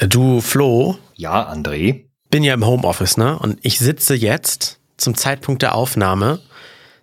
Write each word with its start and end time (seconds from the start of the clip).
Du, 0.00 0.40
Flo, 0.40 0.98
Ja, 1.16 1.50
André. 1.52 2.04
bin 2.30 2.44
ja 2.44 2.54
im 2.54 2.64
Homeoffice, 2.64 3.16
ne? 3.16 3.38
Und 3.38 3.58
ich 3.62 3.78
sitze 3.78 4.14
jetzt 4.14 4.78
zum 4.96 5.14
Zeitpunkt 5.16 5.62
der 5.62 5.74
Aufnahme 5.74 6.40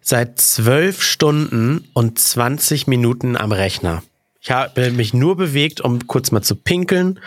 seit 0.01 0.39
zwölf 0.39 1.01
Stunden 1.01 1.89
und 1.93 2.19
20 2.19 2.87
Minuten 2.87 3.35
am 3.35 3.51
Rechner. 3.51 4.03
Ich 4.39 4.51
habe 4.51 4.91
mich 4.91 5.13
nur 5.13 5.35
bewegt, 5.35 5.81
um 5.81 6.07
kurz 6.07 6.31
mal 6.31 6.43
zu 6.43 6.55
pinkeln, 6.55 7.19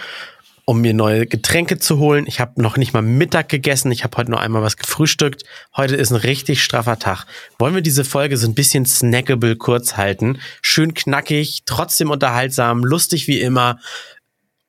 um 0.64 0.80
mir 0.80 0.94
neue 0.94 1.26
Getränke 1.26 1.78
zu 1.78 1.98
holen. 1.98 2.26
Ich 2.28 2.38
habe 2.40 2.62
noch 2.62 2.76
nicht 2.76 2.92
mal 2.94 3.02
Mittag 3.02 3.48
gegessen. 3.48 3.90
Ich 3.90 4.04
habe 4.04 4.16
heute 4.16 4.30
noch 4.30 4.40
einmal 4.40 4.62
was 4.62 4.76
gefrühstückt. 4.76 5.42
Heute 5.76 5.96
ist 5.96 6.10
ein 6.12 6.16
richtig 6.16 6.62
straffer 6.62 6.98
Tag. 6.98 7.24
Wollen 7.58 7.74
wir 7.74 7.82
diese 7.82 8.04
Folge 8.04 8.36
so 8.36 8.46
ein 8.46 8.54
bisschen 8.54 8.86
snackable 8.86 9.56
kurz 9.56 9.96
halten? 9.96 10.38
Schön 10.62 10.94
knackig, 10.94 11.62
trotzdem 11.66 12.10
unterhaltsam, 12.10 12.84
lustig 12.84 13.26
wie 13.26 13.40
immer. 13.40 13.80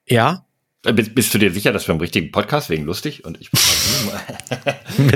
Ja? 0.07 0.45
Äh, 0.85 0.93
Bist, 0.93 1.13
bist 1.13 1.33
du 1.33 1.37
dir 1.37 1.51
sicher, 1.51 1.73
dass 1.73 1.87
wir 1.87 1.95
im 1.95 1.99
richtigen 1.99 2.31
Podcast 2.31 2.69
wegen 2.69 2.85
lustig 2.85 3.25
und 3.25 3.39
ich 3.41 3.49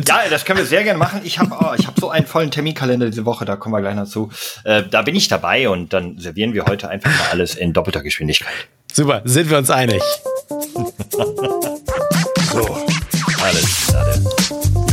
Ja, 0.05 0.23
das 0.29 0.43
können 0.43 0.59
wir 0.59 0.65
sehr 0.65 0.83
gerne 0.83 0.99
machen. 0.99 1.21
Ich 1.23 1.39
habe 1.39 1.55
oh, 1.57 1.73
ich 1.77 1.87
habe 1.87 1.99
so 1.99 2.09
einen 2.09 2.25
vollen 2.25 2.51
Terminkalender 2.51 3.05
diese 3.05 3.23
Woche, 3.23 3.45
da 3.45 3.55
kommen 3.55 3.73
wir 3.73 3.81
gleich 3.81 3.95
noch 3.95 4.07
zu. 4.07 4.29
Äh, 4.65 4.83
da 4.89 5.03
bin 5.03 5.15
ich 5.15 5.29
dabei 5.29 5.69
und 5.69 5.93
dann 5.93 6.19
servieren 6.19 6.53
wir 6.53 6.65
heute 6.65 6.89
einfach 6.89 7.09
mal 7.09 7.29
alles 7.31 7.55
in 7.55 7.71
doppelter 7.71 8.03
Geschwindigkeit. 8.03 8.53
Super, 8.91 9.21
sind 9.23 9.49
wir 9.49 9.57
uns 9.57 9.69
einig? 9.69 10.01
So, 12.51 12.85
alles 13.41 13.91
Lade. 13.91 14.23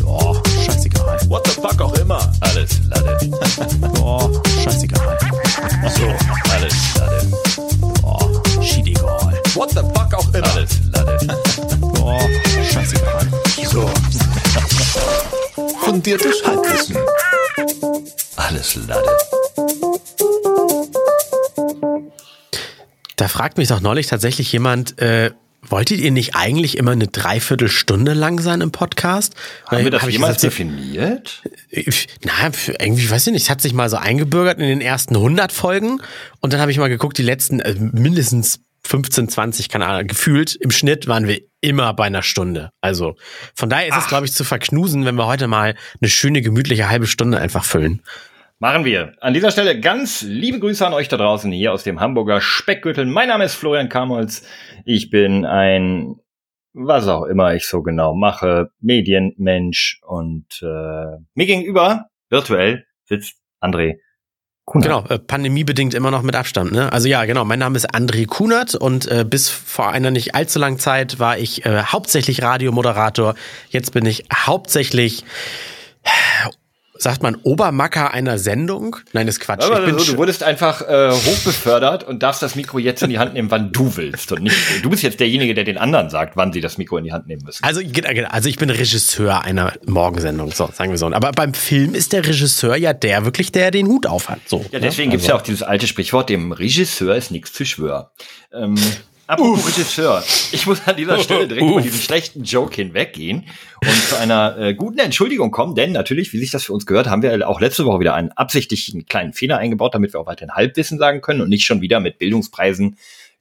Oh, 0.06 0.40
scheißegal. 0.64 1.18
What 1.28 1.48
the 1.48 1.60
fuck 1.60 1.80
auch 1.80 1.98
immer. 1.98 2.32
Alles 2.40 2.78
Lade. 2.88 3.18
Oh, 4.02 4.40
scheißegal. 4.62 5.18
So, 5.94 6.06
alles 6.52 6.74
Lade. 6.96 7.30
Oh, 8.02 8.62
shit 8.62 8.86
egal. 8.86 9.40
What 9.54 9.70
the 9.70 9.82
fuck 9.94 10.14
auch 10.14 10.34
immer. 10.34 10.46
Alles 10.52 10.78
Lade. 10.92 11.38
Oh, 12.00 12.18
scheißegal. 12.72 13.28
So, 13.66 13.90
Fundiertes 15.80 16.42
Halbwissen. 16.44 16.96
alles 18.36 18.76
Lade. 18.86 19.16
Da 23.16 23.28
fragt 23.28 23.58
mich 23.58 23.68
doch 23.68 23.80
neulich 23.80 24.06
tatsächlich 24.06 24.50
jemand, 24.52 24.98
äh, 24.98 25.32
wolltet 25.70 26.00
ihr 26.00 26.10
nicht 26.10 26.36
eigentlich 26.36 26.76
immer 26.76 26.92
eine 26.92 27.08
Dreiviertelstunde 27.08 28.14
lang 28.14 28.40
sein 28.40 28.60
im 28.60 28.72
Podcast? 28.72 29.34
Haben 29.66 29.84
wir 29.84 29.90
das 29.90 30.02
Hab 30.02 30.10
jemals 30.10 30.36
gesagt, 30.36 30.54
definiert? 30.54 31.42
Na, 32.22 32.50
irgendwie 32.78 33.10
weiß 33.10 33.26
ich 33.28 33.32
nicht. 33.32 33.42
Es 33.44 33.50
hat 33.50 33.60
sich 33.60 33.72
mal 33.72 33.88
so 33.88 33.96
eingebürgert 33.96 34.58
in 34.58 34.66
den 34.66 34.80
ersten 34.80 35.16
100 35.16 35.52
Folgen 35.52 36.00
und 36.40 36.52
dann 36.52 36.60
habe 36.60 36.70
ich 36.70 36.78
mal 36.78 36.88
geguckt, 36.88 37.18
die 37.18 37.22
letzten 37.22 37.60
äh, 37.60 37.74
mindestens 37.78 38.60
15, 38.82 39.28
20, 39.28 39.68
keine 39.68 39.86
Ahnung, 39.86 40.06
gefühlt 40.06 40.56
im 40.56 40.70
Schnitt 40.70 41.06
waren 41.06 41.28
wir 41.28 41.40
immer 41.60 41.92
bei 41.94 42.04
einer 42.04 42.22
Stunde. 42.22 42.70
Also 42.80 43.16
von 43.54 43.68
daher 43.68 43.88
ist 43.88 43.96
es, 43.96 44.08
glaube 44.08 44.26
ich, 44.26 44.32
zu 44.32 44.42
verknusen, 44.42 45.04
wenn 45.04 45.16
wir 45.16 45.26
heute 45.26 45.46
mal 45.46 45.76
eine 46.00 46.10
schöne, 46.10 46.40
gemütliche 46.40 46.88
halbe 46.88 47.06
Stunde 47.06 47.38
einfach 47.38 47.64
füllen. 47.64 48.02
Machen 48.62 48.84
wir. 48.84 49.14
An 49.22 49.32
dieser 49.32 49.50
Stelle 49.50 49.80
ganz 49.80 50.20
liebe 50.20 50.60
Grüße 50.60 50.86
an 50.86 50.92
euch 50.92 51.08
da 51.08 51.16
draußen 51.16 51.50
hier 51.50 51.72
aus 51.72 51.82
dem 51.82 51.98
Hamburger 51.98 52.42
Speckgürtel. 52.42 53.06
Mein 53.06 53.28
Name 53.28 53.44
ist 53.44 53.54
Florian 53.54 53.88
Kamholz. 53.88 54.46
Ich 54.84 55.08
bin 55.08 55.46
ein, 55.46 56.16
was 56.74 57.08
auch 57.08 57.24
immer 57.24 57.54
ich 57.54 57.66
so 57.66 57.82
genau 57.82 58.14
mache, 58.14 58.68
Medienmensch 58.80 60.02
und 60.06 60.44
äh, 60.60 61.22
mir 61.32 61.46
gegenüber, 61.46 62.10
virtuell, 62.28 62.84
sitzt 63.06 63.38
André 63.62 63.94
Kunert. 64.66 64.84
Genau, 64.84 65.04
äh, 65.08 65.18
pandemiebedingt 65.18 65.94
immer 65.94 66.10
noch 66.10 66.20
mit 66.20 66.36
Abstand. 66.36 66.72
Ne? 66.72 66.92
Also 66.92 67.08
ja, 67.08 67.24
genau, 67.24 67.46
mein 67.46 67.60
Name 67.60 67.78
ist 67.78 67.94
André 67.94 68.26
Kunert 68.26 68.74
und 68.74 69.10
äh, 69.10 69.24
bis 69.24 69.48
vor 69.48 69.90
einer 69.90 70.10
nicht 70.10 70.34
allzu 70.34 70.58
langen 70.58 70.78
Zeit 70.78 71.18
war 71.18 71.38
ich 71.38 71.64
äh, 71.64 71.84
hauptsächlich 71.84 72.42
Radiomoderator. 72.42 73.36
Jetzt 73.70 73.94
bin 73.94 74.04
ich 74.04 74.26
hauptsächlich, 74.30 75.24
sagt 77.02 77.22
man, 77.22 77.36
Obermacker 77.42 78.12
einer 78.12 78.38
Sendung? 78.38 78.96
Nein, 79.12 79.26
das 79.26 79.36
ist 79.36 79.40
Quatsch. 79.40 79.64
Aber 79.64 79.86
Ich 79.86 80.04
so, 80.04 80.12
du 80.12 80.18
wurdest 80.18 80.42
einfach 80.42 80.82
äh, 80.82 81.10
hochbefördert 81.10 82.04
und 82.04 82.22
darfst 82.22 82.42
das 82.42 82.54
Mikro 82.54 82.78
jetzt 82.78 83.02
in 83.02 83.10
die 83.10 83.18
Hand 83.18 83.34
nehmen, 83.34 83.50
wann 83.50 83.72
du 83.72 83.96
willst. 83.96 84.32
Und 84.32 84.42
nicht, 84.42 84.56
du 84.82 84.90
bist 84.90 85.02
jetzt 85.02 85.20
derjenige, 85.20 85.54
der 85.54 85.64
den 85.64 85.78
anderen 85.78 86.10
sagt, 86.10 86.36
wann 86.36 86.52
sie 86.52 86.60
das 86.60 86.78
Mikro 86.78 86.98
in 86.98 87.04
die 87.04 87.12
Hand 87.12 87.26
nehmen 87.26 87.42
müssen. 87.44 87.64
also, 87.64 87.80
genau, 87.82 88.10
genau, 88.12 88.28
also 88.28 88.48
ich 88.48 88.56
bin 88.56 88.70
Regisseur 88.70 89.42
einer 89.42 89.72
Morgensendung, 89.86 90.52
so 90.52 90.68
sagen 90.72 90.90
wir 90.90 90.98
so. 90.98 91.06
Aber 91.06 91.32
beim 91.32 91.54
Film 91.54 91.94
ist 91.94 92.12
der 92.12 92.26
Regisseur 92.26 92.76
ja 92.76 92.92
der 92.92 93.24
wirklich, 93.24 93.52
der 93.52 93.70
den 93.70 93.86
Hut 93.86 94.06
auf 94.06 94.28
hat. 94.28 94.40
So, 94.46 94.64
Ja, 94.70 94.78
deswegen 94.78 95.10
gibt's 95.10 95.26
ja 95.26 95.34
auch 95.36 95.42
dieses 95.42 95.62
alte 95.62 95.86
Sprichwort, 95.86 96.28
dem 96.28 96.52
Regisseur 96.52 97.14
ist 97.16 97.30
nichts 97.30 97.52
zu 97.52 97.64
schwören. 97.64 98.06
Ähm, 98.52 98.76
apropos 99.30 99.66
Regisseur, 99.66 100.24
ich 100.52 100.66
muss 100.66 100.86
an 100.86 100.96
dieser 100.96 101.18
Stelle 101.20 101.46
direkt 101.46 101.66
über 101.66 101.76
Uff. 101.76 101.82
diesen 101.82 102.00
schlechten 102.00 102.42
Joke 102.42 102.74
hinweggehen 102.74 103.46
und 103.80 103.94
zu 104.08 104.18
einer 104.18 104.58
äh, 104.58 104.74
guten 104.74 104.98
Entschuldigung 104.98 105.52
kommen, 105.52 105.74
denn 105.74 105.92
natürlich, 105.92 106.32
wie 106.32 106.38
sich 106.38 106.50
das 106.50 106.64
für 106.64 106.72
uns 106.72 106.84
gehört, 106.84 107.06
haben 107.06 107.22
wir 107.22 107.48
auch 107.48 107.60
letzte 107.60 107.84
Woche 107.84 108.00
wieder 108.00 108.14
einen 108.14 108.32
absichtlichen 108.32 109.06
kleinen 109.06 109.32
Fehler 109.32 109.58
eingebaut, 109.58 109.94
damit 109.94 110.12
wir 110.12 110.20
auch 110.20 110.26
weiterhin 110.26 110.54
Halbwissen 110.54 110.98
sagen 110.98 111.20
können 111.20 111.40
und 111.40 111.48
nicht 111.48 111.64
schon 111.64 111.80
wieder 111.80 112.00
mit 112.00 112.18
Bildungspreisen 112.18 112.96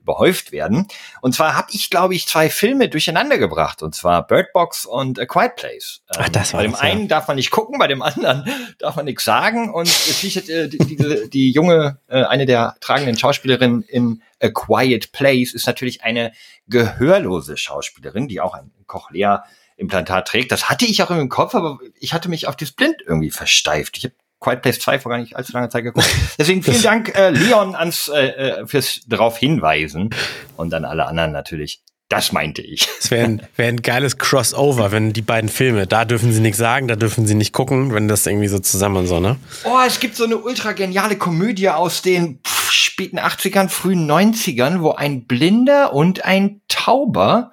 überhäuft 0.09 0.51
werden. 0.51 0.87
Und 1.21 1.35
zwar 1.35 1.55
habe 1.55 1.67
ich, 1.71 1.89
glaube 1.89 2.15
ich, 2.15 2.27
zwei 2.27 2.49
Filme 2.49 2.89
durcheinander 2.89 3.37
gebracht, 3.37 3.83
und 3.83 3.93
zwar 3.93 4.25
Bird 4.25 4.51
Box 4.53 4.85
und 4.85 5.19
A 5.19 5.25
Quiet 5.25 5.55
Place. 5.55 6.01
Ähm, 6.15 6.23
Ach, 6.25 6.29
das 6.29 6.53
war 6.53 6.59
Bei 6.59 6.63
dem 6.63 6.71
das, 6.71 6.81
ja. 6.81 6.87
einen 6.87 7.07
darf 7.07 7.27
man 7.27 7.37
nicht 7.37 7.51
gucken, 7.51 7.77
bei 7.77 7.87
dem 7.87 8.01
anderen 8.01 8.45
darf 8.79 8.95
man 8.95 9.05
nichts 9.05 9.23
sagen. 9.23 9.71
Und 9.71 9.87
es 9.87 10.23
liegt 10.23 10.49
äh, 10.49 10.67
die, 10.67 10.77
die, 10.79 11.29
die 11.29 11.51
junge, 11.51 11.99
äh, 12.07 12.23
eine 12.23 12.45
der 12.45 12.75
tragenden 12.79 13.17
Schauspielerinnen 13.17 13.83
in 13.83 14.23
A 14.41 14.49
Quiet 14.49 15.11
Place 15.11 15.53
ist 15.53 15.67
natürlich 15.67 16.03
eine 16.03 16.31
gehörlose 16.67 17.57
Schauspielerin, 17.57 18.27
die 18.27 18.41
auch 18.41 18.55
ein 18.55 18.71
Cochlea-Implantat 18.87 20.27
trägt. 20.27 20.51
Das 20.51 20.69
hatte 20.69 20.85
ich 20.85 21.03
auch 21.03 21.11
im 21.11 21.29
Kopf, 21.29 21.53
aber 21.53 21.77
ich 21.99 22.13
hatte 22.13 22.29
mich 22.29 22.47
auf 22.47 22.55
das 22.55 22.71
Blind 22.71 22.95
irgendwie 23.05 23.31
versteift. 23.31 23.97
Ich 23.97 24.05
habe 24.05 24.15
Quiet 24.39 24.61
Place 24.61 24.79
2 24.79 24.99
vor 24.99 25.11
gar 25.11 25.19
nicht 25.19 25.35
allzu 25.35 25.53
langer 25.53 25.69
Zeit 25.69 25.83
geguckt. 25.83 26.07
Deswegen 26.37 26.63
vielen 26.63 26.81
Dank, 26.81 27.15
äh, 27.17 27.29
Leon, 27.29 27.75
ans, 27.75 28.07
äh, 28.07 28.27
äh, 28.27 28.67
fürs 28.67 29.01
darauf 29.07 29.37
hinweisen. 29.37 30.09
Und 30.55 30.73
an 30.73 30.85
alle 30.85 31.05
anderen 31.07 31.31
natürlich. 31.31 31.81
Das 32.09 32.31
meinte 32.31 32.63
ich. 32.63 32.87
Es 32.99 33.11
wäre 33.11 33.25
ein, 33.25 33.47
wär 33.55 33.67
ein 33.67 33.83
geiles 33.83 34.17
Crossover, 34.17 34.91
wenn 34.91 35.13
die 35.13 35.21
beiden 35.21 35.47
Filme, 35.47 35.85
da 35.85 36.05
dürfen 36.05 36.33
sie 36.33 36.41
nichts 36.41 36.57
sagen, 36.57 36.87
da 36.87 36.95
dürfen 36.95 37.27
sie 37.27 37.35
nicht 37.35 37.53
gucken, 37.53 37.93
wenn 37.93 38.07
das 38.07 38.25
irgendwie 38.25 38.47
so 38.47 38.57
zusammen 38.57 38.97
und 38.97 39.07
so, 39.07 39.19
ne? 39.19 39.37
Oh, 39.63 39.77
es 39.85 39.99
gibt 39.99 40.15
so 40.15 40.23
eine 40.23 40.37
ultra 40.37 40.71
geniale 40.71 41.17
Komödie 41.17 41.69
aus 41.69 42.01
den 42.01 42.39
pff, 42.45 42.71
späten 42.71 43.19
80ern, 43.19 43.69
frühen 43.69 44.09
90ern, 44.09 44.81
wo 44.81 44.91
ein 44.91 45.27
Blinder 45.27 45.93
und 45.93 46.25
ein 46.25 46.61
Tauber, 46.67 47.51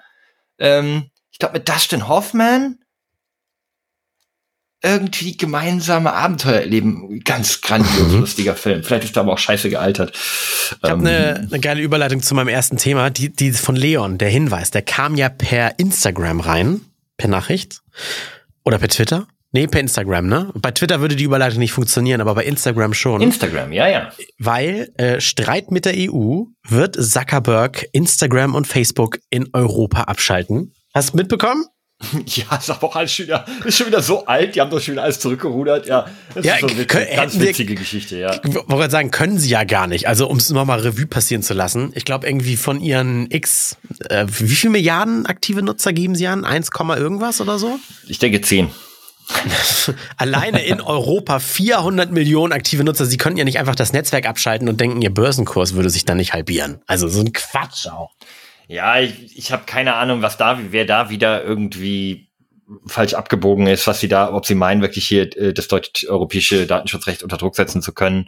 ähm, 0.59 1.11
ich 1.31 1.39
glaube 1.39 1.59
mit 1.59 1.69
Dustin 1.69 2.09
Hoffman, 2.09 2.79
irgendwie 4.83 5.37
gemeinsame 5.37 6.13
Abenteuer 6.13 6.61
erleben. 6.61 7.21
Ganz 7.25 7.61
grandios 7.61 8.13
lustiger 8.13 8.55
Film. 8.55 8.83
Vielleicht 8.83 9.05
ist 9.05 9.17
er 9.17 9.23
aber 9.23 9.33
auch 9.33 9.39
scheiße 9.39 9.71
gealtert. 9.71 10.13
Ich 10.15 10.73
habe 10.83 10.95
Ähm, 10.95 11.01
eine, 11.01 11.49
eine 11.51 11.61
geile 11.61 11.83
Überleitung 11.83 12.23
zu 12.23 12.35
meinem 12.35 12.49
ersten 12.49 12.77
Thema, 12.77 13.11
die, 13.11 13.31
die 13.33 13.53
von 13.53 13.77
Leon, 13.77 14.19
der 14.19 14.29
Hinweis, 14.29 14.71
der 14.71 14.83
kam 14.83 15.17
ja 15.17 15.29
per 15.29 15.79
Instagram 15.79 16.41
rein, 16.41 16.83
per 17.17 17.29
Nachricht 17.29 17.81
oder 18.65 18.79
per 18.79 18.89
Twitter. 18.89 19.27
Nee, 19.53 19.69
per 19.69 19.81
Instagram, 19.81 20.27
ne? 20.27 20.51
Bei 20.55 20.71
Twitter 20.71 21.01
würde 21.01 21.17
die 21.17 21.25
Überleitung 21.25 21.61
nicht 21.61 21.73
funktionieren, 21.73 22.21
aber 22.21 22.35
bei 22.35 22.45
Instagram 22.45 22.93
schon. 22.93 23.23
Instagram, 23.23 23.73
ja, 23.73 23.89
ja. 23.89 24.13
weil 24.39 24.93
äh, 24.99 25.21
Streit 25.21 25.71
mit 25.71 25.87
der 25.87 25.95
EU 25.97 26.43
wird 26.69 26.97
Zuckerberg 26.97 27.87
Instagram 27.93 28.55
und 28.55 28.67
Facebook 28.67 29.19
in 29.31 29.49
Europa 29.55 30.03
abschalten. 30.03 30.75
Hast 30.93 31.13
du 31.13 31.17
mitbekommen? 31.17 31.65
Ja, 32.27 32.57
ist 32.57 32.71
aber 32.71 32.85
auch 32.89 32.97
alles 32.97 33.13
schon 33.13 33.27
wieder, 33.27 33.45
ist 33.65 33.79
schon 33.79 33.87
wieder 33.87 34.03
so 34.03 34.27
alt, 34.27 34.55
die 34.55 34.61
haben 34.61 34.71
doch 34.71 34.81
schon 34.81 34.93
wieder 34.93 35.03
alles 35.05 35.19
zurückgerudert. 35.19 35.87
Ja, 35.87 36.07
das 36.35 36.45
Ja, 36.45 36.55
ist 36.57 36.61
so 36.61 36.69
witzig, 36.71 36.89
können- 36.89 37.07
ganz 37.17 37.33
hätten 37.33 37.43
wir- 37.43 37.49
witzige 37.51 37.75
Geschichte, 37.75 38.19
ja. 38.19 38.35
Ich 38.35 38.55
wollte 38.55 38.67
gerade 38.69 38.91
sagen, 38.91 39.11
können 39.11 39.39
sie 39.39 39.49
ja 39.49 39.65
gar 39.65 39.87
nicht. 39.87 40.07
Also 40.07 40.29
um 40.29 40.37
es 40.37 40.51
nochmal 40.51 40.81
Revue 40.81 41.07
passieren 41.07 41.43
zu 41.43 41.55
lassen. 41.55 41.93
Ich 41.95 42.05
glaube 42.05 42.27
irgendwie 42.27 42.57
von 42.57 42.81
ihren 42.81 43.31
X, 43.31 43.77
äh, 44.11 44.27
wie 44.29 44.55
viel 44.55 44.71
Milliarden 44.71 45.27
aktive 45.27 45.63
Nutzer 45.63 45.93
geben 45.93 46.15
sie 46.15 46.27
an? 46.27 46.45
1, 46.45 46.71
Komma 46.71 46.97
irgendwas 46.99 47.41
oder 47.41 47.59
so? 47.59 47.79
Ich 48.07 48.19
denke 48.19 48.41
zehn. 48.43 48.71
Alleine 50.17 50.65
in 50.65 50.81
Europa 50.81 51.39
400 51.41 52.13
Millionen 52.13 52.53
aktive 52.53 52.85
Nutzer. 52.85 53.07
Sie 53.07 53.17
könnten 53.17 53.39
ja 53.39 53.45
nicht 53.45 53.59
einfach 53.59 53.75
das 53.75 53.93
Netzwerk 53.93 54.27
abschalten 54.27 54.69
und 54.69 54.81
denken, 54.81 55.03
ihr 55.03 55.13
Börsenkurs 55.13 55.75
würde 55.75 55.91
sich 55.91 56.05
dann 56.05 56.19
nicht 56.19 56.33
halbieren. 56.33 56.81
Also 56.87 57.09
so 57.09 57.21
ein 57.21 57.33
Quatsch 57.33 57.87
auch. 57.89 58.11
Ja, 58.69 58.99
ich, 58.99 59.39
ich 59.39 59.53
habe 59.53 59.65
keine 59.67 59.95
Ahnung, 59.95 60.23
was 60.23 60.37
da, 60.37 60.59
wer 60.71 60.85
da 60.85 61.11
wieder 61.11 61.45
irgendwie 61.45 62.27
falsch 62.87 63.15
abgebogen 63.15 63.67
ist, 63.69 63.87
was 63.87 64.01
sie 64.01 64.09
da, 64.09 64.33
ob 64.33 64.45
sie 64.45 64.57
meinen, 64.57 64.83
wirklich 64.83 65.07
hier 65.07 65.37
äh, 65.37 65.53
das 65.53 65.69
deutsch-europäische 65.69 66.67
Datenschutzrecht 66.67 67.23
unter 67.23 67.37
Druck 67.37 67.55
setzen 67.55 67.81
zu 67.81 67.93
können. 67.93 68.27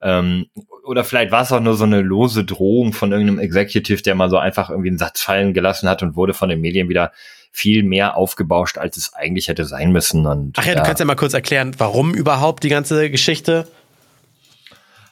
Ähm, 0.00 0.46
oder 0.84 1.02
vielleicht 1.04 1.32
war 1.32 1.42
es 1.42 1.52
auch 1.52 1.60
nur 1.60 1.74
so 1.74 1.84
eine 1.84 2.00
lose 2.00 2.44
Drohung 2.44 2.92
von 2.92 3.10
irgendeinem 3.10 3.40
Executive, 3.40 4.02
der 4.02 4.14
mal 4.14 4.30
so 4.30 4.38
einfach 4.38 4.70
irgendwie 4.70 4.90
einen 4.90 4.98
Satz 4.98 5.20
fallen 5.20 5.54
gelassen 5.54 5.88
hat 5.88 6.02
und 6.02 6.14
wurde 6.14 6.34
von 6.34 6.48
den 6.48 6.60
Medien 6.60 6.88
wieder 6.88 7.12
viel 7.52 7.82
mehr 7.82 8.16
aufgebauscht, 8.16 8.78
als 8.78 8.96
es 8.96 9.12
eigentlich 9.12 9.48
hätte 9.48 9.64
sein 9.64 9.90
müssen. 9.90 10.24
Und 10.24 10.56
Ach 10.58 10.64
ja, 10.64 10.74
du 10.76 10.82
kannst 10.82 11.00
ja 11.00 11.06
mal 11.06 11.16
kurz 11.16 11.34
erklären, 11.34 11.74
warum 11.78 12.14
überhaupt 12.14 12.62
die 12.62 12.68
ganze 12.68 13.10
Geschichte. 13.10 13.66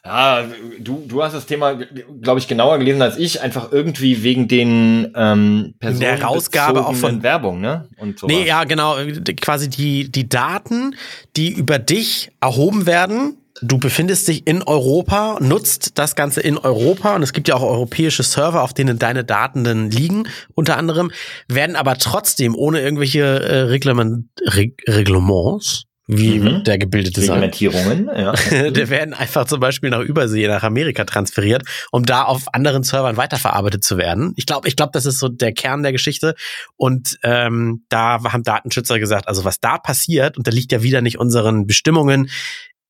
Ja, 0.08 0.44
du, 0.80 1.04
du 1.06 1.22
hast 1.22 1.34
das 1.34 1.44
Thema, 1.44 1.74
glaube 2.22 2.40
ich, 2.40 2.48
genauer 2.48 2.78
gelesen 2.78 3.02
als 3.02 3.18
ich, 3.18 3.42
einfach 3.42 3.72
irgendwie 3.72 4.22
wegen 4.22 4.48
den 4.48 5.12
ähm, 5.14 5.74
Personen 5.78 6.00
der 6.00 6.18
Herausgabe 6.18 6.86
auch 6.86 6.94
von 6.94 7.22
Werbung, 7.22 7.60
ne? 7.60 7.88
Und 7.98 8.18
sowas. 8.18 8.34
Nee, 8.34 8.46
ja, 8.46 8.64
genau, 8.64 8.96
quasi 9.38 9.68
die 9.68 10.10
die 10.10 10.26
Daten, 10.26 10.96
die 11.36 11.52
über 11.52 11.78
dich 11.78 12.30
erhoben 12.40 12.86
werden. 12.86 13.36
Du 13.60 13.76
befindest 13.76 14.28
dich 14.28 14.46
in 14.46 14.62
Europa, 14.62 15.36
nutzt 15.40 15.98
das 15.98 16.16
Ganze 16.16 16.40
in 16.40 16.56
Europa 16.56 17.14
und 17.14 17.22
es 17.22 17.34
gibt 17.34 17.48
ja 17.48 17.56
auch 17.56 17.62
europäische 17.62 18.22
Server, 18.22 18.62
auf 18.62 18.72
denen 18.72 18.98
deine 18.98 19.24
Daten 19.24 19.62
dann 19.62 19.90
liegen, 19.90 20.28
unter 20.54 20.78
anderem, 20.78 21.10
werden 21.48 21.76
aber 21.76 21.98
trotzdem 21.98 22.54
ohne 22.54 22.80
irgendwelche 22.80 23.20
äh, 23.20 23.58
Reglement, 23.62 24.24
Reg 24.40 24.80
Reglements 24.86 25.87
wie 26.10 26.38
mhm. 26.38 26.64
der 26.64 26.78
gebildete 26.78 27.20
Reglementierungen, 27.20 28.06
ja. 28.06 28.32
der 28.70 28.88
werden 28.88 29.12
einfach 29.12 29.44
zum 29.44 29.60
Beispiel 29.60 29.90
nach 29.90 30.00
Übersee, 30.00 30.48
nach 30.48 30.62
Amerika 30.62 31.04
transferiert, 31.04 31.64
um 31.92 32.04
da 32.06 32.24
auf 32.24 32.54
anderen 32.54 32.82
Servern 32.82 33.18
weiterverarbeitet 33.18 33.84
zu 33.84 33.98
werden. 33.98 34.32
Ich 34.36 34.46
glaube, 34.46 34.66
ich 34.68 34.74
glaube, 34.74 34.92
das 34.94 35.04
ist 35.04 35.18
so 35.18 35.28
der 35.28 35.52
Kern 35.52 35.82
der 35.82 35.92
Geschichte. 35.92 36.34
Und 36.76 37.18
ähm, 37.22 37.84
da 37.90 38.22
haben 38.24 38.42
Datenschützer 38.42 38.98
gesagt, 38.98 39.28
also 39.28 39.44
was 39.44 39.60
da 39.60 39.76
passiert, 39.76 40.38
und 40.38 40.46
da 40.46 40.50
liegt 40.50 40.72
ja 40.72 40.82
wieder 40.82 41.02
nicht 41.02 41.18
unseren 41.18 41.66
Bestimmungen, 41.66 42.30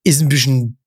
ist 0.05 0.23
ein 0.23 0.29
bisschen 0.29 0.79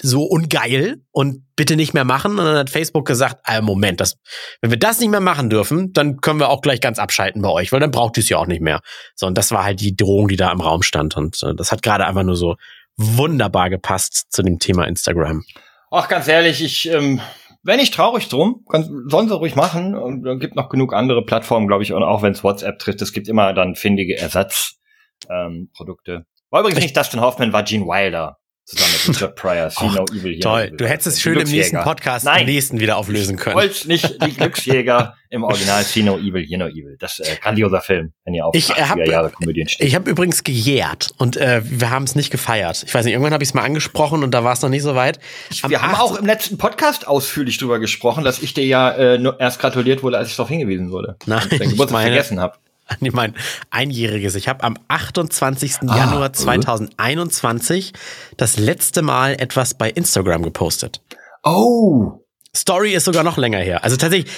so 0.00 0.24
ungeil 0.24 1.02
und 1.10 1.44
bitte 1.56 1.76
nicht 1.76 1.94
mehr 1.94 2.04
machen. 2.04 2.32
Und 2.32 2.44
dann 2.44 2.56
hat 2.56 2.70
Facebook 2.70 3.06
gesagt, 3.06 3.40
ah, 3.44 3.60
Moment, 3.60 4.00
das, 4.00 4.16
wenn 4.60 4.70
wir 4.70 4.78
das 4.78 5.00
nicht 5.00 5.10
mehr 5.10 5.20
machen 5.20 5.48
dürfen, 5.50 5.92
dann 5.92 6.18
können 6.18 6.38
wir 6.38 6.50
auch 6.50 6.60
gleich 6.60 6.80
ganz 6.80 6.98
abschalten 6.98 7.42
bei 7.42 7.48
euch, 7.48 7.72
weil 7.72 7.80
dann 7.80 7.90
braucht 7.90 8.16
ihr 8.16 8.22
es 8.22 8.28
ja 8.28 8.38
auch 8.38 8.46
nicht 8.46 8.60
mehr. 8.60 8.80
So, 9.14 9.26
und 9.26 9.36
das 9.38 9.50
war 9.52 9.64
halt 9.64 9.80
die 9.80 9.96
Drohung, 9.96 10.28
die 10.28 10.36
da 10.36 10.52
im 10.52 10.60
Raum 10.60 10.82
stand. 10.82 11.16
Und 11.16 11.42
äh, 11.42 11.54
das 11.54 11.72
hat 11.72 11.82
gerade 11.82 12.06
einfach 12.06 12.24
nur 12.24 12.36
so 12.36 12.56
wunderbar 12.96 13.70
gepasst 13.70 14.26
zu 14.30 14.42
dem 14.42 14.58
Thema 14.58 14.86
Instagram. 14.86 15.44
Ach, 15.90 16.08
ganz 16.08 16.28
ehrlich, 16.28 16.62
ich 16.62 16.90
ähm, 16.90 17.20
wenn 17.66 17.80
ich 17.80 17.90
traurig 17.90 18.28
drum, 18.28 18.64
kann, 18.70 19.06
sollen 19.08 19.28
sie 19.28 19.34
ruhig 19.34 19.56
machen. 19.56 19.96
Und 19.96 20.22
dann 20.22 20.38
gibt 20.38 20.54
noch 20.54 20.68
genug 20.68 20.94
andere 20.94 21.24
Plattformen, 21.24 21.66
glaube 21.66 21.82
ich, 21.82 21.92
und 21.92 22.04
auch 22.04 22.22
wenn 22.22 22.30
es 22.32 22.44
WhatsApp 22.44 22.78
trifft, 22.78 23.02
es 23.02 23.12
gibt 23.12 23.26
immer 23.26 23.52
dann 23.54 23.74
findige 23.74 24.16
Ersatzprodukte. 24.16 26.12
Ähm, 26.12 26.24
war 26.50 26.60
übrigens 26.60 26.80
nicht 26.80 26.96
Dustin 26.96 27.20
Hoffman, 27.20 27.52
war 27.52 27.64
Gene 27.64 27.84
Wilder 27.84 28.38
zusammen 28.66 28.90
mit 28.92 29.16
Richard 29.16 29.36
Pryor, 29.36 29.70
See 29.70 29.86
No 29.86 30.04
Evil 30.06 30.32
hier. 30.32 30.40
Toll, 30.40 30.70
du 30.72 30.88
hättest 30.88 31.06
es 31.06 31.20
schön 31.20 31.38
im 31.38 31.48
nächsten 31.48 31.80
Podcast 31.82 32.24
Nein. 32.24 32.40
im 32.40 32.46
nächsten 32.46 32.80
wieder 32.80 32.96
auflösen 32.96 33.36
können. 33.36 33.56
Ich 33.56 33.62
wollte 33.62 33.88
nicht 33.88 34.22
die 34.22 34.34
Glücksjäger 34.34 35.14
im 35.30 35.44
Original 35.44 35.82
See 35.84 36.02
No 36.02 36.18
Evil, 36.18 36.44
Hear 36.44 36.58
No 36.58 36.66
Evil. 36.66 36.96
Das 36.98 37.20
äh, 37.20 37.36
grandioser 37.40 37.80
Film, 37.80 38.12
wenn 38.24 38.34
ihr 38.34 38.44
auf 38.44 38.56
ich, 38.56 38.70
hab, 38.70 38.98
Jahre 38.98 39.30
Komödien 39.30 39.68
steht. 39.68 39.86
Ich 39.86 39.94
habe 39.94 40.10
übrigens 40.10 40.42
gejährt 40.42 41.10
und 41.16 41.36
äh, 41.36 41.62
wir 41.64 41.90
haben 41.90 42.04
es 42.04 42.16
nicht 42.16 42.30
gefeiert. 42.30 42.82
Ich 42.84 42.92
weiß 42.92 43.04
nicht, 43.04 43.12
irgendwann 43.12 43.32
habe 43.32 43.44
ich 43.44 43.50
es 43.50 43.54
mal 43.54 43.62
angesprochen 43.62 44.24
und 44.24 44.32
da 44.32 44.42
war 44.42 44.52
es 44.52 44.62
noch 44.62 44.68
nicht 44.68 44.82
so 44.82 44.96
weit. 44.96 45.20
Am 45.62 45.70
wir 45.70 45.80
haben 45.80 45.94
auch 45.94 46.18
im 46.18 46.26
letzten 46.26 46.58
Podcast 46.58 47.06
ausführlich 47.06 47.58
drüber 47.58 47.78
gesprochen, 47.78 48.24
dass 48.24 48.42
ich 48.42 48.52
dir 48.52 48.66
ja 48.66 48.90
äh, 48.90 49.18
nur 49.18 49.38
erst 49.38 49.60
gratuliert 49.60 50.02
wurde, 50.02 50.18
als 50.18 50.28
ich 50.28 50.36
darauf 50.36 50.50
hingewiesen 50.50 50.90
wurde. 50.90 51.16
Nein, 51.26 51.46
ich 51.50 51.58
Geburtstag 51.60 52.02
vergessen 52.02 52.40
habe. 52.40 52.56
Ich 53.00 53.12
mein 53.12 53.34
einjähriges. 53.70 54.34
Ich 54.34 54.48
habe 54.48 54.64
am 54.64 54.76
28. 54.88 55.76
Ah, 55.86 55.96
Januar 55.96 56.32
2021 56.32 57.92
das 58.36 58.58
letzte 58.58 59.02
Mal 59.02 59.34
etwas 59.40 59.74
bei 59.74 59.90
Instagram 59.90 60.42
gepostet. 60.42 61.00
Oh. 61.42 62.25
Story 62.56 62.94
ist 62.94 63.04
sogar 63.04 63.22
noch 63.22 63.36
länger 63.36 63.58
her. 63.58 63.84
Also 63.84 63.96
tatsächlich, 63.96 64.32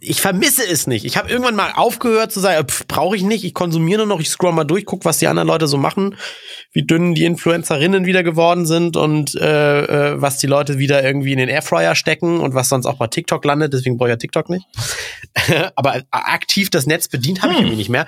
ich 0.00 0.20
vermisse 0.20 0.66
es 0.66 0.86
nicht. 0.86 1.04
Ich 1.04 1.16
habe 1.16 1.28
irgendwann 1.28 1.54
mal 1.54 1.72
aufgehört 1.74 2.32
zu 2.32 2.40
sagen, 2.40 2.66
brauche 2.88 3.16
ich 3.16 3.22
nicht, 3.22 3.44
ich 3.44 3.54
konsumiere 3.54 3.98
nur 3.98 4.06
noch, 4.06 4.20
ich 4.20 4.28
scroll 4.28 4.52
mal 4.52 4.64
durch, 4.64 4.84
guck, 4.84 5.04
was 5.04 5.18
die 5.18 5.26
anderen 5.26 5.48
Leute 5.48 5.66
so 5.66 5.76
machen, 5.76 6.16
wie 6.72 6.84
dünn 6.84 7.14
die 7.14 7.24
Influencerinnen 7.24 8.06
wieder 8.06 8.22
geworden 8.22 8.66
sind 8.66 8.96
und 8.96 9.34
äh, 9.34 10.12
äh, 10.12 10.20
was 10.20 10.38
die 10.38 10.46
Leute 10.46 10.78
wieder 10.78 11.04
irgendwie 11.04 11.32
in 11.32 11.38
den 11.38 11.48
Airfryer 11.48 11.94
stecken 11.94 12.40
und 12.40 12.54
was 12.54 12.68
sonst 12.68 12.86
auch 12.86 12.96
bei 12.96 13.06
TikTok 13.06 13.44
landet. 13.44 13.72
Deswegen 13.72 13.98
brauche 13.98 14.08
ich 14.08 14.12
ja 14.12 14.16
TikTok 14.16 14.48
nicht. 14.50 14.66
Aber 15.76 16.02
aktiv 16.10 16.70
das 16.70 16.86
Netz 16.86 17.08
bedient 17.08 17.42
habe 17.42 17.52
ich 17.52 17.58
hm. 17.58 17.66
irgendwie 17.66 17.78
nicht 17.78 17.90
mehr 17.90 18.06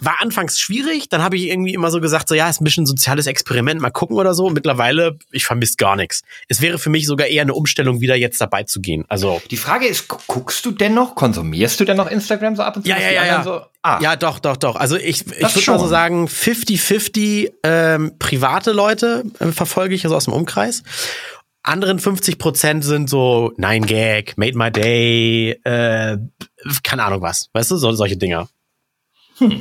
war 0.00 0.20
anfangs 0.20 0.58
schwierig, 0.58 1.08
dann 1.08 1.22
habe 1.22 1.36
ich 1.36 1.48
irgendwie 1.48 1.74
immer 1.74 1.90
so 1.90 2.00
gesagt, 2.00 2.28
so 2.28 2.34
ja, 2.34 2.48
ist 2.48 2.60
ein 2.60 2.64
bisschen 2.64 2.84
ein 2.84 2.86
soziales 2.86 3.26
Experiment, 3.26 3.80
mal 3.80 3.90
gucken 3.90 4.16
oder 4.16 4.34
so. 4.34 4.50
Mittlerweile, 4.50 5.18
ich 5.30 5.44
vermisse 5.44 5.76
gar 5.76 5.96
nichts. 5.96 6.22
Es 6.48 6.60
wäre 6.60 6.78
für 6.78 6.90
mich 6.90 7.06
sogar 7.06 7.26
eher 7.26 7.42
eine 7.42 7.54
Umstellung, 7.54 8.00
wieder 8.00 8.16
jetzt 8.16 8.40
dabei 8.40 8.62
zu 8.62 8.80
gehen. 8.80 9.04
Also 9.08 9.40
die 9.50 9.56
Frage 9.56 9.86
ist, 9.86 10.08
guckst 10.08 10.64
du 10.64 10.70
denn 10.70 10.94
noch, 10.94 11.14
konsumierst 11.14 11.80
du 11.80 11.84
denn 11.84 11.96
noch 11.96 12.10
Instagram 12.10 12.56
so 12.56 12.62
ab 12.62 12.76
und 12.76 12.82
zu? 12.84 12.88
Ja, 12.88 12.98
ja, 12.98 13.10
ja, 13.10 13.26
ja. 13.26 13.42
So? 13.42 13.60
Ah. 13.82 13.98
ja, 14.02 14.16
doch, 14.16 14.38
doch, 14.38 14.56
doch. 14.56 14.76
Also 14.76 14.96
ich, 14.96 15.26
ich 15.26 15.54
würde 15.54 15.70
mal 15.70 15.78
so 15.78 15.88
sagen, 15.88 16.26
50-50 16.26 17.52
ähm, 17.62 18.12
private 18.18 18.72
Leute 18.72 19.24
äh, 19.38 19.52
verfolge 19.52 19.94
ich 19.94 20.04
also 20.04 20.16
aus 20.16 20.24
dem 20.24 20.34
Umkreis 20.34 20.82
anderen 21.62 21.98
50 21.98 22.38
Prozent 22.38 22.82
sind 22.82 23.10
so 23.10 23.52
Nine 23.58 23.84
Gag, 23.84 24.38
Made 24.38 24.56
My 24.56 24.70
Day, 24.70 25.50
äh, 25.64 26.16
keine 26.82 27.04
Ahnung 27.04 27.20
was, 27.20 27.50
weißt 27.52 27.70
du, 27.70 27.76
so, 27.76 27.92
solche 27.92 28.16
Dinger. 28.16 28.48
Hm. 29.38 29.60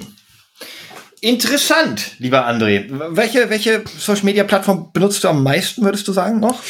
Interessant, 1.22 2.12
lieber 2.20 2.48
André. 2.48 2.86
Welche, 2.90 3.50
welche 3.50 3.84
Social 3.98 4.26
Media 4.26 4.44
Plattform 4.44 4.92
benutzt 4.94 5.24
du 5.24 5.30
am 5.30 5.44
meisten, 5.44 5.84
würdest 5.84 6.08
du 6.08 6.14
sagen, 6.14 6.40
noch? 6.40 6.62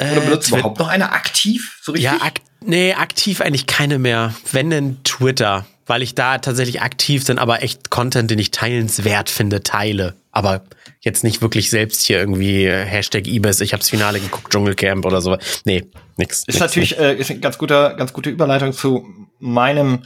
Oder 0.00 0.16
äh, 0.16 0.20
benutzt 0.20 0.50
du 0.50 0.56
überhaupt 0.56 0.78
noch 0.78 0.88
eine 0.88 1.12
aktiv? 1.12 1.78
So 1.82 1.92
richtig? 1.92 2.10
Ja, 2.10 2.18
ak 2.22 2.40
nee, 2.64 2.94
aktiv 2.94 3.40
eigentlich 3.40 3.66
keine 3.66 3.98
mehr. 3.98 4.34
Wenn 4.50 4.70
denn 4.70 5.04
Twitter, 5.04 5.66
weil 5.86 6.02
ich 6.02 6.14
da 6.14 6.38
tatsächlich 6.38 6.80
aktiv 6.80 7.26
bin, 7.26 7.38
aber 7.38 7.62
echt 7.62 7.90
Content, 7.90 8.30
den 8.30 8.38
ich 8.38 8.50
teilenswert 8.50 9.28
finde, 9.28 9.62
teile. 9.62 10.14
Aber 10.32 10.64
jetzt 11.00 11.22
nicht 11.22 11.42
wirklich 11.42 11.68
selbst 11.68 12.02
hier 12.02 12.18
irgendwie 12.18 12.64
äh, 12.64 12.84
Hashtag 12.86 13.26
Ibis, 13.26 13.60
ich 13.60 13.74
hab's 13.74 13.90
Finale 13.90 14.20
geguckt, 14.20 14.52
Dschungelcamp 14.52 15.04
oder 15.04 15.20
so. 15.20 15.36
Nee, 15.64 15.90
nix. 16.16 16.40
Ist 16.40 16.48
nix, 16.48 16.60
natürlich 16.60 16.98
äh, 16.98 17.16
ist 17.16 17.30
eine 17.30 17.40
ganz 17.40 17.58
guter, 17.58 17.94
ganz 17.94 18.14
gute 18.14 18.30
Überleitung 18.30 18.72
zu 18.72 19.06
meinem 19.38 20.04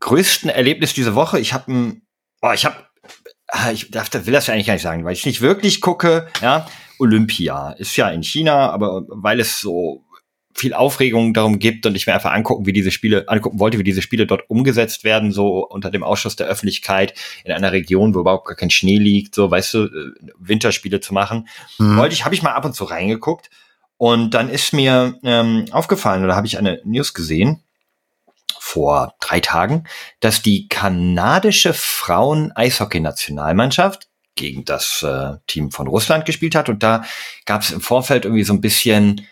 größten 0.00 0.50
Erlebnis 0.50 0.92
diese 0.92 1.14
Woche. 1.14 1.40
Ich 1.40 1.52
habe 1.54 1.72
ein 1.72 2.02
oh, 2.42 2.52
ich 2.52 2.64
habe, 2.64 2.76
ah, 3.48 3.70
ich 3.70 3.90
darf, 3.90 4.12
will 4.12 4.32
das 4.32 4.46
ja 4.46 4.54
eigentlich 4.54 4.66
gar 4.66 4.74
nicht 4.74 4.82
sagen, 4.82 5.04
weil 5.04 5.12
ich 5.12 5.26
nicht 5.26 5.40
wirklich 5.40 5.80
gucke, 5.80 6.28
ja, 6.42 6.66
Olympia 6.98 7.72
ist 7.72 7.96
ja 7.96 8.10
in 8.10 8.22
China, 8.22 8.70
aber 8.70 9.04
weil 9.08 9.40
es 9.40 9.60
so 9.60 10.04
viel 10.58 10.74
Aufregung 10.74 11.34
darum 11.34 11.58
gibt 11.58 11.86
und 11.86 11.94
ich 11.94 12.06
mir 12.06 12.14
einfach 12.14 12.32
angucken, 12.32 12.66
wie 12.66 12.72
diese 12.72 12.90
Spiele, 12.90 13.28
angucken 13.28 13.60
wollte, 13.60 13.78
wie 13.78 13.84
diese 13.84 14.02
Spiele 14.02 14.26
dort 14.26 14.50
umgesetzt 14.50 15.04
werden, 15.04 15.30
so 15.30 15.66
unter 15.66 15.90
dem 15.90 16.02
Ausschuss 16.02 16.36
der 16.36 16.48
Öffentlichkeit 16.48 17.14
in 17.44 17.52
einer 17.52 17.72
Region, 17.72 18.14
wo 18.14 18.20
überhaupt 18.20 18.46
gar 18.46 18.56
kein 18.56 18.70
Schnee 18.70 18.98
liegt, 18.98 19.34
so, 19.34 19.50
weißt 19.50 19.74
du, 19.74 19.84
äh, 19.84 20.12
Winterspiele 20.38 21.00
zu 21.00 21.14
machen. 21.14 21.48
Mhm. 21.78 21.96
Wollte 21.96 22.14
ich, 22.14 22.24
habe 22.24 22.34
ich 22.34 22.42
mal 22.42 22.52
ab 22.52 22.64
und 22.64 22.74
zu 22.74 22.84
reingeguckt 22.84 23.50
und 23.96 24.34
dann 24.34 24.48
ist 24.48 24.72
mir 24.72 25.18
ähm, 25.22 25.66
aufgefallen 25.70 26.24
oder 26.24 26.36
habe 26.36 26.46
ich 26.46 26.58
eine 26.58 26.80
News 26.84 27.14
gesehen, 27.14 27.62
vor 28.68 29.14
drei 29.20 29.40
Tagen, 29.40 29.84
dass 30.20 30.42
die 30.42 30.68
kanadische 30.68 31.72
Frauen-Eishockey-Nationalmannschaft 31.72 34.10
gegen 34.34 34.66
das 34.66 35.02
äh, 35.02 35.36
Team 35.46 35.70
von 35.70 35.88
Russland 35.88 36.26
gespielt 36.26 36.54
hat. 36.54 36.68
Und 36.68 36.82
da 36.82 37.02
gab 37.46 37.62
es 37.62 37.70
im 37.70 37.80
Vorfeld 37.80 38.26
irgendwie 38.26 38.44
so 38.44 38.52
ein 38.52 38.60
bisschen 38.60 39.26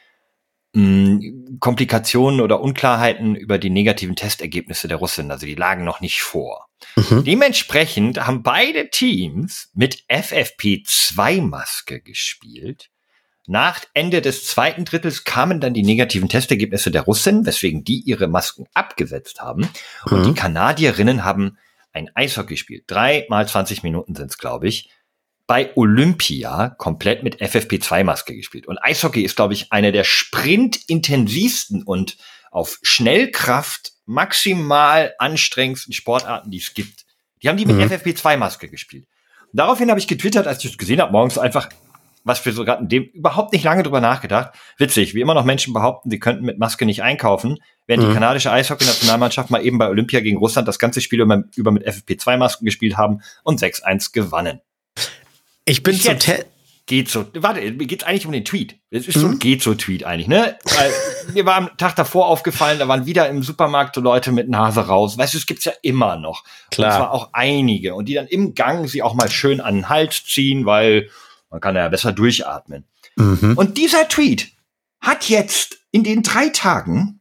mh, 0.73 1.21
hm, 1.21 1.59
Komplikationen 1.61 2.41
oder 2.41 2.63
Unklarheiten 2.63 3.37
über 3.37 3.59
die 3.59 3.69
negativen 3.69 4.17
Testergebnisse 4.17 4.89
der 4.89 4.97
Russen. 4.97 5.31
Also 5.31 5.45
die 5.45 5.55
lagen 5.55 5.85
noch 5.85 6.01
nicht 6.01 6.23
vor. 6.23 6.69
Mhm. 6.97 7.25
Dementsprechend 7.25 8.27
haben 8.27 8.43
beide 8.43 8.89
Teams 8.89 9.69
mit 9.75 10.03
FFP2-Maske 10.09 12.01
gespielt. 12.01 12.89
Nach 13.47 13.85
Ende 13.95 14.21
des 14.21 14.45
zweiten 14.45 14.85
Drittels 14.85 15.25
kamen 15.25 15.61
dann 15.61 15.75
die 15.75 15.83
negativen 15.83 16.29
Testergebnisse 16.29 16.91
der 16.91 17.03
Russen, 17.03 17.47
weswegen 17.47 17.85
die 17.85 18.01
ihre 18.01 18.27
Masken 18.27 18.67
abgesetzt 18.75 19.41
haben. 19.41 19.69
Und 20.05 20.21
mhm. 20.21 20.25
die 20.25 20.35
Kanadierinnen 20.35 21.25
haben 21.25 21.59
ein 21.93 22.11
Eishockey 22.15 22.55
gespielt. 22.55 22.85
Drei 22.87 23.27
mal 23.29 23.49
20 23.49 23.83
Minuten 23.83 24.15
sind 24.15 24.31
es, 24.31 24.39
glaube 24.39 24.69
ich. 24.69 24.91
Bei 25.47 25.71
Olympia 25.77 26.71
komplett 26.71 27.23
mit 27.23 27.41
FFP2-Maske 27.41 28.35
gespielt. 28.35 28.67
Und 28.67 28.79
Eishockey 28.79 29.23
ist, 29.23 29.37
glaube 29.37 29.55
ich, 29.55 29.73
eine 29.73 29.93
der 29.93 30.03
sprintintensivsten 30.05 31.85
und 31.85 32.17
auf 32.51 32.79
Schnellkraft 32.83 33.93
maximal 34.07 35.15
anstrengendsten 35.19 35.93
Sportarten, 35.93 36.51
die 36.51 36.59
es 36.59 36.75
gibt. 36.75 37.05
Die 37.43 37.49
haben 37.49 37.59
die 37.59 37.67
mit 37.67 37.77
mhm. 37.77 37.83
FFP2-Maske 37.83 38.69
gespielt. 38.69 39.07
daraufhin 39.53 39.91
habe 39.91 40.01
ich 40.01 40.09
getwittert, 40.09 40.47
als 40.47 40.65
ich 40.65 40.73
es 40.73 40.79
gesehen 40.79 41.01
habe, 41.01 41.13
morgens 41.13 41.39
einfach, 41.39 41.69
was 42.27 42.45
wir 42.45 42.53
so 42.53 42.65
gerade 42.65 42.83
in 42.83 42.89
dem 42.89 43.05
überhaupt 43.05 43.53
nicht 43.53 43.65
lange 43.65 43.85
drüber 43.85 44.01
nachgedacht. 44.01 44.51
Witzig, 44.79 45.15
wie 45.15 45.21
immer 45.21 45.33
noch 45.33 45.45
Menschen 45.45 45.73
behaupten, 45.73 46.11
sie 46.11 46.19
könnten 46.19 46.45
mit 46.45 46.59
Maske 46.59 46.85
nicht 46.85 47.03
einkaufen, 47.03 47.59
während 47.87 48.03
mhm. 48.03 48.09
die 48.09 48.15
kanadische 48.15 48.51
Eishockey-Nationalmannschaft 48.51 49.51
mal 49.51 49.65
eben 49.65 49.79
bei 49.79 49.89
Olympia 49.89 50.21
gegen 50.21 50.39
Russland 50.39 50.67
das 50.67 50.81
ganze 50.81 51.01
Spiel 51.01 51.21
über, 51.21 51.45
über 51.55 51.71
mit 51.71 51.87
FFP2-Masken 51.87 52.65
gespielt 52.65 52.97
haben 52.97 53.21
und 53.45 53.63
6-1 53.63 54.13
gewannen. 54.13 54.61
Ich 55.65 55.85
bin 55.85 55.99
zum 55.99 56.19
Te 56.19 56.45
geht 56.87 57.09
so. 57.09 57.27
Warte, 57.35 57.61
mir 57.61 57.87
geht's 57.87 58.05
eigentlich 58.05 58.27
um 58.27 58.33
den 58.33 58.45
Tweet. 58.45 58.77
Es 58.91 59.07
ist 59.07 59.17
mhm. 59.17 59.21
so 59.21 59.27
ein 59.29 59.39
geht 59.39 59.63
so 59.63 59.75
Tweet 59.75 60.05
eigentlich, 60.05 60.29
ne? 60.29 60.57
Weil 60.65 60.93
mir 61.33 61.45
war 61.47 61.57
am 61.57 61.77
Tag 61.77 61.95
davor 61.97 62.27
aufgefallen, 62.27 62.79
da 62.79 62.89
waren 62.89 63.07
wieder 63.07 63.29
im 63.29 63.43
Supermarkt 63.43 63.95
so 63.95 64.01
Leute 64.01 64.33
mit 64.33 64.49
Nase 64.49 64.81
raus. 64.81 65.19
Weißt 65.19 65.35
du, 65.35 65.39
es 65.39 65.47
gibt's 65.47 65.65
ja 65.65 65.73
immer 65.83 66.17
noch. 66.17 66.45
Klar. 66.71 66.91
Und 66.91 66.97
zwar 66.97 67.13
auch 67.13 67.31
einige 67.33 67.95
und 67.95 68.09
die 68.09 68.15
dann 68.15 68.27
im 68.27 68.55
Gang 68.55 68.89
sie 68.89 69.03
auch 69.03 69.15
mal 69.15 69.31
schön 69.31 69.61
an 69.61 69.75
den 69.75 69.89
Hals 69.89 70.25
ziehen, 70.25 70.67
weil 70.67 71.09
man 71.51 71.61
kann 71.61 71.77
ja 71.77 71.89
besser 71.89 72.13
durchatmen. 72.13 72.85
Mhm. 73.17 73.55
Und 73.57 73.79
dieser 73.79 74.09
Tweet 74.09 74.53
hat 75.01 75.29
jetzt 75.29 75.79
in 75.91 76.05
den 76.05 76.23
drei 76.23 76.49
Tagen 76.49 77.21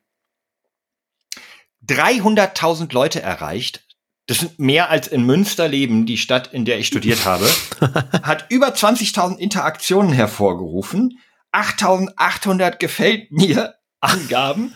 300.000 1.88 2.94
Leute 2.94 3.22
erreicht. 3.22 3.86
Das 4.28 4.40
sind 4.40 4.58
mehr 4.58 4.90
als 4.90 5.08
in 5.08 5.24
Münster 5.24 5.68
leben, 5.68 6.06
die 6.06 6.18
Stadt, 6.18 6.52
in 6.52 6.66
der 6.66 6.80
ich 6.80 6.88
studiert 6.88 7.26
habe. 7.26 7.48
hat 8.24 8.48
über 8.50 8.70
20.000 8.70 9.38
Interaktionen 9.38 10.12
hervorgerufen. 10.12 11.20
8.800 11.52 12.78
gefällt 12.78 13.32
mir 13.32 13.76
Angaben. 14.06 14.74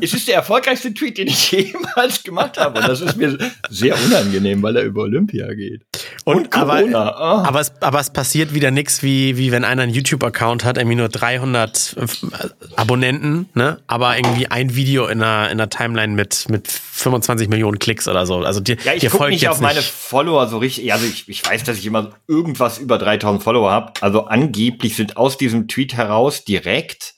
es 0.00 0.12
ist 0.12 0.28
der 0.28 0.36
erfolgreichste 0.36 0.92
Tweet, 0.92 1.18
den 1.18 1.28
ich 1.28 1.50
jemals 1.52 2.22
gemacht 2.22 2.58
habe. 2.58 2.80
Und 2.80 2.88
das 2.88 3.00
ist 3.00 3.16
mir 3.16 3.38
sehr 3.70 3.96
unangenehm, 4.04 4.62
weil 4.62 4.76
er 4.76 4.82
über 4.82 5.02
Olympia 5.02 5.52
geht. 5.54 5.82
Und, 6.24 6.36
und 6.36 6.50
Corona. 6.50 7.12
Aber, 7.12 7.42
oh. 7.42 7.46
aber, 7.46 7.60
es, 7.60 7.72
aber 7.80 8.00
es 8.00 8.10
passiert 8.10 8.54
wieder 8.54 8.70
nichts, 8.70 9.02
wie, 9.02 9.36
wie 9.36 9.52
wenn 9.52 9.64
einer 9.64 9.82
einen 9.82 9.92
YouTube-Account 9.92 10.64
hat, 10.64 10.78
irgendwie 10.78 10.96
nur 10.96 11.08
300 11.08 11.96
äh, 11.96 12.76
Abonnenten, 12.76 13.48
ne? 13.54 13.78
aber 13.86 14.16
irgendwie 14.16 14.46
ein 14.48 14.74
Video 14.74 15.06
in 15.06 15.22
einer, 15.22 15.50
in 15.50 15.60
einer 15.60 15.70
Timeline 15.70 16.14
mit, 16.14 16.48
mit 16.48 16.68
25 16.68 17.48
Millionen 17.48 17.78
Klicks 17.78 18.08
oder 18.08 18.26
so. 18.26 18.38
Also 18.38 18.60
dir, 18.60 18.76
ja, 18.84 18.94
ich 18.94 19.08
gucke 19.10 19.28
nicht 19.28 19.48
auf 19.48 19.60
meine 19.60 19.82
Follower 19.82 20.46
so 20.48 20.58
richtig. 20.58 20.92
Also 20.92 21.06
ich, 21.06 21.28
ich 21.28 21.44
weiß, 21.44 21.64
dass 21.64 21.78
ich 21.78 21.86
immer 21.86 22.10
irgendwas 22.28 22.78
über 22.78 22.98
3000 22.98 23.42
Follower 23.42 23.70
habe. 23.70 23.92
Also 24.00 24.26
angeblich 24.26 24.96
sind 24.96 25.16
aus 25.16 25.38
diesem 25.38 25.68
Tweet 25.68 25.94
heraus 25.94 26.44
direkt 26.44 27.14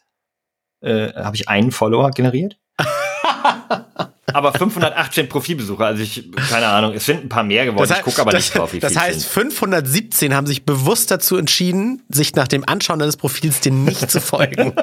äh, 0.84 1.12
habe 1.14 1.36
ich 1.36 1.48
einen 1.48 1.72
Follower 1.72 2.10
generiert. 2.10 2.56
aber 4.34 4.52
518 4.52 5.28
Profilbesucher, 5.28 5.86
also 5.86 6.02
ich, 6.02 6.30
keine 6.50 6.66
Ahnung, 6.66 6.92
es 6.92 7.06
sind 7.06 7.24
ein 7.24 7.28
paar 7.28 7.44
mehr 7.44 7.66
geworden, 7.66 7.82
das 7.82 7.90
heißt, 7.90 8.00
ich 8.00 8.04
gucke 8.04 8.20
aber 8.20 8.32
das, 8.32 8.42
nicht 8.42 8.58
drauf, 8.58 8.72
wie 8.72 8.80
Das 8.80 8.96
heißt, 8.96 9.20
sind. 9.20 9.30
517 9.30 10.34
haben 10.34 10.46
sich 10.48 10.64
bewusst 10.64 11.12
dazu 11.12 11.36
entschieden, 11.36 12.02
sich 12.08 12.34
nach 12.34 12.48
dem 12.48 12.68
Anschauen 12.68 12.98
deines 12.98 13.16
Profils 13.16 13.60
dir 13.60 13.70
nicht 13.70 14.10
zu 14.10 14.20
folgen. 14.20 14.74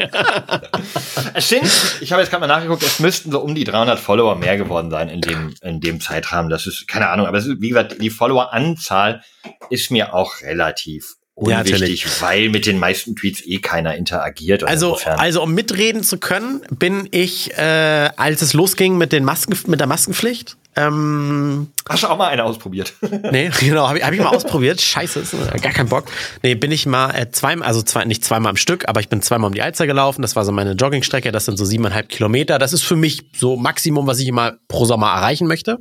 es 1.34 1.50
sind, 1.50 1.70
ich 2.00 2.14
habe 2.14 2.22
jetzt 2.22 2.32
gerade 2.32 2.48
mal 2.48 2.48
nachgeguckt, 2.48 2.82
es 2.82 3.00
müssten 3.00 3.30
so 3.30 3.42
um 3.42 3.54
die 3.54 3.66
300 3.66 4.00
Follower 4.00 4.36
mehr 4.36 4.56
geworden 4.56 4.90
sein 4.90 5.10
in 5.10 5.20
dem, 5.20 5.54
in 5.62 5.82
dem 5.82 6.00
Zeitrahmen. 6.00 6.50
Das 6.50 6.66
ist, 6.66 6.88
keine 6.88 7.10
Ahnung, 7.10 7.26
aber 7.26 7.38
ist, 7.38 7.50
wie 7.60 7.70
gesagt, 7.70 8.02
die 8.02 8.10
Followeranzahl 8.10 9.22
ist 9.70 9.92
mir 9.92 10.14
auch 10.14 10.42
relativ 10.42 11.16
unwichtig, 11.36 12.04
ja, 12.04 12.10
weil 12.22 12.50
mit 12.50 12.66
den 12.66 12.80
meisten 12.80 13.16
Tweets 13.16 13.46
eh 13.46 13.60
keiner 13.60 13.96
interagiert. 13.96 14.64
Also, 14.64 14.98
also 14.98 15.42
um 15.44 15.54
mitreden 15.54 16.04
zu 16.04 16.18
können, 16.18 16.62
bin 16.70 17.08
ich, 17.12 17.58
äh, 17.58 18.10
als 18.16 18.42
es 18.42 18.54
losging 18.54 18.98
mit 18.98 19.12
den 19.12 19.24
Masken, 19.24 19.58
mit 19.68 19.80
der 19.80 19.88
Maskenpflicht. 19.88 20.58
Ähm, 20.76 21.68
Hast 21.88 22.04
du 22.04 22.08
auch 22.08 22.18
mal 22.18 22.28
eine 22.28 22.44
ausprobiert? 22.46 22.94
nee, 23.32 23.52
genau, 23.60 23.88
habe 23.88 24.00
ich, 24.00 24.06
hab 24.06 24.14
ich 24.14 24.20
mal 24.20 24.30
ausprobiert. 24.30 24.82
Scheiße, 24.82 25.20
ist 25.20 25.36
gar 25.62 25.74
kein 25.74 25.90
Bock. 25.90 26.06
Nee, 26.44 26.56
bin 26.56 26.72
ich 26.72 26.86
mal 26.86 27.12
äh, 27.12 27.30
zweimal, 27.30 27.68
also 27.68 27.82
zwei, 27.82 28.06
nicht 28.06 28.24
zweimal 28.24 28.52
am 28.52 28.58
Stück, 28.58 28.88
aber 28.88 29.02
ich 29.02 29.10
bin 29.10 29.22
zweimal 29.22 29.48
um 29.48 29.54
die 29.54 29.62
Alster 29.62 29.88
gelaufen. 29.88 30.22
Das 30.22 30.36
war 30.36 30.46
so 30.46 30.52
meine 30.52 30.74
Joggingstrecke. 30.74 31.32
Das 31.32 31.46
sind 31.46 31.58
so 31.58 31.66
siebeneinhalb 31.66 32.10
Kilometer. 32.10 32.58
Das 32.60 32.72
ist 32.72 32.84
für 32.84 32.96
mich 32.96 33.24
so 33.36 33.58
Maximum, 33.58 34.08
was 34.08 34.20
ich 34.20 34.28
immer 34.28 34.54
pro 34.68 34.86
Sommer 34.86 35.08
erreichen 35.08 35.48
möchte. 35.48 35.78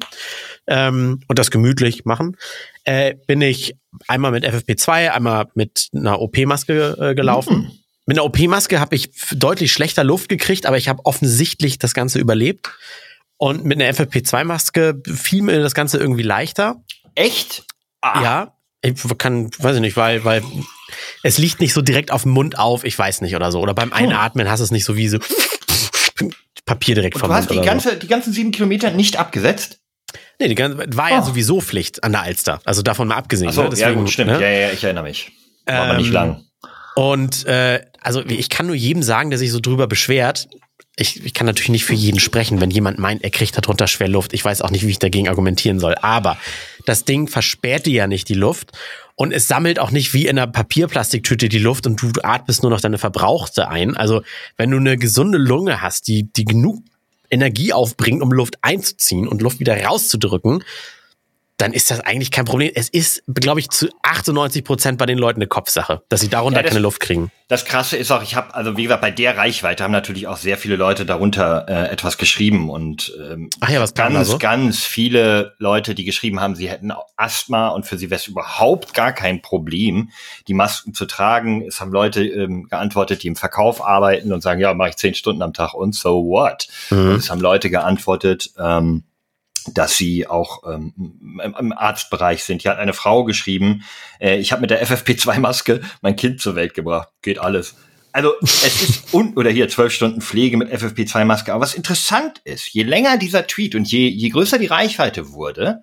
Ähm, 0.67 1.21
und 1.29 1.39
das 1.39 1.51
gemütlich 1.51 2.05
machen 2.05 2.37
äh, 2.85 3.15
bin 3.27 3.41
ich 3.41 3.77
einmal 4.09 4.33
mit 4.33 4.45
FFP2, 4.45 5.11
einmal 5.11 5.47
mit 5.55 5.89
einer 5.95 6.21
OP-Maske 6.21 6.97
äh, 7.01 7.15
gelaufen. 7.15 7.59
Mhm. 7.59 7.71
Mit 8.07 8.19
einer 8.19 8.25
OP-Maske 8.25 8.81
habe 8.81 8.97
ich 8.97 9.11
deutlich 9.33 9.73
schlechter 9.73 10.03
Luft 10.03 10.29
gekriegt, 10.29 10.67
aber 10.67 10.77
ich 10.77 10.89
habe 10.89 11.05
offensichtlich 11.05 11.79
das 11.79 11.95
Ganze 11.95 12.19
überlebt. 12.19 12.71
Und 13.41 13.65
mit 13.65 13.81
einer 13.81 13.91
FFP2-Maske 13.91 15.01
fiel 15.15 15.41
mir 15.41 15.61
das 15.61 15.73
Ganze 15.73 15.97
irgendwie 15.97 16.23
leichter. 16.23 16.77
Echt? 17.15 17.65
Ah. 18.03 18.23
Ja. 18.23 18.55
Ich 18.83 18.97
kann, 19.17 19.51
weiß 19.59 19.77
ich 19.77 19.81
nicht, 19.81 19.97
weil, 19.97 20.27
weil 20.27 20.43
es 21.23 21.39
liegt 21.39 21.59
nicht 21.59 21.73
so 21.73 21.81
direkt 21.81 22.11
auf 22.11 22.25
dem 22.25 22.33
Mund 22.33 22.59
auf, 22.59 22.85
ich 22.85 22.99
weiß 22.99 23.23
nicht 23.23 23.35
oder 23.35 23.51
so. 23.51 23.61
Oder 23.61 23.73
beim 23.73 23.95
Einatmen 23.95 24.51
hast 24.51 24.61
du 24.61 24.65
es 24.65 24.71
nicht 24.71 24.85
so 24.85 24.95
wie 24.95 25.09
so 25.09 25.19
Papier 26.67 26.95
direkt 26.95 27.19
vom 27.19 27.31
Mund. 27.31 27.51
Du 27.51 27.55
hast 27.55 27.63
die, 27.63 27.67
ganze, 27.67 27.91
so. 27.93 27.97
die 27.97 28.09
ganzen 28.09 28.35
sieben 28.35 28.51
Kilometer 28.51 28.91
nicht 28.91 29.17
abgesetzt? 29.17 29.81
Nee, 30.39 30.49
die 30.49 30.55
ganze, 30.55 30.85
war 30.95 31.11
ja 31.11 31.23
oh. 31.23 31.25
sowieso 31.25 31.63
Pflicht 31.63 32.05
an 32.05 32.13
der 32.13 32.21
Alster. 32.21 32.61
Also 32.67 32.83
davon 32.83 33.09
mal 33.09 33.17
abgesehen. 33.17 33.49
Ach 33.49 33.55
so, 33.55 33.63
ne? 33.63 33.71
Deswegen, 33.71 33.91
ja, 33.91 33.97
gut, 33.97 34.11
stimmt. 34.11 34.33
Ne? 34.33 34.41
Ja, 34.43 34.49
ja, 34.51 34.71
ich 34.71 34.85
erinnere 34.85 35.05
mich. 35.05 35.33
War 35.65 35.77
ähm, 35.77 35.81
aber 35.81 35.97
nicht 35.97 36.09
ähm, 36.09 36.13
lang. 36.13 36.45
Und 36.95 37.47
äh, 37.47 37.87
also 38.03 38.23
ich 38.27 38.51
kann 38.51 38.67
nur 38.67 38.77
jedem 38.77 39.03
sagen, 39.03 39.31
der 39.31 39.39
sich 39.39 39.51
so 39.51 39.61
drüber 39.61 39.87
beschwert. 39.87 40.49
Ich, 41.01 41.25
ich 41.25 41.33
kann 41.33 41.47
natürlich 41.47 41.71
nicht 41.71 41.85
für 41.85 41.95
jeden 41.95 42.21
sprechen, 42.21 42.61
wenn 42.61 42.71
jemand 42.71 42.99
meint, 42.99 43.25
er 43.25 43.31
kriegt 43.31 43.57
darunter 43.57 43.87
schwer 43.87 44.09
Luft. 44.09 44.35
Ich 44.35 44.45
weiß 44.45 44.61
auch 44.61 44.71
nicht, 44.71 44.87
wie 44.87 44.91
ich 44.91 44.99
dagegen 44.99 45.29
argumentieren 45.29 45.81
soll. 45.81 45.95
Aber 46.03 46.37
das 46.85 47.05
Ding 47.05 47.27
versperrt 47.27 47.87
dir 47.87 47.95
ja 47.95 48.07
nicht 48.07 48.29
die 48.29 48.35
Luft 48.35 48.73
und 49.15 49.33
es 49.33 49.49
sammelt 49.49 49.79
auch 49.79 49.93
nicht 49.93 50.13
wie 50.13 50.27
in 50.27 50.39
einer 50.39 50.47
Papierplastiktüte 50.47 51.49
die 51.49 51.59
Luft 51.59 51.87
und 51.87 52.03
du 52.03 52.11
atmest 52.23 52.63
nur 52.63 52.71
noch 52.71 52.83
deine 52.83 52.99
verbrauchte 52.99 53.69
ein. 53.69 53.97
Also 53.97 54.23
wenn 54.59 54.71
du 54.71 54.77
eine 54.77 54.99
gesunde 54.99 55.39
Lunge 55.39 55.81
hast, 55.81 56.07
die, 56.07 56.25
die 56.33 56.45
genug 56.45 56.83
Energie 57.31 57.73
aufbringt, 57.73 58.23
um 58.23 58.31
Luft 58.31 58.59
einzuziehen 58.61 59.27
und 59.27 59.41
Luft 59.41 59.59
wieder 59.59 59.83
rauszudrücken, 59.83 60.65
dann 61.61 61.73
ist 61.73 61.91
das 61.91 62.01
eigentlich 62.01 62.31
kein 62.31 62.45
Problem. 62.45 62.71
Es 62.75 62.89
ist, 62.89 63.23
glaube 63.27 63.61
ich, 63.61 63.69
zu 63.71 63.89
98 64.03 64.65
Prozent 64.65 64.99
bei 64.99 65.07
den 65.07 65.19
Leuten 65.19 65.41
eine 65.41 65.47
Kopfsache, 65.47 66.03
dass 66.09 66.21
sie 66.21 66.29
darunter 66.29 66.61
ja, 66.61 66.63
das, 66.63 66.71
keine 66.71 66.83
Luft 66.83 67.01
kriegen. 67.01 67.31
Das 67.49 67.65
Krasse 67.65 67.97
ist 67.97 68.11
auch, 68.11 68.23
ich 68.23 68.35
habe, 68.35 68.55
also 68.55 68.77
wie 68.77 68.85
gesagt, 68.85 69.03
bei 69.03 69.11
der 69.11 69.37
Reichweite 69.37 69.85
haben 69.85 69.93
natürlich 69.93 70.27
auch 70.27 70.37
sehr 70.37 70.57
viele 70.57 70.77
Leute 70.77 71.05
darunter 71.05 71.67
äh, 71.69 71.89
etwas 71.91 72.17
geschrieben 72.17 72.71
und 72.71 73.13
ähm, 73.21 73.51
Ach 73.61 73.69
ja, 73.69 73.81
was 73.81 73.95
ganz, 73.95 74.17
also? 74.17 74.39
ganz 74.39 74.85
viele 74.85 75.55
Leute, 75.59 75.95
die 75.95 76.05
geschrieben 76.05 76.41
haben, 76.41 76.55
sie 76.55 76.71
hätten 76.71 76.93
Asthma 77.17 77.69
und 77.69 77.85
für 77.87 77.99
sie 77.99 78.11
wäre 78.11 78.21
es 78.21 78.27
überhaupt 78.27 78.95
gar 78.95 79.13
kein 79.13 79.43
Problem, 79.43 80.11
die 80.49 80.55
Masken 80.55 80.95
zu 80.95 81.07
tragen. 81.07 81.63
Es 81.67 81.81
haben 81.81 81.93
Leute 81.93 82.25
ähm, 82.25 82.69
geantwortet, 82.69 83.23
die 83.23 83.29
im 83.29 83.37
Verkauf 83.37 83.85
arbeiten 83.85 84.33
und 84.33 84.43
sagen, 84.43 84.61
ja, 84.61 84.73
mache 84.73 84.91
ich 84.91 84.97
zehn 84.97 85.15
Stunden 85.15 85.43
am 85.43 85.53
Tag 85.53 85.75
und 85.75 85.95
so 85.95 86.25
what. 86.25 86.69
Mhm. 86.91 86.99
Und 86.99 87.17
es 87.17 87.31
haben 87.31 87.41
Leute 87.41 87.69
geantwortet, 87.69 88.51
ähm, 88.59 89.05
dass 89.65 89.97
sie 89.97 90.27
auch 90.27 90.63
ähm, 90.67 91.21
im 91.59 91.73
Arztbereich 91.73 92.45
sind. 92.45 92.63
Hier 92.63 92.73
hat 92.73 92.79
eine 92.79 92.93
Frau 92.93 93.25
geschrieben, 93.25 93.85
äh, 94.21 94.39
ich 94.39 94.53
habe 94.53 94.61
mit 94.61 94.71
der 94.71 94.87
FFP2-Maske 94.87 95.81
mein 96.03 96.17
Kind 96.17 96.41
zur 96.41 96.55
Welt 96.55 96.75
gebracht. 96.75 97.09
Geht 97.23 97.39
alles. 97.39 97.75
Also 98.13 98.33
es 98.43 98.83
ist 98.83 99.05
un 99.15 99.35
oder 99.35 99.51
hier 99.51 99.69
zwölf 99.69 99.93
Stunden 99.93 100.21
Pflege 100.21 100.57
mit 100.57 100.73
FFP2-Maske. 100.73 101.53
Aber 101.53 101.63
was 101.63 101.75
interessant 101.75 102.41
ist, 102.45 102.69
je 102.69 102.83
länger 102.83 103.19
dieser 103.19 103.47
Tweet 103.47 103.75
und 103.75 103.91
je, 103.91 104.09
je 104.09 104.29
größer 104.29 104.59
die 104.59 104.67
Reichweite 104.67 105.33
wurde, 105.33 105.83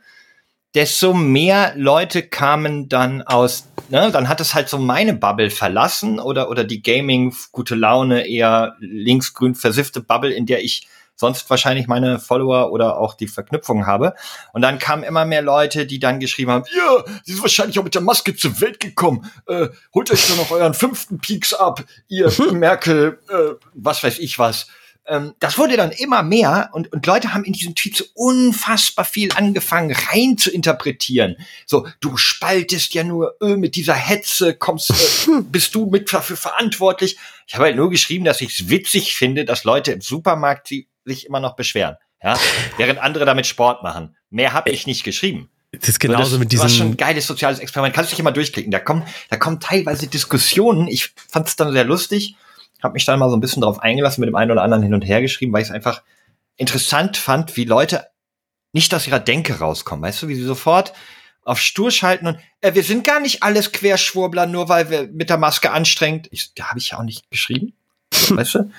desto 0.76 1.14
mehr 1.14 1.74
Leute 1.76 2.24
kamen 2.24 2.90
dann 2.90 3.22
aus, 3.22 3.68
ne, 3.90 4.12
dann 4.12 4.30
hat 4.30 4.42
es 4.42 4.54
halt 4.54 4.70
so 4.70 4.78
meine 4.78 5.14
Bubble 5.14 5.50
verlassen 5.50 6.20
oder, 6.20 6.50
oder 6.50 6.64
die 6.64 6.84
Gaming, 6.84 7.34
gute 7.52 7.76
Laune, 7.76 8.28
eher 8.28 8.76
linksgrün 8.80 9.56
versiffte 9.56 10.02
Bubble, 10.02 10.32
in 10.32 10.46
der 10.46 10.64
ich 10.64 10.88
sonst 11.18 11.50
wahrscheinlich 11.50 11.88
meine 11.88 12.20
Follower 12.20 12.72
oder 12.72 12.98
auch 12.98 13.16
die 13.16 13.28
Verknüpfung 13.28 13.86
habe. 13.86 14.14
Und 14.54 14.62
dann 14.62 14.80
kamen 14.80 15.04
immer 15.04 15.26
mehr 15.26 15.42
Leute, 15.42 15.86
die 15.86 16.00
dann 16.00 16.20
geschrieben 16.20 16.52
haben, 16.52 16.66
ja, 16.76 17.04
sie 17.26 17.34
ist 17.34 17.42
wahrscheinlich 17.42 17.78
auch 17.80 17.84
mit 17.84 17.96
der 17.96 18.02
Maske 18.02 18.36
zur 18.36 18.62
Welt 18.62 18.80
gekommen. 18.80 19.30
Äh, 19.48 19.68
holt 19.94 20.12
euch 20.12 20.28
doch 20.28 20.38
noch 20.38 20.52
euren 20.52 20.74
fünften 20.74 21.18
Peaks 21.20 21.54
ab, 21.54 21.84
ihr 22.08 22.32
Merkel, 22.54 23.20
äh, 23.30 23.56
was 23.74 24.04
weiß 24.04 24.20
ich 24.20 24.40
was 24.40 24.68
ähm, 25.08 25.34
das 25.40 25.58
wurde 25.58 25.78
dann 25.78 25.92
immer 25.92 26.22
mehr 26.22 26.70
und, 26.74 26.92
und 26.92 27.06
Leute 27.06 27.34
haben 27.34 27.46
in 27.46 27.54
diesen 27.54 27.76
Tweets 27.76 28.00
so 28.00 28.06
unfassbar 28.14 29.06
viel 29.06 29.32
angefangen 29.34 29.96
rein 30.12 30.38
zu 30.38 30.52
interpretieren. 30.52 31.38
So, 31.66 31.88
du 32.02 32.18
spaltest 32.18 32.94
ja 32.94 33.04
nur 33.04 33.36
äh, 33.42 33.56
mit 33.56 33.76
dieser 33.76 33.94
Hetze, 33.94 34.54
kommst, 34.56 34.90
äh, 34.92 35.42
bist 35.44 35.74
du 35.76 35.86
mit 35.86 36.12
dafür 36.12 36.38
verantwortlich. 36.38 37.18
Ich 37.48 37.56
habe 37.56 37.66
halt 37.66 37.78
nur 37.78 37.90
geschrieben, 37.90 38.26
dass 38.26 38.42
ich 38.42 38.60
es 38.60 38.70
witzig 38.70 39.16
finde, 39.16 39.46
dass 39.46 39.64
Leute 39.64 39.94
im 39.94 40.02
Supermarkt 40.02 40.68
sie 40.68 40.88
sich 41.08 41.26
immer 41.26 41.40
noch 41.40 41.56
beschweren. 41.56 41.98
Ja? 42.22 42.38
Während 42.78 43.00
andere 43.00 43.26
damit 43.26 43.48
Sport 43.48 43.84
machen. 43.84 44.16
Mehr 44.30 44.54
habe 44.54 44.70
ich 44.70 44.88
nicht 44.88 45.04
geschrieben. 45.04 45.50
Das 45.72 45.90
ist 45.90 46.00
genauso 46.00 46.32
das 46.32 46.40
mit 46.40 46.52
diesem. 46.52 46.64
Das 46.64 46.72
war 46.72 46.78
schon 46.78 46.88
ein 46.94 46.98
geiles 46.98 47.28
soziales 47.28 47.60
Experiment. 47.60 47.94
Kannst 47.94 48.12
du 48.12 48.14
dich 48.14 48.20
immer 48.20 48.32
durchklicken. 48.32 48.72
Da 48.72 48.80
kommen, 48.80 49.04
da 49.30 49.38
kommen 49.38 49.60
teilweise 49.60 50.08
Diskussionen. 50.08 50.88
Ich 50.88 51.14
fand 51.30 51.48
es 51.48 51.56
dann 51.56 51.72
sehr 51.74 51.84
lustig. 51.84 52.36
Habe 52.82 52.94
mich 52.94 53.06
dann 53.06 53.20
mal 53.20 53.30
so 53.30 53.36
ein 53.36 53.42
bisschen 53.42 53.62
drauf 53.62 53.80
eingelassen, 53.80 54.22
mit 54.22 54.28
dem 54.28 54.36
einen 54.36 54.52
oder 54.52 54.62
anderen 54.62 54.84
hin 54.84 54.94
und 54.94 55.02
her 55.02 55.22
geschrieben, 55.22 55.52
weil 55.52 55.62
ich 55.64 55.70
es 55.70 55.74
einfach 55.74 56.04
interessant 56.56 57.18
fand, 57.18 57.58
wie 57.58 57.66
Leute 57.66 58.08
nicht 58.72 58.94
aus 58.94 59.08
ihrer 59.08 59.20
Denke 59.20 59.60
rauskommen. 59.60 60.04
Weißt 60.04 60.22
du, 60.22 60.28
wie 60.28 60.36
sie 60.36 60.44
sofort 60.44 60.94
auf 61.44 61.60
stur 61.60 61.92
schalten 61.92 62.28
und 62.28 62.40
äh, 62.60 62.76
wir 62.76 62.84
sind 62.84 63.06
gar 63.06 63.22
nicht 63.22 63.42
alles 63.42 63.72
Querschwurbler, 63.72 64.48
nur 64.48 64.68
weil 64.68 64.90
wir 64.90 65.08
mit 65.08 65.30
der 65.30 65.38
Maske 65.38 65.72
anstrengt. 65.72 66.28
Ich, 66.32 66.54
da 66.54 66.70
habe 66.70 66.80
ich 66.80 66.90
ja 66.90 67.00
auch 67.00 67.04
nicht 67.04 67.30
geschrieben. 67.32 67.74
weißt 68.30 68.56
du? 68.56 68.72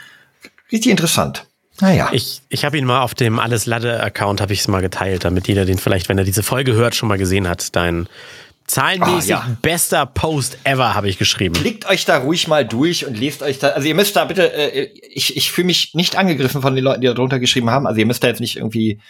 Richtig 0.70 0.90
interessant. 0.90 1.47
Naja. 1.80 2.11
Ich, 2.12 2.42
ich 2.49 2.64
habe 2.64 2.76
ihn 2.78 2.85
mal 2.85 3.02
auf 3.02 3.14
dem 3.14 3.38
Alles 3.38 3.66
Lade-Account 3.66 4.40
habe 4.40 4.52
ich 4.52 4.61
es 4.61 4.68
mal 4.68 4.80
geteilt, 4.80 5.25
damit 5.25 5.49
jeder 5.49 5.64
den 5.64 5.78
vielleicht, 5.78 6.08
wenn 6.08 6.18
er 6.18 6.25
diese 6.25 6.42
Folge 6.42 6.75
hört, 6.75 6.94
schon 6.94 7.08
mal 7.08 7.18
gesehen 7.18 7.49
hat. 7.49 7.75
Dein 7.76 8.08
zahlenmäßig 8.66 9.30
oh, 9.30 9.38
ja. 9.38 9.56
bester 9.62 10.06
Post 10.06 10.58
ever 10.64 10.94
habe 10.94 11.08
ich 11.08 11.18
geschrieben. 11.18 11.54
Klickt 11.54 11.87
euch 11.87 12.04
da 12.04 12.18
ruhig 12.18 12.49
mal 12.49 12.66
durch 12.66 13.06
und 13.06 13.18
lest 13.18 13.42
euch 13.42 13.58
da. 13.58 13.68
Also 13.68 13.88
ihr 13.88 13.94
müsst 13.94 14.16
da 14.16 14.25
bitte, 14.25 14.52
äh, 14.52 14.90
ich, 15.12 15.37
ich 15.37 15.50
fühle 15.50 15.66
mich 15.66 15.94
nicht 15.94 16.16
angegriffen 16.16 16.62
von 16.62 16.75
den 16.75 16.85
Leuten, 16.85 17.00
die 17.00 17.06
da 17.06 17.14
drunter 17.14 17.38
geschrieben 17.38 17.70
haben. 17.70 17.87
Also 17.87 17.99
ihr 17.99 18.06
müsst 18.06 18.23
da 18.23 18.28
jetzt 18.28 18.40
nicht 18.40 18.56
irgendwie 18.56 19.00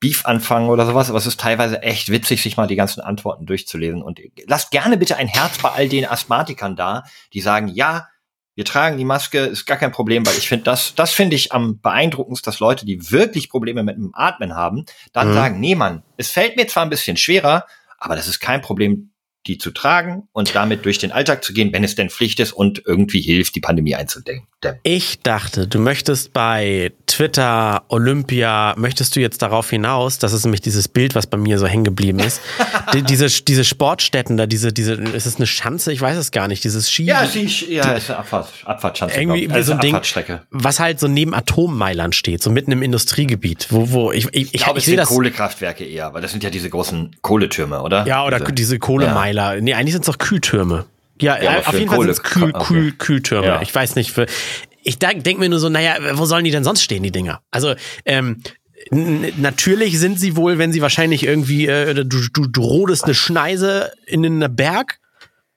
Beef 0.00 0.26
anfangen 0.26 0.68
oder 0.68 0.84
sowas, 0.84 1.08
aber 1.08 1.18
es 1.18 1.26
ist 1.26 1.40
teilweise 1.40 1.82
echt 1.82 2.10
witzig, 2.10 2.42
sich 2.42 2.56
mal 2.56 2.66
die 2.66 2.76
ganzen 2.76 3.00
Antworten 3.00 3.46
durchzulesen. 3.46 4.02
Und 4.02 4.20
lasst 4.46 4.70
gerne 4.70 4.96
bitte 4.96 5.16
ein 5.16 5.28
Herz 5.28 5.58
bei 5.58 5.70
all 5.70 5.88
den 5.88 6.06
Asthmatikern 6.06 6.76
da, 6.76 7.04
die 7.32 7.40
sagen, 7.40 7.68
ja, 7.68 8.08
wir 8.54 8.64
tragen 8.64 8.98
die 8.98 9.04
Maske, 9.04 9.38
ist 9.38 9.66
gar 9.66 9.78
kein 9.78 9.92
Problem, 9.92 10.26
weil 10.26 10.36
ich 10.36 10.48
finde, 10.48 10.64
das, 10.64 10.94
das 10.94 11.12
finde 11.12 11.36
ich 11.36 11.52
am 11.52 11.80
beeindruckendsten, 11.80 12.50
dass 12.50 12.60
Leute, 12.60 12.84
die 12.84 13.10
wirklich 13.10 13.48
Probleme 13.48 13.82
mit 13.82 13.96
dem 13.96 14.10
Atmen 14.14 14.54
haben, 14.54 14.84
dann 15.12 15.30
mhm. 15.30 15.34
sagen, 15.34 15.60
nee, 15.60 15.74
Mann, 15.74 16.02
es 16.16 16.30
fällt 16.30 16.56
mir 16.56 16.66
zwar 16.66 16.82
ein 16.82 16.90
bisschen 16.90 17.16
schwerer, 17.16 17.66
aber 17.98 18.16
das 18.16 18.28
ist 18.28 18.40
kein 18.40 18.60
Problem, 18.60 19.11
die 19.46 19.58
zu 19.58 19.70
tragen 19.70 20.28
und 20.32 20.54
damit 20.54 20.84
durch 20.84 20.98
den 20.98 21.12
Alltag 21.12 21.42
zu 21.42 21.52
gehen, 21.52 21.72
wenn 21.72 21.84
es 21.84 21.94
denn 21.94 22.10
Pflicht 22.10 22.38
ist 22.40 22.52
und 22.52 22.82
irgendwie 22.86 23.20
hilft, 23.20 23.54
die 23.54 23.60
Pandemie 23.60 23.94
einzudämmen. 23.94 24.46
Ich 24.84 25.20
dachte, 25.20 25.66
du 25.66 25.80
möchtest 25.80 26.32
bei 26.32 26.92
Twitter, 27.06 27.82
Olympia, 27.88 28.74
möchtest 28.76 29.16
du 29.16 29.20
jetzt 29.20 29.42
darauf 29.42 29.68
hinaus, 29.70 30.18
das 30.18 30.32
ist 30.32 30.44
nämlich 30.44 30.60
dieses 30.60 30.86
Bild, 30.86 31.16
was 31.16 31.26
bei 31.26 31.36
mir 31.36 31.58
so 31.58 31.66
hängen 31.66 31.84
geblieben 31.84 32.20
ist, 32.20 32.40
die, 32.94 33.02
diese, 33.02 33.26
diese 33.26 33.64
Sportstätten 33.64 34.36
da, 34.36 34.46
diese, 34.46 34.72
diese, 34.72 34.94
ist 34.94 35.26
es 35.26 35.36
eine 35.36 35.46
Schanze? 35.46 35.92
Ich 35.92 36.00
weiß 36.00 36.16
es 36.16 36.30
gar 36.30 36.46
nicht, 36.46 36.62
dieses 36.62 36.90
Ski. 36.90 37.04
Ja, 37.04 37.26
Ski, 37.26 37.74
ja, 37.74 37.92
ist 37.92 38.10
eine 38.10 38.20
Abfahrt, 38.20 38.48
Abfahrtschanze. 38.64 39.20
Irgendwie 39.20 39.50
also 39.50 39.72
so 39.72 39.78
ein 39.78 39.80
Ding, 39.80 39.98
was 40.50 40.78
halt 40.78 41.00
so 41.00 41.08
neben 41.08 41.34
Atommeiland 41.34 42.14
steht, 42.14 42.42
so 42.42 42.50
mitten 42.50 42.70
im 42.70 42.82
Industriegebiet, 42.82 43.66
wo, 43.70 43.90
wo 43.90 44.12
ich, 44.12 44.26
ich, 44.32 44.54
ich, 44.54 44.54
ich, 44.54 44.66
ich 44.76 44.84
sehe 44.84 44.96
das. 44.96 45.08
Kohlekraftwerke 45.08 45.84
eher, 45.84 46.14
weil 46.14 46.22
das 46.22 46.30
sind 46.30 46.44
ja 46.44 46.50
diese 46.50 46.70
großen 46.70 47.16
Kohletürme, 47.20 47.82
oder? 47.82 48.06
Ja, 48.06 48.24
oder 48.24 48.38
diese, 48.38 48.52
diese 48.52 48.78
Kohlemeiler. 48.78 49.31
Ja. 49.31 49.31
Nee, 49.60 49.74
eigentlich 49.74 49.92
sind 49.92 50.02
es 50.02 50.06
doch 50.06 50.18
Kühltürme. 50.18 50.86
Ja, 51.20 51.40
ja 51.40 51.58
auf 51.60 51.78
jeden 51.78 51.88
Fall 51.88 52.00
sind 52.00 52.10
es 52.10 52.22
Kühl, 52.22 52.52
Kühl, 52.52 52.92
Kühltürme. 52.92 53.46
Ja. 53.46 53.62
Ich 53.62 53.74
weiß 53.74 53.94
nicht, 53.96 54.12
für, 54.12 54.26
ich 54.82 54.98
denke 54.98 55.38
mir 55.38 55.48
nur 55.48 55.60
so, 55.60 55.68
naja, 55.68 55.96
wo 56.14 56.24
sollen 56.24 56.44
die 56.44 56.50
denn 56.50 56.64
sonst 56.64 56.82
stehen, 56.82 57.02
die 57.02 57.12
Dinger? 57.12 57.40
Also, 57.50 57.74
ähm, 58.04 58.42
natürlich 58.90 59.98
sind 59.98 60.18
sie 60.18 60.36
wohl, 60.36 60.58
wenn 60.58 60.72
sie 60.72 60.82
wahrscheinlich 60.82 61.24
irgendwie, 61.24 61.66
äh, 61.66 61.94
du, 61.94 62.04
du, 62.04 62.46
du 62.46 62.62
rodest 62.62 63.04
eine 63.04 63.14
Schneise 63.14 63.92
in 64.06 64.24
einen 64.24 64.54
Berg, 64.56 64.98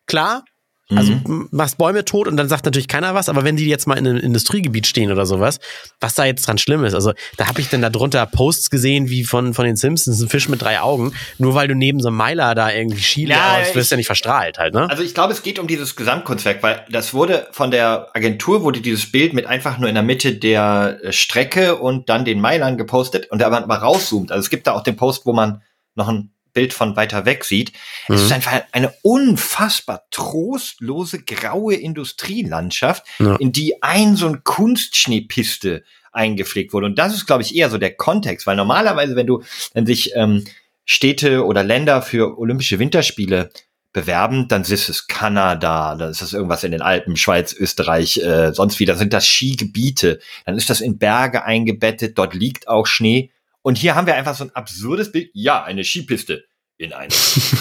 klar, 0.05 0.45
also 0.89 1.13
mhm. 1.13 1.47
machst 1.51 1.79
Bäume 1.79 2.05
tot 2.05 2.27
und 2.27 2.37
dann 2.37 2.47
sagt 2.47 2.65
natürlich 2.65 2.87
keiner 2.87 3.15
was, 3.15 3.27
aber 3.27 3.43
wenn 3.43 3.55
die 3.55 3.67
jetzt 3.67 3.87
mal 3.87 3.97
in 3.97 4.05
einem 4.05 4.19
Industriegebiet 4.19 4.85
stehen 4.85 5.11
oder 5.11 5.25
sowas, 5.25 5.59
was 5.99 6.13
da 6.13 6.25
jetzt 6.25 6.47
dran 6.47 6.59
schlimm 6.59 6.83
ist, 6.83 6.93
also 6.93 7.13
da 7.37 7.47
habe 7.47 7.59
ich 7.59 7.69
dann 7.69 7.81
darunter 7.81 8.23
Posts 8.27 8.69
gesehen 8.69 9.09
wie 9.09 9.23
von, 9.23 9.55
von 9.55 9.65
den 9.65 9.77
Simpsons, 9.77 10.21
ein 10.21 10.29
Fisch 10.29 10.47
mit 10.47 10.61
drei 10.61 10.79
Augen, 10.81 11.13
nur 11.39 11.55
weil 11.55 11.67
du 11.67 11.73
neben 11.73 11.99
so 11.99 12.09
einem 12.09 12.17
Meiler 12.17 12.53
da 12.53 12.71
irgendwie 12.71 13.01
Schiele 13.01 13.33
ja, 13.33 13.57
aus, 13.61 13.73
wirst 13.73 13.89
ja 13.89 13.97
nicht 13.97 14.05
verstrahlt 14.05 14.59
halt, 14.59 14.75
ne? 14.75 14.87
Also 14.87 15.01
ich 15.01 15.15
glaube, 15.15 15.33
es 15.33 15.41
geht 15.41 15.57
um 15.57 15.65
dieses 15.65 15.95
Gesamtkunstwerk, 15.95 16.61
weil 16.61 16.85
das 16.91 17.15
wurde 17.15 17.47
von 17.51 17.71
der 17.71 18.09
Agentur, 18.13 18.61
wurde 18.61 18.81
dieses 18.81 19.11
Bild 19.11 19.33
mit 19.33 19.47
einfach 19.47 19.79
nur 19.79 19.89
in 19.89 19.95
der 19.95 20.03
Mitte 20.03 20.35
der 20.35 20.99
äh, 21.01 21.11
Strecke 21.11 21.77
und 21.77 22.09
dann 22.09 22.25
den 22.25 22.39
Meilern 22.39 22.77
gepostet 22.77 23.31
und 23.31 23.41
da 23.41 23.49
man 23.49 23.67
mal 23.67 23.77
rauszoomt, 23.77 24.31
also 24.31 24.43
es 24.43 24.51
gibt 24.51 24.67
da 24.67 24.73
auch 24.73 24.83
den 24.83 24.95
Post, 24.95 25.25
wo 25.25 25.33
man 25.33 25.63
noch 25.95 26.09
ein 26.09 26.34
Bild 26.55 26.73
von 26.73 26.95
weiter 26.95 27.25
weg 27.25 27.43
sieht. 27.45 27.71
Mhm. 28.07 28.15
Es 28.15 28.23
ist 28.23 28.31
einfach 28.31 28.63
eine 28.71 28.91
unfassbar 29.03 30.07
trostlose 30.09 31.21
graue 31.21 31.75
Industrielandschaft, 31.75 33.05
ja. 33.19 33.35
in 33.35 33.51
die 33.51 33.83
ein 33.83 34.15
so 34.15 34.27
ein 34.27 34.43
Kunstschneepiste 34.43 35.83
eingepflegt 36.11 36.73
wurde. 36.73 36.87
Und 36.87 36.97
das 36.97 37.13
ist, 37.13 37.27
glaube 37.27 37.43
ich, 37.43 37.55
eher 37.55 37.69
so 37.69 37.77
der 37.77 37.93
Kontext, 37.93 38.47
weil 38.47 38.55
normalerweise, 38.55 39.15
wenn 39.15 39.27
du, 39.27 39.43
wenn 39.73 39.85
sich 39.85 40.13
ähm, 40.15 40.45
Städte 40.85 41.45
oder 41.45 41.63
Länder 41.63 42.01
für 42.01 42.39
Olympische 42.39 42.79
Winterspiele 42.79 43.51
bewerben, 43.91 44.47
dann 44.47 44.61
ist 44.63 44.89
es 44.89 45.07
Kanada, 45.07 45.95
dann 45.95 46.11
ist 46.11 46.21
das 46.21 46.33
irgendwas 46.33 46.63
in 46.63 46.71
den 46.71 46.81
Alpen, 46.81 47.15
Schweiz, 47.15 47.53
Österreich, 47.53 48.17
äh, 48.17 48.51
sonst 48.53 48.79
wieder, 48.79 48.95
sind 48.95 49.13
das 49.13 49.25
Skigebiete, 49.25 50.19
dann 50.45 50.57
ist 50.57 50.69
das 50.69 50.81
in 50.81 50.97
Berge 50.97 51.43
eingebettet, 51.45 52.17
dort 52.17 52.33
liegt 52.33 52.67
auch 52.67 52.87
Schnee 52.87 53.31
und 53.65 53.79
hier 53.79 53.95
haben 53.95 54.05
wir 54.05 54.13
einfach 54.13 54.35
so 54.35 54.43
ein 54.43 54.51
absurdes 54.55 55.11
Bild. 55.11 55.31
Ja, 55.33 55.63
eine 55.63 55.83
Skipiste 55.83 56.45
in 56.77 56.93
einem 56.93 57.09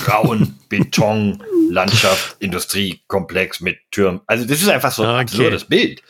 grauen 0.04 0.58
Betonlandschaft, 0.68 2.36
Industriekomplex 2.40 3.62
mit 3.62 3.78
Türmen. 3.90 4.20
Also 4.26 4.44
das 4.44 4.60
ist 4.60 4.68
einfach 4.68 4.92
so 4.92 5.02
ein 5.02 5.08
okay. 5.08 5.20
absurdes 5.20 5.64
Bild. 5.64 6.02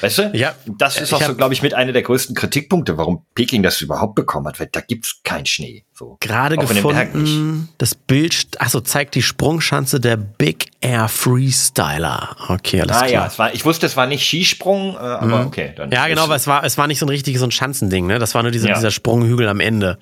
Weißt 0.00 0.18
du? 0.18 0.30
Ja. 0.34 0.54
Das 0.66 0.96
ist 1.00 1.12
auch 1.12 1.22
so, 1.22 1.34
glaube 1.34 1.54
ich, 1.54 1.62
mit 1.62 1.74
einer 1.74 1.92
der 1.92 2.02
größten 2.02 2.34
Kritikpunkte, 2.34 2.96
warum 2.96 3.24
Peking 3.34 3.62
das 3.62 3.80
überhaupt 3.80 4.14
bekommen 4.14 4.46
hat, 4.46 4.60
weil 4.60 4.68
da 4.70 4.80
gibt's 4.80 5.20
keinen 5.24 5.46
Schnee. 5.46 5.84
So. 5.92 6.16
Gerade 6.20 6.56
gefunden, 6.56 7.68
das 7.78 7.94
Bild, 7.94 8.48
also 8.58 8.80
zeigt 8.80 9.14
die 9.14 9.22
Sprungschanze 9.22 10.00
der 10.00 10.16
Big 10.16 10.70
Air 10.80 11.08
Freestyler. 11.08 12.36
Okay, 12.48 12.80
alles 12.80 12.96
ah, 12.96 13.00
klar. 13.00 13.10
Ja, 13.10 13.26
es 13.26 13.38
war, 13.38 13.54
ich 13.54 13.64
wusste, 13.64 13.86
es 13.86 13.96
war 13.96 14.06
nicht 14.06 14.26
Skisprung, 14.26 14.94
äh, 14.94 14.98
aber 14.98 15.40
mhm. 15.42 15.46
okay. 15.46 15.72
Dann 15.76 15.90
ja, 15.90 16.06
genau, 16.08 16.24
aber 16.24 16.36
es 16.36 16.46
war, 16.46 16.64
es 16.64 16.78
war 16.78 16.86
nicht 16.86 16.98
so 16.98 17.06
ein 17.06 17.10
richtiges 17.10 17.40
so 17.40 17.46
ein 17.46 17.50
Schanzending, 17.50 18.06
ne? 18.06 18.18
Das 18.18 18.34
war 18.34 18.42
nur 18.42 18.50
dieser, 18.50 18.68
ja. 18.68 18.74
dieser 18.74 18.90
Sprunghügel 18.90 19.48
am 19.48 19.60
Ende. 19.60 19.98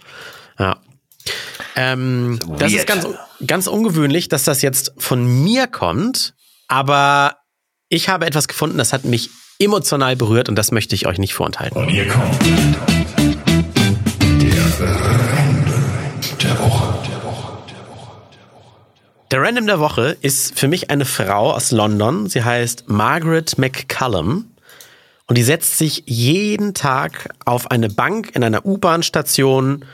Ja. 0.58 0.78
Ähm, 1.76 2.38
das 2.58 2.72
ist 2.72 2.86
ganz, 2.86 3.06
ganz 3.46 3.66
ungewöhnlich, 3.66 4.28
dass 4.28 4.44
das 4.44 4.62
jetzt 4.62 4.92
von 4.98 5.42
mir 5.42 5.66
kommt, 5.66 6.34
aber 6.68 7.36
ich 7.88 8.08
habe 8.08 8.26
etwas 8.26 8.48
gefunden, 8.48 8.78
das 8.78 8.92
hat 8.92 9.04
mich 9.04 9.30
emotional 9.58 10.16
berührt 10.16 10.48
und 10.48 10.56
das 10.56 10.70
möchte 10.70 10.94
ich 10.94 11.06
euch 11.06 11.18
nicht 11.18 11.34
vorenthalten. 11.34 11.76
Und 11.76 11.88
hier 11.88 12.06
kommt 12.06 12.38
der 14.42 14.60
Random 14.80 15.82
der 16.42 16.58
Woche. 16.60 16.98
Der 19.30 19.42
Random 19.42 19.66
der 19.66 19.78
Woche 19.78 20.16
ist 20.22 20.58
für 20.58 20.68
mich 20.68 20.90
eine 20.90 21.04
Frau 21.04 21.52
aus 21.52 21.70
London. 21.70 22.28
Sie 22.28 22.42
heißt 22.42 22.84
Margaret 22.88 23.58
McCallum. 23.58 24.46
Und 25.26 25.36
die 25.36 25.42
setzt 25.42 25.76
sich 25.76 26.04
jeden 26.06 26.72
Tag 26.72 27.28
auf 27.44 27.70
eine 27.70 27.90
Bank 27.90 28.34
in 28.34 28.42
einer 28.42 28.64
U-Bahn-Station. 28.64 29.84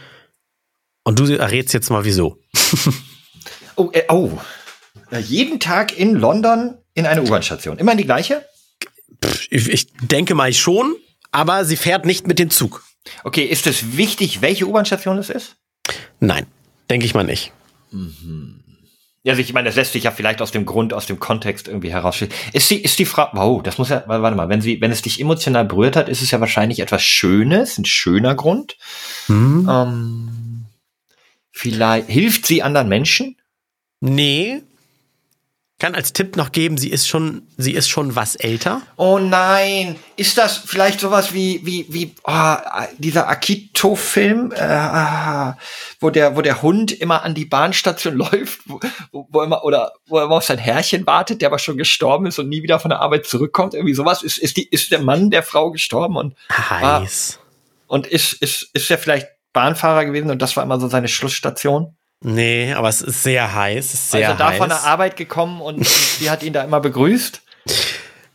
Und 1.02 1.18
du 1.18 1.36
errätst 1.36 1.74
jetzt 1.74 1.90
mal 1.90 2.04
wieso. 2.04 2.38
oh, 3.76 3.90
äh, 3.92 4.04
oh. 4.08 4.30
Jeden 5.10 5.58
Tag 5.58 5.98
in 5.98 6.14
London 6.14 6.76
in 6.94 7.06
eine 7.06 7.22
U-Bahn-Station. 7.22 7.78
Immer 7.78 7.92
in 7.92 7.98
die 7.98 8.04
gleiche? 8.04 8.44
Ich, 9.50 9.68
ich 9.68 9.86
denke 10.00 10.34
mal 10.34 10.52
schon, 10.52 10.96
aber 11.32 11.64
sie 11.64 11.76
fährt 11.76 12.04
nicht 12.06 12.26
mit 12.26 12.38
dem 12.38 12.50
Zug. 12.50 12.84
Okay, 13.22 13.44
ist 13.44 13.66
es 13.66 13.96
wichtig, 13.96 14.40
welche 14.40 14.66
U-Bahn-Station 14.66 15.18
es 15.18 15.30
ist? 15.30 15.56
Nein, 16.20 16.46
denke 16.88 17.06
ich 17.06 17.14
mal 17.14 17.24
nicht. 17.24 17.52
Mhm. 17.90 18.64
Also 19.26 19.40
ich 19.40 19.54
meine, 19.54 19.66
das 19.66 19.76
lässt 19.76 19.92
sich 19.92 20.04
ja 20.04 20.10
vielleicht 20.10 20.42
aus 20.42 20.50
dem 20.50 20.66
Grund, 20.66 20.92
aus 20.92 21.06
dem 21.06 21.18
Kontext 21.18 21.66
irgendwie 21.66 21.90
herausstellen. 21.90 22.32
Ist 22.52 22.70
die, 22.70 22.82
ist 22.82 22.98
die 22.98 23.06
Frau, 23.06 23.28
wow, 23.32 23.62
das 23.62 23.78
muss 23.78 23.88
ja, 23.88 24.04
warte 24.06 24.36
mal, 24.36 24.50
wenn 24.50 24.60
sie, 24.60 24.82
wenn 24.82 24.90
es 24.90 25.00
dich 25.00 25.18
emotional 25.18 25.64
berührt 25.64 25.96
hat, 25.96 26.10
ist 26.10 26.20
es 26.20 26.30
ja 26.30 26.40
wahrscheinlich 26.40 26.80
etwas 26.80 27.02
Schönes, 27.02 27.78
ein 27.78 27.86
schöner 27.86 28.34
Grund. 28.34 28.76
Mhm. 29.28 29.66
Ähm, 29.70 30.66
vielleicht, 31.50 32.10
hilft 32.10 32.44
sie 32.44 32.62
anderen 32.62 32.88
Menschen? 32.88 33.36
Nee, 34.00 34.62
kann 35.84 35.94
als 35.94 36.14
Tipp 36.14 36.38
noch 36.38 36.50
geben, 36.50 36.78
sie 36.78 36.88
ist 36.88 37.06
schon, 37.06 37.42
sie 37.58 37.74
ist 37.74 37.90
schon 37.90 38.16
was 38.16 38.36
älter. 38.36 38.80
Oh 38.96 39.18
nein, 39.18 39.96
ist 40.16 40.38
das 40.38 40.56
vielleicht 40.56 41.00
sowas 41.00 41.34
wie 41.34 41.60
wie 41.64 41.84
wie 41.90 42.14
oh, 42.24 42.54
dieser 42.96 43.28
Akito-Film, 43.28 44.50
äh, 44.52 45.52
wo 46.00 46.08
der 46.08 46.36
wo 46.36 46.40
der 46.40 46.62
Hund 46.62 46.90
immer 46.90 47.22
an 47.22 47.34
die 47.34 47.44
Bahnstation 47.44 48.14
läuft, 48.16 48.60
wo, 48.64 48.80
wo 49.12 49.42
immer 49.42 49.62
oder 49.62 49.92
wo 50.06 50.16
er 50.16 50.24
immer 50.24 50.36
auf 50.36 50.44
sein 50.44 50.56
Herrchen 50.56 51.06
wartet, 51.06 51.42
der 51.42 51.50
aber 51.50 51.58
schon 51.58 51.76
gestorben 51.76 52.24
ist 52.24 52.38
und 52.38 52.48
nie 52.48 52.62
wieder 52.62 52.80
von 52.80 52.88
der 52.88 53.00
Arbeit 53.00 53.26
zurückkommt, 53.26 53.74
irgendwie 53.74 53.92
sowas. 53.92 54.22
Ist 54.22 54.38
ist 54.38 54.56
die 54.56 54.66
ist 54.66 54.90
der 54.90 55.02
Mann 55.02 55.30
der 55.30 55.42
Frau 55.42 55.70
gestorben 55.70 56.16
und 56.16 56.34
heiß 56.50 57.40
ah, 57.42 57.44
und 57.88 58.06
ist 58.06 58.32
ist 58.32 58.70
ist 58.72 58.90
er 58.90 58.96
vielleicht 58.96 59.28
Bahnfahrer 59.52 60.06
gewesen 60.06 60.30
und 60.30 60.40
das 60.40 60.56
war 60.56 60.64
immer 60.64 60.80
so 60.80 60.88
seine 60.88 61.08
Schlussstation? 61.08 61.94
Nee, 62.24 62.72
aber 62.72 62.88
es 62.88 63.02
ist 63.02 63.22
sehr 63.22 63.54
heiß. 63.54 63.92
Ist 63.92 64.10
sehr 64.10 64.28
also 64.28 64.38
da 64.38 64.50
heiß. 64.50 64.58
von 64.58 64.68
der 64.70 64.82
Arbeit 64.82 65.16
gekommen 65.16 65.60
und 65.60 65.86
sie 65.86 66.30
hat 66.30 66.42
ihn 66.42 66.54
da 66.54 66.64
immer 66.64 66.80
begrüßt. 66.80 67.42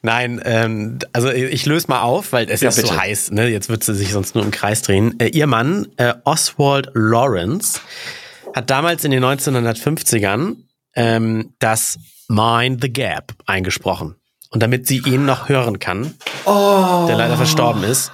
Nein, 0.01 0.39
ähm, 0.45 0.99
also 1.11 1.29
ich 1.29 1.65
löse 1.65 1.87
mal 1.87 2.01
auf, 2.01 2.31
weil 2.31 2.49
es 2.49 2.61
ja, 2.61 2.69
ist 2.69 2.75
bitte. 2.75 2.87
so 2.87 2.97
heiß. 2.97 3.31
Ne? 3.31 3.47
Jetzt 3.47 3.67
wird 3.67 3.83
sie 3.83 3.95
sich 3.95 4.13
sonst 4.13 4.35
nur 4.35 4.43
im 4.43 4.51
Kreis 4.51 4.83
drehen. 4.83 5.19
Äh, 5.19 5.29
ihr 5.29 5.47
Mann, 5.47 5.87
äh, 5.97 6.13
Oswald 6.23 6.89
Lawrence, 6.93 7.81
hat 8.55 8.69
damals 8.69 9.03
in 9.03 9.11
den 9.11 9.25
1950ern 9.25 10.55
ähm, 10.95 11.53
das 11.59 11.97
Mind 12.29 12.81
the 12.81 12.93
Gap 12.93 13.33
eingesprochen. 13.47 14.15
Und 14.51 14.63
damit 14.63 14.87
sie 14.87 14.99
ihn 14.99 15.25
noch 15.25 15.49
hören 15.49 15.79
kann, 15.79 16.13
oh. 16.45 17.05
der 17.07 17.17
leider 17.17 17.37
verstorben 17.37 17.83
ist, 17.83 18.11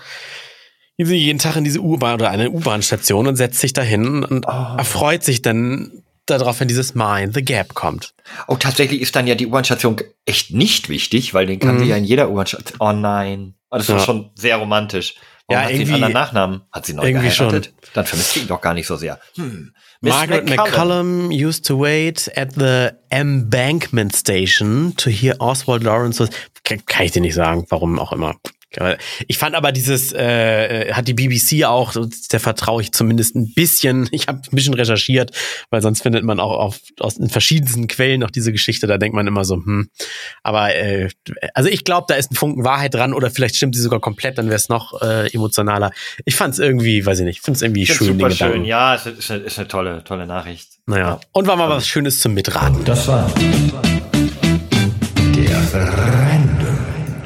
geht 0.97 1.08
sie 1.08 1.15
jeden 1.15 1.39
Tag 1.39 1.55
in 1.55 1.63
diese 1.63 1.79
U-Bahn 1.79 2.15
oder 2.15 2.29
eine 2.29 2.49
U-Bahn-Station 2.51 3.27
und 3.27 3.36
setzt 3.36 3.60
sich 3.60 3.73
dahin 3.73 4.23
und 4.23 4.45
oh. 4.47 4.77
erfreut 4.77 5.23
sich 5.23 5.41
dann 5.41 6.03
darauf, 6.25 6.60
wenn 6.60 6.67
dieses 6.67 6.95
Mind 6.95 7.34
the 7.34 7.43
Gap 7.43 7.73
kommt. 7.73 8.13
Oh, 8.47 8.55
tatsächlich 8.55 9.01
ist 9.01 9.15
dann 9.15 9.27
ja 9.27 9.36
die 9.36 9.47
U-Bahn-Station 9.47 9.97
echt 10.25 10.51
nicht 10.51 10.89
wichtig, 10.89 11.34
weil 11.34 11.45
den 11.45 11.60
kann 11.60 11.75
mhm. 11.75 11.79
sie 11.79 11.86
ja 11.86 11.97
in 11.97 12.05
jeder 12.05 12.29
U-Bahn-Station. 12.29 12.77
Oh 12.79 12.91
nein. 12.91 13.55
Oh, 13.69 13.77
das 13.77 13.89
war 13.89 13.97
ja. 13.97 14.03
schon 14.03 14.31
sehr 14.36 14.58
romantisch. 14.58 15.15
Warum 15.47 15.62
ja, 15.62 15.65
hat 15.65 15.71
irgendwie, 15.71 15.86
sie 15.86 15.93
einen 15.93 16.03
anderen 16.03 16.23
Nachnamen? 16.23 16.62
Hat 16.71 16.86
sie 16.86 16.93
neu 16.93 17.08
irgendwie 17.08 17.27
geheiratet? 17.27 17.65
Schon. 17.65 17.91
Dann 17.93 18.05
vermisst 18.05 18.34
sie 18.34 18.39
ihn 18.41 18.47
doch 18.47 18.62
gar 18.62 18.73
nicht 18.73 18.88
so 18.88 18.95
sehr. 18.95 19.19
Hm. 19.36 19.73
Margaret 20.01 20.49
McCullum 20.49 21.29
used 21.29 21.65
to 21.65 21.79
wait 21.79 22.31
at 22.36 22.53
the 22.53 22.89
Embankment 23.10 24.15
Station 24.15 24.93
to 24.97 25.10
hear 25.10 25.36
Oswald 25.39 25.84
Lawrence. 25.84 26.27
Kann, 26.63 26.84
kann 26.86 27.05
ich 27.05 27.12
dir 27.12 27.21
nicht 27.21 27.36
sagen, 27.36 27.65
warum 27.69 27.99
auch 27.99 28.12
immer. 28.12 28.36
Ich 29.27 29.38
fand 29.38 29.55
aber 29.55 29.71
dieses, 29.71 30.13
äh, 30.13 30.93
hat 30.93 31.07
die 31.07 31.13
BBC 31.13 31.65
auch, 31.65 31.93
der 32.31 32.39
vertraue 32.39 32.81
ich 32.81 32.91
zumindest 32.91 33.35
ein 33.35 33.53
bisschen. 33.53 34.09
Ich 34.15 34.27
habe 34.27 34.39
ein 34.39 34.55
bisschen 34.55 34.73
recherchiert, 34.73 35.31
weil 35.71 35.81
sonst 35.81 36.01
findet 36.01 36.23
man 36.23 36.39
auch 36.39 36.57
auf, 36.57 36.79
aus 36.99 37.17
in 37.17 37.29
verschiedensten 37.29 37.88
Quellen 37.88 38.21
noch 38.21 38.31
diese 38.31 38.53
Geschichte. 38.53 38.88
Da 38.88 38.97
denkt 38.97 39.13
man 39.13 39.27
immer 39.27 39.43
so, 39.43 39.55
hm. 39.55 39.89
Aber 40.41 40.73
äh, 40.73 41.09
also 41.53 41.69
ich 41.69 41.83
glaube, 41.83 42.05
da 42.07 42.15
ist 42.15 42.31
ein 42.31 42.35
Funken 42.35 42.63
Wahrheit 42.63 42.93
dran 42.93 43.13
oder 43.13 43.29
vielleicht 43.29 43.57
stimmt 43.57 43.75
sie 43.75 43.81
sogar 43.81 43.99
komplett, 43.99 44.38
dann 44.38 44.45
wäre 44.45 44.55
es 44.55 44.69
noch 44.69 45.01
äh, 45.01 45.33
emotionaler. 45.33 45.91
Ich 46.23 46.35
fand 46.35 46.53
es 46.53 46.59
irgendwie, 46.59 47.05
weiß 47.05 47.19
ich 47.19 47.25
nicht, 47.25 47.41
finde 47.41 47.57
es 47.57 47.61
irgendwie 47.61 47.85
schön. 47.85 48.07
Super 48.07 48.31
schön, 48.31 48.63
ja, 48.63 48.95
es 48.95 49.05
ist, 49.05 49.31
eine, 49.31 49.41
ist 49.41 49.59
eine 49.59 49.67
tolle, 49.67 50.03
tolle 50.05 50.25
Nachricht. 50.25 50.69
Naja. 50.85 51.05
Ja. 51.05 51.19
Und 51.33 51.47
war 51.47 51.57
mal 51.57 51.69
was 51.69 51.88
Schönes 51.88 52.21
zum 52.21 52.33
Mitraten. 52.33 52.85
Das 52.85 53.07
war 53.07 53.29
der 55.35 55.83
Random 55.83 56.77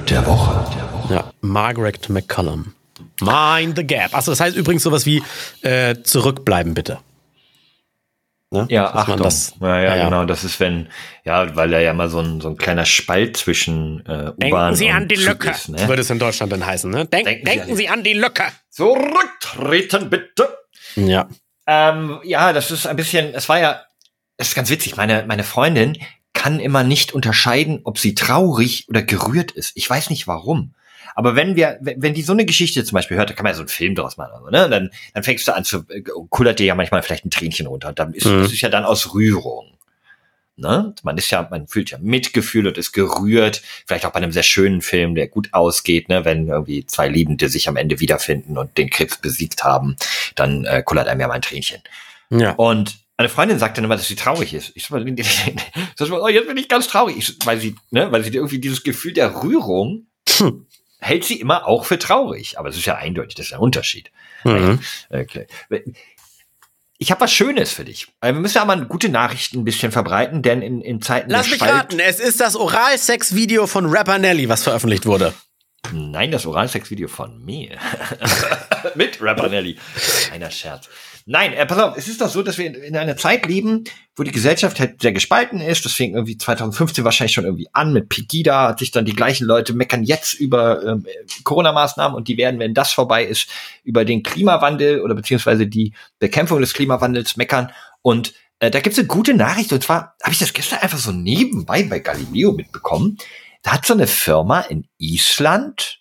der 0.09 0.25
Woche. 0.25 0.65
Ja, 0.75 0.88
Margaret 1.41 2.09
McCullum. 2.09 2.73
Mind 3.21 3.77
the 3.77 3.85
Gap. 3.85 4.13
Achso, 4.13 4.31
das 4.31 4.39
heißt 4.39 4.55
übrigens 4.55 4.83
sowas 4.83 5.05
wie 5.05 5.23
äh, 5.61 5.95
zurückbleiben 6.03 6.73
bitte. 6.73 6.99
Ne? 8.51 8.65
Ja, 8.69 8.85
Dass 8.85 8.95
Achtung. 8.95 9.17
Das, 9.17 9.53
ja, 9.61 9.79
ja, 9.79 9.95
ja, 9.95 10.05
genau. 10.05 10.25
Das 10.25 10.43
ist, 10.43 10.59
wenn, 10.59 10.89
ja, 11.23 11.55
weil 11.55 11.69
da 11.69 11.79
ja 11.79 11.93
mal 11.93 12.09
so 12.09 12.19
ein, 12.19 12.41
so 12.41 12.49
ein 12.49 12.57
kleiner 12.57 12.85
Spalt 12.85 13.37
zwischen 13.37 14.03
äh, 14.07 14.31
U-Bahn 14.31 14.39
Denken 14.39 14.75
Sie 14.75 14.89
an 14.89 15.07
die 15.07 15.15
Lücke, 15.15 15.51
ist, 15.51 15.69
ne? 15.69 15.87
würde 15.87 16.01
es 16.01 16.09
in 16.09 16.17
Deutschland 16.17 16.51
dann 16.51 16.65
heißen. 16.65 16.89
Ne? 16.89 17.05
Denk, 17.05 17.25
denken, 17.25 17.45
denken 17.45 17.75
Sie, 17.75 17.89
an 17.89 18.03
die 18.03 18.13
Lücke. 18.13 18.45
Zurücktreten, 18.71 20.09
bitte. 20.09 20.57
Ja. 20.95 21.29
Ähm, 21.67 22.19
ja, 22.23 22.51
das 22.51 22.71
ist 22.71 22.87
ein 22.87 22.95
bisschen, 22.95 23.35
es 23.35 23.47
war 23.49 23.59
ja, 23.59 23.83
es 24.37 24.49
ist 24.49 24.55
ganz 24.55 24.71
witzig. 24.71 24.97
Meine, 24.97 25.25
meine 25.27 25.43
Freundin 25.43 25.97
kann 26.33 26.59
immer 26.59 26.83
nicht 26.83 27.13
unterscheiden, 27.13 27.81
ob 27.83 27.99
sie 27.99 28.15
traurig 28.15 28.87
oder 28.89 29.03
gerührt 29.03 29.51
ist. 29.51 29.73
Ich 29.75 29.87
weiß 29.87 30.09
nicht 30.09 30.25
warum. 30.25 30.73
Aber 31.19 31.35
wenn 31.35 31.57
wir, 31.57 31.77
wenn 31.81 32.13
die 32.13 32.21
so 32.21 32.31
eine 32.31 32.45
Geschichte 32.45 32.81
zum 32.85 32.95
Beispiel 32.95 33.17
hört, 33.17 33.29
da 33.29 33.33
kann 33.33 33.43
man 33.43 33.51
ja 33.51 33.55
so 33.55 33.63
einen 33.63 33.67
Film 33.67 33.93
draus 33.93 34.15
machen, 34.15 34.31
also, 34.35 34.49
ne? 34.51 34.69
Dann, 34.69 34.89
dann 35.13 35.23
fängst 35.23 35.45
du 35.49 35.53
an 35.53 35.65
zu, 35.65 35.83
äh, 35.89 36.01
kullert 36.29 36.59
dir 36.59 36.67
ja 36.67 36.75
manchmal 36.75 37.03
vielleicht 37.03 37.25
ein 37.25 37.29
Tränchen 37.29 37.67
runter. 37.67 37.89
Und 37.89 37.99
dann 37.99 38.13
ist, 38.13 38.25
mhm. 38.25 38.43
das 38.43 38.53
ist 38.53 38.61
ja 38.61 38.69
dann 38.69 38.85
aus 38.85 39.13
Rührung. 39.13 39.77
Ne? 40.55 40.95
Man 41.03 41.17
ist 41.17 41.29
ja, 41.29 41.45
man 41.51 41.67
fühlt 41.67 41.91
ja 41.91 41.97
Mitgefühl 41.97 42.67
und 42.67 42.77
ist 42.77 42.93
gerührt. 42.93 43.61
Vielleicht 43.85 44.05
auch 44.05 44.13
bei 44.13 44.19
einem 44.19 44.31
sehr 44.31 44.43
schönen 44.43 44.81
Film, 44.81 45.13
der 45.13 45.27
gut 45.27 45.49
ausgeht, 45.51 46.07
ne? 46.07 46.23
wenn 46.23 46.47
irgendwie 46.47 46.85
zwei 46.85 47.09
Liebende 47.09 47.49
sich 47.49 47.67
am 47.67 47.75
Ende 47.75 47.99
wiederfinden 47.99 48.57
und 48.57 48.77
den 48.77 48.89
Krebs 48.89 49.17
besiegt 49.17 49.65
haben, 49.65 49.97
dann 50.35 50.63
äh, 50.63 50.83
kullert 50.83 51.09
einem 51.09 51.19
ja 51.19 51.27
mal 51.27 51.33
ein 51.33 51.41
Tränchen. 51.41 51.81
Ja. 52.29 52.53
Und 52.53 52.97
eine 53.17 53.27
Freundin 53.27 53.59
sagt 53.59 53.77
dann 53.77 53.83
immer, 53.83 53.97
dass 53.97 54.07
sie 54.07 54.15
traurig 54.15 54.53
ist. 54.53 54.71
Ich 54.75 54.83
sag 54.85 54.91
mal, 56.09 56.21
oh, 56.21 56.29
jetzt 56.29 56.47
bin 56.47 56.55
ich 56.55 56.69
ganz 56.69 56.87
traurig, 56.87 57.17
ich, 57.17 57.35
weil 57.43 57.59
sie, 57.59 57.75
ne, 57.91 58.09
weil 58.09 58.23
sie 58.23 58.33
irgendwie 58.33 58.59
dieses 58.59 58.83
Gefühl 58.83 59.11
der 59.11 59.43
Rührung 59.43 60.05
hm 60.37 60.65
hält 60.99 61.23
sie 61.23 61.39
immer 61.39 61.67
auch 61.67 61.85
für 61.85 61.99
traurig. 61.99 62.59
Aber 62.59 62.69
es 62.69 62.77
ist 62.77 62.85
ja 62.85 62.95
eindeutig, 62.95 63.35
das 63.35 63.47
ist 63.47 63.53
ein 63.53 63.59
Unterschied. 63.59 64.11
Mhm. 64.43 64.79
Okay. 65.09 65.47
Ich 66.97 67.11
habe 67.11 67.21
was 67.21 67.31
Schönes 67.31 67.71
für 67.71 67.85
dich. 67.85 68.07
Wir 68.21 68.33
müssen 68.33 68.57
ja 68.57 68.65
mal 68.65 68.85
gute 68.85 69.09
Nachrichten 69.09 69.59
ein 69.59 69.63
bisschen 69.63 69.91
verbreiten, 69.91 70.41
denn 70.41 70.61
in, 70.61 70.81
in 70.81 71.01
Zeiten 71.01 71.29
Lass 71.29 71.49
mich 71.49 71.61
raten, 71.61 71.99
es 71.99 72.19
ist 72.19 72.41
das 72.41 72.55
Oralsex-Video 72.57 73.67
von 73.67 73.85
Rapper 73.85 74.17
Nelly, 74.17 74.49
was 74.49 74.63
veröffentlicht 74.63 75.05
wurde. 75.05 75.33
Nein, 75.91 76.31
das 76.31 76.45
Oralsex-Video 76.45 77.07
von 77.07 77.43
mir. 77.43 77.77
Mit 78.95 79.21
Rapper 79.21 79.49
Nelly. 79.49 79.77
Einer 80.31 80.51
Scherz. 80.51 80.89
Nein, 81.25 81.53
äh, 81.53 81.65
pass 81.65 81.77
auf, 81.77 81.97
es 81.97 82.07
ist 82.07 82.21
doch 82.21 82.29
so, 82.29 82.41
dass 82.41 82.57
wir 82.57 82.65
in, 82.65 82.73
in 82.73 82.97
einer 82.97 83.15
Zeit 83.15 83.45
leben, 83.45 83.83
wo 84.15 84.23
die 84.23 84.31
Gesellschaft 84.31 84.79
halt 84.79 85.01
sehr 85.01 85.11
gespalten 85.11 85.61
ist. 85.61 85.85
Das 85.85 85.93
fing 85.93 86.15
irgendwie 86.15 86.37
2015 86.37 87.03
wahrscheinlich 87.03 87.33
schon 87.33 87.45
irgendwie 87.45 87.69
an 87.71 87.93
mit 87.93 88.09
Pegida, 88.09 88.69
hat 88.69 88.79
sich 88.79 88.91
dann 88.91 89.05
die 89.05 89.13
gleichen 89.13 89.45
Leute 89.45 89.73
meckern 89.73 90.03
jetzt 90.03 90.33
über 90.33 90.83
ähm, 90.83 91.05
Corona-Maßnahmen 91.43 92.15
und 92.15 92.27
die 92.27 92.37
werden, 92.37 92.59
wenn 92.59 92.73
das 92.73 92.93
vorbei 92.93 93.23
ist, 93.25 93.47
über 93.83 94.05
den 94.05 94.23
Klimawandel 94.23 95.01
oder 95.01 95.15
beziehungsweise 95.15 95.67
die 95.67 95.93
Bekämpfung 96.19 96.61
des 96.61 96.73
Klimawandels 96.73 97.37
meckern. 97.37 97.71
Und 98.01 98.33
äh, 98.59 98.71
da 98.71 98.79
gibt's 98.79 98.99
eine 98.99 99.07
gute 99.07 99.33
Nachricht 99.33 99.71
und 99.71 99.83
zwar 99.83 100.15
habe 100.23 100.33
ich 100.33 100.39
das 100.39 100.53
gestern 100.53 100.79
einfach 100.79 100.97
so 100.97 101.11
nebenbei 101.11 101.83
bei 101.83 101.99
Galileo 101.99 102.51
mitbekommen. 102.53 103.17
Da 103.61 103.73
hat 103.73 103.85
so 103.85 103.93
eine 103.93 104.07
Firma 104.07 104.61
in 104.61 104.87
Island 104.97 105.99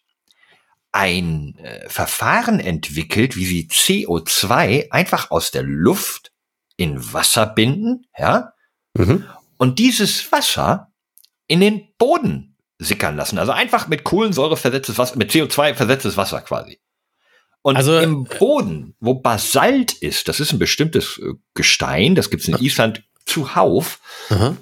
ein 0.92 1.57
äh, 1.59 1.88
Verfahren 1.88 2.61
entwickelt, 2.61 3.37
wie 3.37 3.44
sie 3.44 3.68
CO2 3.68 4.90
einfach 4.90 5.31
aus 5.31 5.51
der 5.51 5.62
Luft 5.62 6.33
in 6.77 7.12
Wasser 7.12 7.47
binden, 7.47 8.07
ja, 8.16 8.53
mhm. 8.94 9.25
und 9.59 9.79
dieses 9.79 10.31
Wasser 10.33 10.92
in 11.47 11.61
den 11.61 11.88
Boden 11.99 12.57
sickern 12.79 13.16
lassen. 13.16 13.38
Also 13.38 13.53
einfach 13.53 13.88
mit 13.88 14.05
Kohlensäure 14.05 14.57
versetztes 14.57 14.99
Wasser, 14.99 15.16
mit 15.16 15.31
CO2 15.31 15.75
versetztes 15.75 16.16
Wasser 16.16 16.40
quasi. 16.40 16.81
Und 17.62 17.77
also, 17.77 17.99
im 17.99 18.25
Boden, 18.25 18.94
wo 19.01 19.14
Basalt 19.14 19.92
ist, 19.92 20.29
das 20.29 20.40
ist 20.40 20.53
ein 20.53 20.61
bestimmtes 20.61 21.18
äh, 21.18 21.35
Gestein, 21.55 22.14
das 22.14 22.31
gibt's 22.31 22.49
in 22.49 22.57
Island 22.57 23.03
zuhauf, 23.27 24.01
mhm 24.31 24.57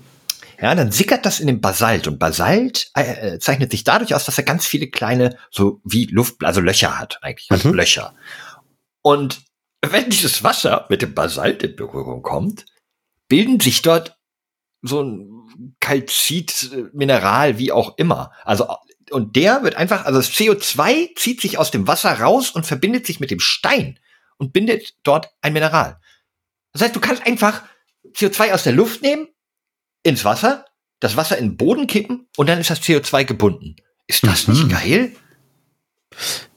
ja, 0.61 0.75
dann 0.75 0.93
sickert 0.93 1.27
das 1.27 1.41
in 1.41 1.47
den 1.47 1.61
Basalt 1.61 2.07
und 2.09 2.19
Basalt 2.19 2.91
äh, 2.97 3.35
äh, 3.35 3.39
zeichnet 3.39 3.71
sich 3.71 3.85
dadurch 3.85 4.15
aus, 4.15 4.25
dass 4.25 4.39
er 4.39 4.45
ganz 4.45 4.67
viele 4.67 4.89
kleine, 4.89 5.37
so 5.51 5.81
wie 5.85 6.07
Luft, 6.07 6.43
also 6.45 6.61
Löcher 6.61 6.99
hat 6.99 7.19
eigentlich, 7.23 7.51
also 7.51 7.69
mhm. 7.69 7.75
Löcher. 7.75 8.15
Und 9.03 9.43
wenn 9.83 10.11
dieses 10.11 10.43
Wasser 10.43 10.87
mit 10.89 11.03
dem 11.03 11.15
Basalt 11.15 11.63
in 11.63 11.77
Berührung 11.77 12.23
kommt, 12.23 12.65
bilden 13.29 13.61
sich 13.61 13.83
dort 13.83 14.17
so 14.83 15.03
ein 15.03 15.75
Kalzit, 15.81 16.71
Mineral, 16.93 17.59
wie 17.59 17.73
auch 17.73 17.97
immer. 17.99 18.33
Also 18.45 18.69
und 19.11 19.37
der 19.37 19.63
wird 19.63 19.77
einfach, 19.77 20.05
also 20.05 20.19
das 20.19 20.33
CO2 20.33 21.15
zieht 21.17 21.41
sich 21.41 21.59
aus 21.59 21.71
dem 21.71 21.87
Wasser 21.87 22.21
raus 22.21 22.51
und 22.51 22.67
verbindet 22.67 23.07
sich 23.07 23.21
mit 23.21 23.31
dem 23.31 23.41
Stein 23.41 23.99
und 24.37 24.53
bindet 24.53 24.95
dort 25.03 25.31
ein 25.41 25.53
Mineral. 25.53 26.01
Das 26.73 26.83
heißt, 26.83 26.97
du 26.97 27.01
kannst 27.01 27.25
einfach 27.27 27.63
CO2 28.15 28.53
aus 28.53 28.65
der 28.65 28.73
Luft 28.73 29.03
nehmen 29.03 29.29
ins 30.07 30.25
Wasser, 30.25 30.65
das 31.01 31.17
Wasser 31.17 31.37
in 31.37 31.51
den 31.51 31.57
Boden 31.57 31.87
kippen 31.87 32.29
und 32.37 32.49
dann 32.49 32.61
ist 32.61 32.71
das 32.71 32.81
CO2 32.81 33.25
gebunden. 33.25 33.77
Ist 34.07 34.27
das 34.27 34.47
mhm. 34.47 34.55
nicht 34.55 34.71
geil? 34.71 35.13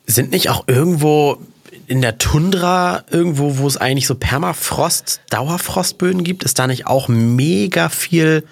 Sind 0.05 0.31
nicht 0.31 0.49
auch 0.49 0.67
irgendwo 0.67 1.39
in 1.87 2.01
der 2.01 2.19
Tundra, 2.19 3.03
irgendwo, 3.09 3.57
wo 3.57 3.67
es 3.67 3.77
eigentlich 3.77 4.07
so 4.07 4.15
Permafrost, 4.15 5.21
Dauerfrostböden 5.29 6.23
gibt, 6.23 6.43
ist 6.43 6.59
da 6.59 6.67
nicht 6.67 6.85
auch 6.85 7.07
mega 7.07 7.89
viel. 7.89 8.47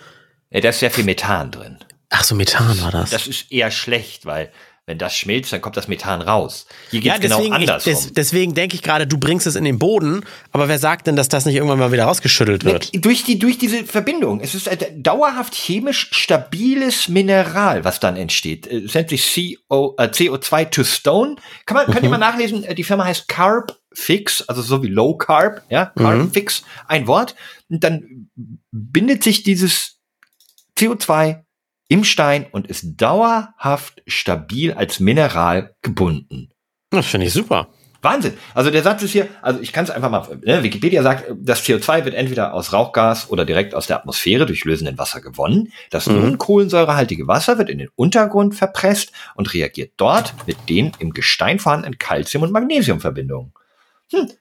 Ja, 0.50 0.60
da 0.62 0.70
ist 0.70 0.80
sehr 0.80 0.92
viel 0.92 1.04
Methan 1.04 1.52
drin. 1.52 1.78
Ach 2.10 2.24
so, 2.24 2.36
Methan 2.36 2.82
war 2.82 2.92
das. 2.92 3.12
Das 3.12 3.28
ist 3.28 3.52
eher 3.52 3.70
schlecht, 3.70 4.26
weil 4.26 4.52
wenn 4.88 4.98
das 4.98 5.14
schmilzt, 5.14 5.52
dann 5.52 5.60
kommt 5.60 5.76
das 5.76 5.90
Methan 5.90 6.22
raus. 6.22 6.66
Hier 6.92 7.02
geht 7.02 7.12
ja, 7.12 7.18
genau 7.18 7.46
andersrum. 7.52 7.94
des, 7.94 8.14
deswegen 8.14 8.54
denke 8.54 8.74
ich 8.74 8.82
gerade, 8.82 9.06
du 9.06 9.18
bringst 9.18 9.46
es 9.46 9.58
in 9.58 9.66
den 9.66 9.80
Boden, 9.80 10.24
aber 10.54 10.70
wer 10.70 10.80
sagt 10.80 11.08
denn, 11.08 11.18
dass 11.18 11.28
das 11.28 11.46
nicht 11.46 11.56
irgendwann 11.56 11.78
mal 11.78 11.92
wieder 11.92 12.06
rausgeschüttelt 12.06 12.64
wird? 12.64 12.94
Ne, 12.94 13.02
durch, 13.02 13.26
die, 13.26 13.38
durch 13.38 13.58
diese 13.58 13.84
Verbindung. 13.84 14.40
Es 14.40 14.56
ist 14.56 14.70
ein 14.70 15.04
dauerhaft 15.04 15.54
chemisch 15.56 16.08
stabiles 16.14 17.10
Mineral, 17.10 17.84
was 17.84 18.00
dann 18.00 18.16
entsteht. 18.16 18.66
Es 18.66 18.94
nennt 18.94 19.10
sich 19.10 19.58
CO, 19.70 19.96
äh, 19.98 20.04
CO2 20.04 20.70
to 20.70 20.86
Stone. 20.86 21.36
Kann 21.66 21.76
man, 21.76 21.88
mhm. 21.88 21.92
könnt 21.92 22.04
ihr 22.04 22.10
mal 22.10 22.18
nachlesen, 22.18 22.64
äh, 22.64 22.74
die 22.74 22.86
Firma 22.86 23.04
heißt 23.04 23.28
Carb 23.28 23.78
Fix, 23.94 24.42
also 24.44 24.62
so 24.62 24.84
wie 24.84 24.88
Low 24.88 25.18
Carb, 25.18 25.64
ja, 25.70 25.88
Carb 25.98 26.16
mhm. 26.16 26.32
Fix, 26.32 26.64
ein 26.88 27.08
Wort. 27.08 27.36
Und 27.70 27.84
dann 27.84 28.30
bindet 28.72 29.22
sich 29.22 29.44
dieses 29.44 29.98
CO2 30.78 31.42
im 31.88 32.04
Stein 32.04 32.46
und 32.52 32.68
ist 32.68 33.02
dauerhaft 33.02 34.02
stabil 34.08 34.74
als 34.74 35.00
Mineral 35.00 35.76
gebunden. 35.82 36.50
Das 36.90 37.06
finde 37.06 37.28
ich 37.28 37.34
super. 37.34 37.70
Wahnsinn. 38.02 38.38
Also 38.54 38.70
der 38.70 38.84
Satz 38.84 39.02
ist 39.04 39.12
hier, 39.12 39.28
also 39.42 39.60
ich 39.60 39.74
kann 39.74 39.84
es 39.84 39.90
einfach 39.90 40.10
mal, 40.10 40.40
ne, 40.44 40.64
Wikipedia 40.64 41.02
sagt, 41.02 41.26
das 41.36 41.64
CO2 41.64 42.06
wird 42.06 42.16
entweder 42.16 42.54
aus 42.54 42.72
Rauchgas 42.72 43.30
oder 43.30 43.44
direkt 43.44 43.74
aus 43.74 43.88
der 43.88 43.98
Atmosphäre 43.98 44.46
durch 44.46 44.66
lösenden 44.66 44.98
Wasser 44.98 45.20
gewonnen. 45.20 45.74
Das 45.90 46.08
mhm. 46.08 46.16
nun 46.16 46.38
kohlensäurehaltige 46.38 47.28
Wasser 47.28 47.58
wird 47.58 47.70
in 47.70 47.80
den 47.80 47.90
Untergrund 47.96 48.56
verpresst 48.56 49.12
und 49.36 49.54
reagiert 49.54 49.94
dort 49.98 50.36
mit 50.46 50.58
den 50.70 50.92
im 51.00 51.12
Gestein 51.12 51.60
vorhandenen 51.60 51.98
Calcium- 51.98 52.44
und 52.44 52.52
Magnesiumverbindungen. 52.52 53.52
Hm. 54.14 54.32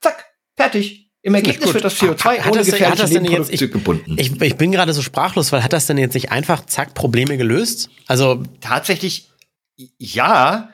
Zack, 0.00 0.24
fertig. 0.56 1.07
Im 1.28 1.34
Ergebnis 1.34 1.74
wird 1.74 1.84
das 1.84 2.00
CO2 2.00 2.40
hat, 2.40 2.52
ohne 2.52 2.64
gefährliche 2.64 2.90
hat 2.90 2.98
das 2.98 3.10
denn 3.10 3.24
jetzt, 3.24 3.52
ich, 3.52 3.60
gebunden. 3.60 4.16
Ich, 4.18 4.40
ich 4.40 4.56
bin 4.56 4.72
gerade 4.72 4.92
so 4.94 5.02
sprachlos, 5.02 5.52
weil 5.52 5.62
hat 5.62 5.74
das 5.74 5.86
denn 5.86 5.98
jetzt 5.98 6.14
nicht 6.14 6.32
einfach 6.32 6.64
zack 6.64 6.94
Probleme 6.94 7.36
gelöst? 7.36 7.90
Also 8.06 8.42
tatsächlich 8.60 9.28
ja, 9.98 10.70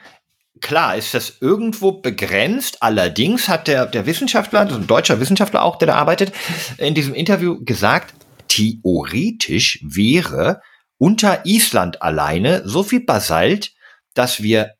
klar 0.60 0.96
ist 0.96 1.12
das 1.12 1.38
irgendwo 1.40 1.92
begrenzt. 1.92 2.82
Allerdings 2.82 3.48
hat 3.48 3.68
der, 3.68 3.86
der 3.86 4.06
Wissenschaftler, 4.06 4.60
also 4.60 4.76
ein 4.76 4.86
deutscher 4.86 5.20
Wissenschaftler 5.20 5.62
auch, 5.62 5.76
der 5.76 5.88
da 5.88 5.94
arbeitet, 5.94 6.32
in 6.78 6.94
diesem 6.94 7.14
Interview 7.14 7.62
gesagt, 7.64 8.14
theoretisch 8.48 9.80
wäre 9.82 10.60
unter 10.98 11.44
Island 11.44 12.00
alleine 12.00 12.62
so 12.64 12.82
viel 12.82 13.00
Basalt, 13.00 13.72
dass 14.14 14.42
wir 14.42 14.74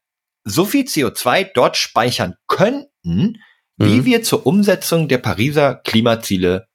so 0.44 0.64
viel 0.64 0.84
CO2 0.84 1.50
dort 1.54 1.76
speichern 1.76 2.34
könnten, 2.46 3.38
wie 3.84 4.00
mhm. 4.00 4.04
wir 4.04 4.22
zur 4.22 4.46
Umsetzung 4.46 5.08
der 5.08 5.18
Pariser 5.18 5.76
Klimaziele 5.76 6.66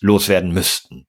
loswerden 0.00 0.52
müssten. 0.52 1.06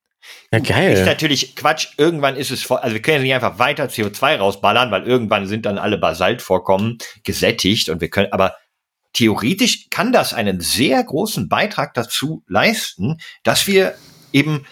Ja, 0.52 0.58
Ist 0.58 0.68
geil. 0.68 1.04
natürlich 1.04 1.56
Quatsch. 1.56 1.88
Irgendwann 1.98 2.36
ist 2.36 2.50
es 2.50 2.62
voll. 2.62 2.78
Also 2.78 2.94
wir 2.94 3.02
können 3.02 3.18
ja 3.18 3.22
nicht 3.22 3.34
einfach 3.34 3.58
weiter 3.58 3.84
CO2 3.86 4.36
rausballern, 4.36 4.90
weil 4.90 5.06
irgendwann 5.06 5.46
sind 5.46 5.66
dann 5.66 5.78
alle 5.78 5.98
Basaltvorkommen 5.98 6.98
gesättigt 7.22 7.88
und 7.90 8.00
wir 8.00 8.08
können, 8.08 8.32
aber 8.32 8.54
theoretisch 9.12 9.88
kann 9.90 10.12
das 10.12 10.32
einen 10.32 10.60
sehr 10.60 11.02
großen 11.02 11.48
Beitrag 11.48 11.94
dazu 11.94 12.44
leisten, 12.46 13.18
dass 13.42 13.66
wir 13.66 13.94
eben 14.32 14.66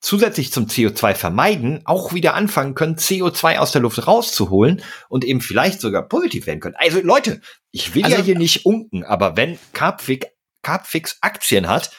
zusätzlich 0.00 0.52
zum 0.52 0.66
CO2 0.66 1.14
vermeiden, 1.14 1.80
auch 1.84 2.12
wieder 2.14 2.34
anfangen 2.34 2.74
können, 2.74 2.96
CO2 2.96 3.58
aus 3.58 3.72
der 3.72 3.82
Luft 3.82 4.06
rauszuholen 4.06 4.82
und 5.08 5.24
eben 5.24 5.40
vielleicht 5.40 5.80
sogar 5.80 6.06
positiv 6.06 6.46
werden 6.46 6.60
können. 6.60 6.76
Also 6.78 7.00
Leute, 7.00 7.40
ich 7.76 7.94
will 7.94 8.04
Also- 8.04 8.16
ja 8.16 8.22
hier 8.22 8.38
nicht 8.38 8.64
unken, 8.66 9.04
aber 9.04 9.36
wenn 9.36 9.58
Carpfix, 9.72 10.26
Carpfix 10.62 11.18
Aktien 11.20 11.68
hat, 11.68 11.90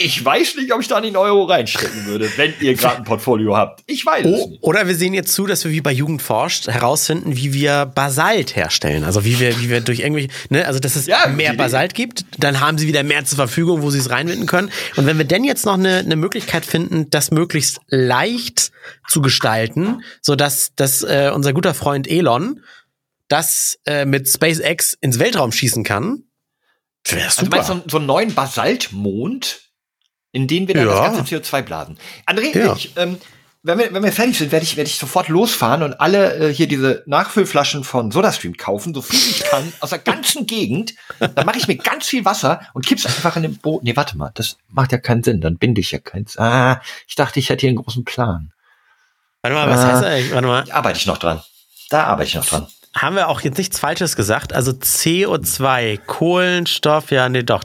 ich 0.00 0.24
weiß 0.24 0.54
nicht, 0.54 0.72
ob 0.72 0.80
ich 0.80 0.86
da 0.86 0.98
einen 0.98 1.16
Euro 1.16 1.42
reinstecken 1.42 2.06
würde, 2.06 2.30
wenn 2.36 2.54
ihr 2.60 2.74
gerade 2.76 2.98
ein 2.98 3.02
Portfolio 3.04 3.56
habt. 3.56 3.82
Ich 3.88 4.06
weiß 4.06 4.24
es 4.26 4.32
Oh, 4.32 4.48
nicht. 4.50 4.62
oder 4.62 4.86
wir 4.86 4.94
sehen 4.94 5.12
jetzt 5.12 5.32
zu, 5.32 5.44
dass 5.44 5.64
wir 5.64 5.72
wie 5.72 5.80
bei 5.80 5.90
Jugend 5.90 6.22
forscht 6.22 6.68
herausfinden, 6.68 7.36
wie 7.36 7.52
wir 7.52 7.84
Basalt 7.86 8.54
herstellen. 8.54 9.02
Also 9.02 9.24
wie 9.24 9.40
wir, 9.40 9.58
wie 9.60 9.68
wir 9.70 9.80
durch 9.80 9.98
irgendwelche, 9.98 10.28
ne, 10.50 10.64
also 10.66 10.78
dass 10.78 10.94
es 10.94 11.06
Ja, 11.06 11.26
mehr 11.26 11.48
Idee. 11.48 11.56
Basalt 11.58 11.94
gibt, 11.94 12.24
dann 12.38 12.60
haben 12.60 12.78
sie 12.78 12.86
wieder 12.86 13.02
mehr 13.02 13.24
zur 13.24 13.34
Verfügung, 13.36 13.82
wo 13.82 13.90
sie 13.90 13.98
es 13.98 14.08
reinwinden 14.10 14.46
können. 14.46 14.70
Und 14.94 15.06
wenn 15.06 15.18
wir 15.18 15.24
denn 15.24 15.42
jetzt 15.42 15.66
noch 15.66 15.74
eine, 15.74 15.96
eine 15.98 16.14
Möglichkeit 16.14 16.64
finden, 16.64 17.10
das 17.10 17.32
möglichst 17.32 17.80
leicht 17.88 18.70
zu 19.08 19.20
gestalten, 19.20 20.02
so 20.22 20.36
dass, 20.36 20.74
dass 20.76 21.02
äh, 21.02 21.32
unser 21.34 21.52
guter 21.52 21.74
Freund 21.74 22.06
Elon 22.08 22.60
das 23.28 23.78
äh, 23.86 24.04
mit 24.04 24.28
SpaceX 24.28 24.94
ins 25.00 25.18
Weltraum 25.18 25.52
schießen 25.52 25.84
kann, 25.84 26.24
wäre 27.06 27.24
Also 27.26 27.44
du 27.44 27.50
meinst 27.50 27.66
so, 27.68 27.72
einen- 27.74 27.88
so 27.88 27.96
einen 27.98 28.06
neuen 28.06 28.34
Basaltmond, 28.34 29.60
in 30.32 30.46
den 30.46 30.68
wir 30.68 30.74
dann 30.74 30.86
Ja. 30.88 31.08
das 31.08 31.16
ganze 31.16 31.36
CO2 31.36 31.62
blasen. 31.62 31.98
André, 32.26 32.56
Ja. 32.58 32.74
ich, 32.74 32.92
ähm, 32.96 33.18
wenn, 33.62 33.78
wir, 33.78 33.92
wenn 33.92 34.02
wir 34.04 34.12
fertig 34.12 34.38
sind, 34.38 34.52
werde 34.52 34.64
ich, 34.64 34.76
werde 34.76 34.88
ich 34.88 34.98
sofort 34.98 35.28
losfahren 35.28 35.82
und 35.82 36.00
alle 36.00 36.36
äh, 36.50 36.54
hier 36.54 36.68
diese 36.68 37.02
Nachfüllflaschen 37.06 37.82
von 37.84 38.10
SodaStream 38.10 38.56
kaufen, 38.56 38.94
so 38.94 39.02
viel 39.02 39.18
ich 39.18 39.42
kann, 39.44 39.72
aus 39.80 39.90
der 39.90 39.98
ganzen 39.98 40.46
Gegend. 40.46 40.94
Dann 41.18 41.44
mache 41.44 41.58
ich 41.58 41.66
mir 41.66 41.76
ganz 41.76 42.06
viel 42.06 42.24
Wasser 42.24 42.60
und 42.72 42.86
kipp's 42.86 43.04
einfach 43.06 43.36
in 43.36 43.42
den 43.42 43.58
Boot. 43.58 43.82
Nee, 43.84 43.96
warte 43.96 44.16
mal, 44.16 44.30
das 44.34 44.56
macht 44.68 44.92
ja 44.92 44.98
keinen 44.98 45.22
Sinn, 45.24 45.40
dann 45.40 45.58
binde 45.58 45.80
ich 45.80 45.90
ja 45.90 45.98
keins. 45.98 46.38
Ah, 46.38 46.80
ich 47.06 47.14
dachte, 47.14 47.40
ich 47.40 47.48
hätte 47.50 47.62
hier 47.62 47.70
einen 47.70 47.82
großen 47.82 48.04
Plan. 48.04 48.52
Warte 49.42 49.54
mal, 49.54 49.68
was 49.68 49.80
Ah. 49.80 49.92
heißt 49.92 50.04
eigentlich? 50.04 50.32
Warte 50.32 50.46
mal. 50.46 50.64
Da 50.64 50.74
arbeite 50.74 50.98
ich 50.98 51.06
noch 51.06 51.18
dran. 51.18 51.42
Da 51.90 52.04
arbeite 52.04 52.28
ich 52.28 52.34
noch 52.34 52.46
dran. 52.46 52.66
Haben 53.00 53.16
wir 53.16 53.28
auch 53.28 53.40
jetzt 53.42 53.58
nichts 53.58 53.78
Falsches 53.78 54.16
gesagt? 54.16 54.52
Also 54.52 54.72
CO2, 54.72 55.98
Kohlenstoff, 56.06 57.10
ja, 57.10 57.28
nee, 57.28 57.44
doch. 57.44 57.62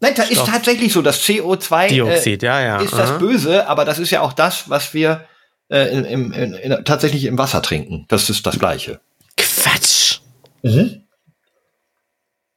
Nein, 0.00 0.14
da 0.16 0.24
ist 0.24 0.44
tatsächlich 0.44 0.92
so, 0.92 1.02
das 1.02 1.22
CO2 1.22 1.88
Dioxid, 1.88 2.42
äh, 2.42 2.46
ja, 2.46 2.60
ja. 2.60 2.80
ist 2.80 2.92
das. 2.92 3.18
Böse, 3.18 3.68
aber 3.68 3.84
das 3.84 3.98
ist 3.98 4.10
ja 4.10 4.22
auch 4.22 4.32
das, 4.32 4.68
was 4.68 4.92
wir 4.92 5.24
äh, 5.68 5.96
in, 5.96 6.04
im, 6.04 6.32
in, 6.32 6.54
in, 6.54 6.84
tatsächlich 6.84 7.24
im 7.24 7.38
Wasser 7.38 7.62
trinken. 7.62 8.06
Das 8.08 8.28
ist 8.28 8.44
das 8.46 8.58
Gleiche. 8.58 9.00
Quatsch. 9.36 10.18
Mhm. 10.62 11.02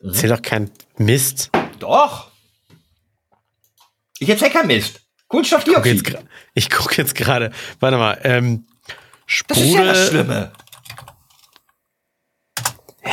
Erzähl 0.01 0.29
doch 0.29 0.41
kein 0.41 0.71
Mist. 0.97 1.51
Doch. 1.79 2.31
Ich 4.19 4.29
erzähl 4.29 4.49
kein 4.49 4.67
Mist. 4.67 5.01
Guck 5.27 5.43
Kohlenstoffdioxid. 5.43 6.17
Ich 6.55 6.69
gucke 6.69 6.95
jetzt 6.97 7.13
gerade. 7.13 7.51
Warte 7.79 7.97
mal. 7.97 8.19
Ähm, 8.23 8.65
Das 9.47 9.59
ist 9.59 9.73
ja 9.73 9.83
das 9.83 10.07
Sprudel. 10.07 10.25
Schlimme. 10.25 10.51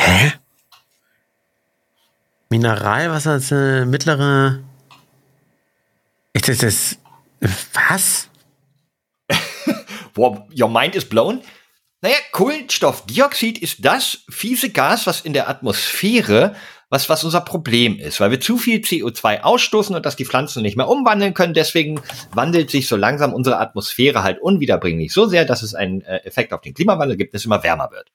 Hä? 0.07 0.31
Mineralwasser 2.49 3.35
ist 3.35 3.51
eine 3.51 3.85
mittlere. 3.85 4.63
Ist 6.31 6.47
das 6.47 6.57
das. 6.59 6.97
Was? 7.73 8.29
Wow, 10.15 10.47
your 10.57 10.69
mind 10.69 10.95
is 10.95 11.05
blown. 11.05 11.41
Naja, 12.01 12.15
Kohlenstoffdioxid 12.31 13.57
ist 13.57 13.83
das 13.85 14.19
fiese 14.29 14.69
Gas, 14.69 15.05
was 15.07 15.21
in 15.21 15.33
der 15.33 15.49
Atmosphäre, 15.49 16.55
was, 16.89 17.09
was 17.09 17.23
unser 17.23 17.41
Problem 17.41 17.99
ist, 17.99 18.19
weil 18.19 18.31
wir 18.31 18.39
zu 18.39 18.57
viel 18.57 18.79
CO2 18.79 19.41
ausstoßen 19.41 19.95
und 19.95 20.05
das 20.05 20.15
die 20.15 20.25
Pflanzen 20.25 20.63
nicht 20.63 20.77
mehr 20.77 20.87
umwandeln 20.87 21.33
können. 21.33 21.53
Deswegen 21.53 22.01
wandelt 22.33 22.71
sich 22.71 22.87
so 22.87 22.95
langsam 22.95 23.33
unsere 23.33 23.59
Atmosphäre 23.59 24.23
halt 24.23 24.39
unwiederbringlich 24.39 25.11
so 25.11 25.27
sehr, 25.27 25.43
dass 25.43 25.63
es 25.63 25.75
einen 25.75 26.01
äh, 26.01 26.17
Effekt 26.23 26.53
auf 26.53 26.61
den 26.61 26.73
Klimawandel 26.73 27.17
gibt, 27.17 27.33
dass 27.33 27.41
es 27.41 27.45
immer 27.45 27.61
wärmer 27.61 27.91
wird. 27.91 28.09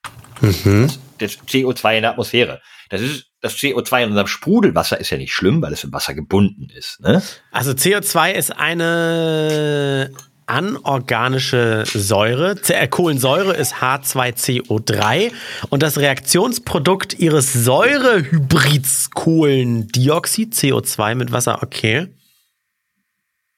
Das 1.22 1.38
CO2 1.38 1.96
in 1.96 2.02
der 2.02 2.10
Atmosphäre. 2.10 2.60
Das 2.90 3.00
ist, 3.00 3.26
das 3.40 3.56
CO2 3.56 4.02
in 4.02 4.08
unserem 4.10 4.26
Sprudelwasser 4.26 5.00
ist 5.00 5.10
ja 5.10 5.16
nicht 5.16 5.32
schlimm, 5.32 5.62
weil 5.62 5.72
es 5.72 5.84
im 5.84 5.92
Wasser 5.92 6.14
gebunden 6.14 6.68
ist. 6.68 7.00
Ne? 7.00 7.22
Also 7.50 7.72
CO2 7.72 8.32
ist 8.32 8.50
eine 8.50 10.10
anorganische 10.46 11.84
Säure. 11.86 12.56
Äh, 12.68 12.88
Kohlensäure 12.88 13.54
ist 13.54 13.76
H2CO3 13.76 15.32
und 15.70 15.82
das 15.82 15.98
Reaktionsprodukt 15.98 17.18
ihres 17.18 17.52
Säurehybrids 17.52 19.10
Kohlendioxid, 19.10 20.54
CO2 20.54 21.14
mit 21.14 21.32
Wasser, 21.32 21.62
okay. 21.62 22.08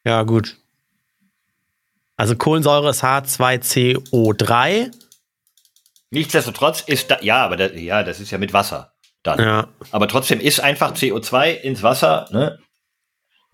Ja, 0.04 0.22
gut. 0.22 0.56
Also 2.16 2.36
Kohlensäure 2.36 2.90
ist 2.90 3.02
H2CO3. 3.02 4.92
Nichtsdestotrotz 6.10 6.82
ist 6.82 7.10
da, 7.10 7.18
ja, 7.22 7.44
aber 7.44 7.56
da, 7.56 7.66
ja, 7.68 8.02
das 8.02 8.20
ist 8.20 8.30
ja 8.30 8.38
mit 8.38 8.52
Wasser. 8.52 8.92
Dann. 9.22 9.38
Ja. 9.40 9.68
Aber 9.90 10.06
trotzdem 10.06 10.38
ist 10.40 10.60
einfach 10.60 10.92
CO2 10.94 11.52
ins 11.54 11.82
Wasser, 11.82 12.28
ne? 12.30 12.58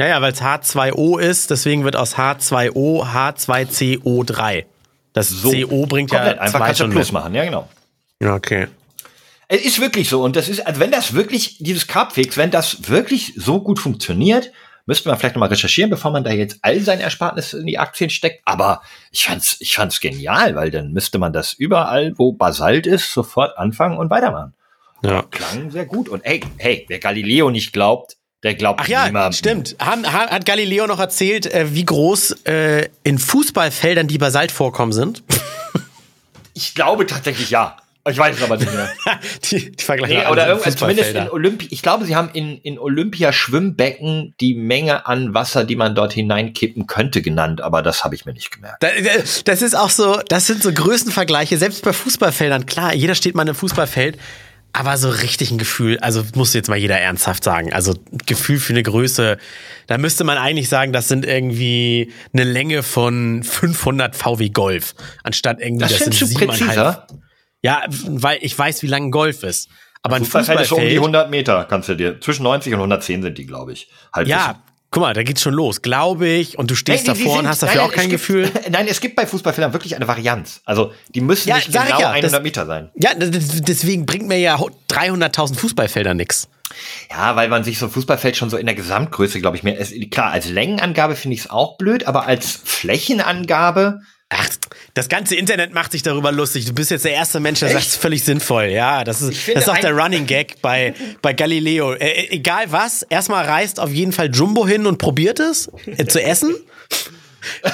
Ja, 0.00 0.08
ja, 0.08 0.22
weil 0.22 0.32
es 0.32 0.40
H2O 0.42 1.20
ist, 1.20 1.50
deswegen 1.50 1.84
wird 1.84 1.94
aus 1.94 2.16
H2O 2.16 3.04
H2CO3. 3.04 4.64
Das 5.12 5.28
So. 5.28 5.50
CO 5.50 5.86
bringt 5.86 6.10
Komplett. 6.10 6.36
ja 6.36 6.42
einfach 6.42 6.60
kannst 6.60 6.80
du 6.80 6.88
Plus 6.88 7.08
mit. 7.08 7.12
machen, 7.12 7.34
ja, 7.34 7.44
genau. 7.44 7.68
Ja, 8.20 8.34
okay. 8.34 8.68
Es 9.48 9.62
ist 9.62 9.80
wirklich 9.80 10.08
so. 10.08 10.22
Und 10.22 10.36
das 10.36 10.48
ist, 10.48 10.66
also 10.66 10.80
wenn 10.80 10.90
das 10.90 11.12
wirklich, 11.14 11.58
dieses 11.58 11.86
Carbfix, 11.86 12.36
wenn 12.36 12.50
das 12.50 12.88
wirklich 12.88 13.34
so 13.36 13.60
gut 13.60 13.78
funktioniert, 13.80 14.52
müsste 14.90 15.08
man 15.08 15.16
vielleicht 15.18 15.36
nochmal 15.36 15.48
recherchieren, 15.50 15.88
bevor 15.88 16.10
man 16.10 16.24
da 16.24 16.30
jetzt 16.32 16.58
all 16.62 16.80
sein 16.80 16.98
Erspartnis 17.00 17.52
in 17.54 17.64
die 17.64 17.78
Aktien 17.78 18.10
steckt. 18.10 18.42
Aber 18.44 18.82
ich 19.12 19.24
fand's, 19.24 19.56
ich 19.60 19.74
fand's 19.76 20.00
genial, 20.00 20.56
weil 20.56 20.72
dann 20.72 20.92
müsste 20.92 21.18
man 21.20 21.32
das 21.32 21.52
überall, 21.52 22.12
wo 22.18 22.32
Basalt 22.32 22.88
ist, 22.88 23.12
sofort 23.12 23.56
anfangen 23.56 23.96
und 23.98 24.10
weitermachen. 24.10 24.52
Ja. 25.02 25.22
Klang 25.30 25.70
sehr 25.70 25.86
gut. 25.86 26.08
Und 26.08 26.24
hey, 26.24 26.40
hey, 26.58 26.84
wer 26.88 26.98
Galileo 26.98 27.50
nicht 27.50 27.72
glaubt, 27.72 28.16
der 28.42 28.54
glaubt 28.54 28.80
Ach 28.82 28.88
ja, 28.88 29.06
niemandem. 29.06 29.32
stimmt. 29.32 29.76
Haben, 29.78 30.04
ha- 30.12 30.28
hat 30.28 30.44
Galileo 30.44 30.86
noch 30.88 30.98
erzählt, 30.98 31.46
äh, 31.46 31.72
wie 31.72 31.84
groß 31.84 32.32
äh, 32.46 32.88
in 33.04 33.18
Fußballfeldern 33.18 34.08
die 34.08 34.18
Basaltvorkommen 34.18 34.92
sind? 34.92 35.22
Ich 36.54 36.74
glaube 36.74 37.06
tatsächlich 37.06 37.50
ja. 37.50 37.76
Ich 38.10 38.18
weiß 38.18 38.36
es 38.36 38.42
aber 38.42 38.56
nicht 38.56 38.72
mehr. 38.72 38.90
die, 39.50 39.72
die 39.72 39.82
Vergleiche 39.84 40.14
Nee, 40.14 40.26
oder 40.26 40.48
irgendwas, 40.48 40.76
zumindest 40.76 41.10
in 41.10 41.14
Fußballfelder. 41.16 41.32
Olympi 41.32 41.68
ich 41.70 41.82
glaube, 41.82 42.04
sie 42.04 42.16
haben 42.16 42.30
in, 42.32 42.58
in 42.58 42.78
Olympia-Schwimmbecken 42.78 44.34
die 44.40 44.54
Menge 44.54 45.06
an 45.06 45.34
Wasser, 45.34 45.64
die 45.64 45.76
man 45.76 45.94
dort 45.94 46.12
hineinkippen 46.12 46.86
könnte, 46.86 47.22
genannt, 47.22 47.60
aber 47.60 47.82
das 47.82 48.04
habe 48.04 48.14
ich 48.14 48.24
mir 48.26 48.32
nicht 48.32 48.50
gemerkt. 48.50 48.82
Da- 48.82 48.88
da- 48.88 49.22
Das 49.44 49.62
ist 49.62 49.74
auch 49.76 49.90
so, 49.90 50.20
das 50.28 50.46
sind 50.46 50.62
so 50.62 50.72
Größenvergleiche, 50.72 51.56
selbst 51.58 51.82
bei 51.84 51.92
Fußballfeldern. 51.92 52.66
Klar, 52.66 52.94
jeder 52.94 53.14
steht 53.14 53.34
mal 53.34 53.42
in 53.42 53.48
einem 53.48 53.56
Fußballfeld, 53.56 54.18
aber 54.72 54.96
so 54.98 55.08
richtig 55.08 55.50
ein 55.50 55.58
Gefühl, 55.58 55.98
also 55.98 56.22
muss 56.36 56.54
jetzt 56.54 56.68
mal 56.68 56.76
jeder 56.76 56.96
ernsthaft 56.98 57.42
sagen, 57.42 57.72
also 57.72 57.94
Gefühl 58.26 58.60
für 58.60 58.72
eine 58.72 58.84
Größe, 58.84 59.36
da 59.88 59.98
müsste 59.98 60.22
man 60.22 60.38
eigentlich 60.38 60.68
sagen, 60.68 60.92
das 60.92 61.08
sind 61.08 61.26
irgendwie 61.26 62.12
eine 62.32 62.44
Länge 62.44 62.84
von 62.84 63.42
500 63.42 64.14
VW 64.14 64.50
Golf, 64.50 64.94
anstatt 65.24 65.60
irgendwie, 65.60 65.82
Das 65.82 65.92
das, 65.98 66.04
sind 66.04 66.14
siebeneinhalb. 66.14 66.60
präziser? 66.60 67.06
Ja, 67.62 67.82
weil 68.08 68.38
ich 68.42 68.58
weiß, 68.58 68.82
wie 68.82 68.86
lang 68.86 69.06
ein 69.06 69.10
Golf 69.10 69.42
ist. 69.42 69.68
Aber 70.02 70.16
ein 70.16 70.22
Fußballfeld 70.24 70.60
ist 70.60 70.68
so 70.70 70.76
um 70.76 70.80
die 70.80 70.96
Fußballfeld, 70.96 71.14
100 71.14 71.30
Meter, 71.30 71.64
kannst 71.68 71.88
du 71.90 71.94
dir. 71.94 72.20
Zwischen 72.20 72.44
90 72.44 72.72
und 72.72 72.78
110 72.80 73.22
sind 73.22 73.36
die, 73.36 73.44
glaube 73.46 73.72
ich. 73.74 73.88
Halbwissen. 74.14 74.38
ja, 74.40 74.62
guck 74.90 75.02
mal, 75.02 75.12
da 75.12 75.22
geht's 75.22 75.42
schon 75.42 75.52
los, 75.52 75.82
glaube 75.82 76.26
ich, 76.26 76.56
und 76.58 76.70
du 76.70 76.74
stehst 76.74 77.02
die 77.04 77.08
davor 77.08 77.32
und 77.32 77.38
sind- 77.40 77.48
hast 77.48 77.62
dafür 77.62 77.82
nein, 77.82 77.90
auch 77.90 77.92
kein 77.94 78.08
gibt, 78.08 78.20
Gefühl. 78.22 78.50
Nein, 78.70 78.86
es 78.88 79.00
gibt 79.02 79.14
bei 79.14 79.26
Fußballfeldern 79.26 79.74
wirklich 79.74 79.94
eine 79.94 80.08
Varianz. 80.08 80.62
Also, 80.64 80.92
die 81.14 81.20
müssen 81.20 81.50
Ja, 81.50 81.56
nicht 81.56 81.70
genau 81.70 81.84
ja, 82.00 82.10
100 82.12 82.32
das- 82.32 82.42
Meter 82.42 82.64
sein. 82.64 82.90
Ja, 82.94 83.10
deswegen 83.14 84.06
bringt 84.06 84.26
mir 84.26 84.38
ja 84.38 84.56
300.000 84.56 85.56
Fußballfelder 85.56 86.14
nix. 86.14 86.48
Ja, 87.10 87.36
weil 87.36 87.48
man 87.48 87.62
sich 87.62 87.78
so 87.78 87.86
ein 87.86 87.90
Fußballfeld 87.92 88.36
schon 88.38 88.48
so 88.48 88.56
in 88.56 88.64
der 88.64 88.74
Gesamtgröße, 88.76 89.40
glaube 89.40 89.56
ich, 89.58 89.62
mehr. 89.64 89.78
Es, 89.78 89.92
klar, 90.10 90.30
als 90.30 90.48
Längenangabe 90.48 91.14
finde 91.14 91.34
ich 91.34 91.40
es 91.42 91.50
auch 91.50 91.76
blöd, 91.76 92.06
aber 92.06 92.26
als 92.26 92.58
Flächenangabe, 92.64 94.00
Ach, 94.32 94.48
das 94.94 95.08
ganze 95.08 95.36
Internet 95.36 95.72
macht 95.72 95.92
sich 95.92 96.02
darüber 96.02 96.32
lustig. 96.32 96.64
Du 96.66 96.72
bist 96.72 96.90
jetzt 96.90 97.04
der 97.04 97.12
erste 97.12 97.40
Mensch, 97.40 97.60
der 97.60 97.68
Echt? 97.68 97.74
sagt, 97.74 97.86
es 97.86 97.92
ist 97.94 98.00
völlig 98.02 98.24
sinnvoll. 98.24 98.64
Ja, 98.66 99.04
das 99.04 99.22
ist, 99.22 99.48
das 99.48 99.64
ist 99.64 99.68
auch 99.68 99.78
der 99.78 99.92
Running 99.92 100.26
Gag 100.26 100.60
bei, 100.62 100.94
bei 101.22 101.32
Galileo. 101.32 101.92
Äh, 101.94 102.06
äh, 102.08 102.30
egal 102.30 102.64
was, 102.70 103.02
erstmal 103.02 103.44
reist 103.44 103.78
auf 103.80 103.90
jeden 103.90 104.12
Fall 104.12 104.30
Jumbo 104.32 104.66
hin 104.66 104.86
und 104.86 104.98
probiert 104.98 105.40
es 105.40 105.70
äh, 105.86 106.06
zu 106.06 106.22
essen. 106.22 106.54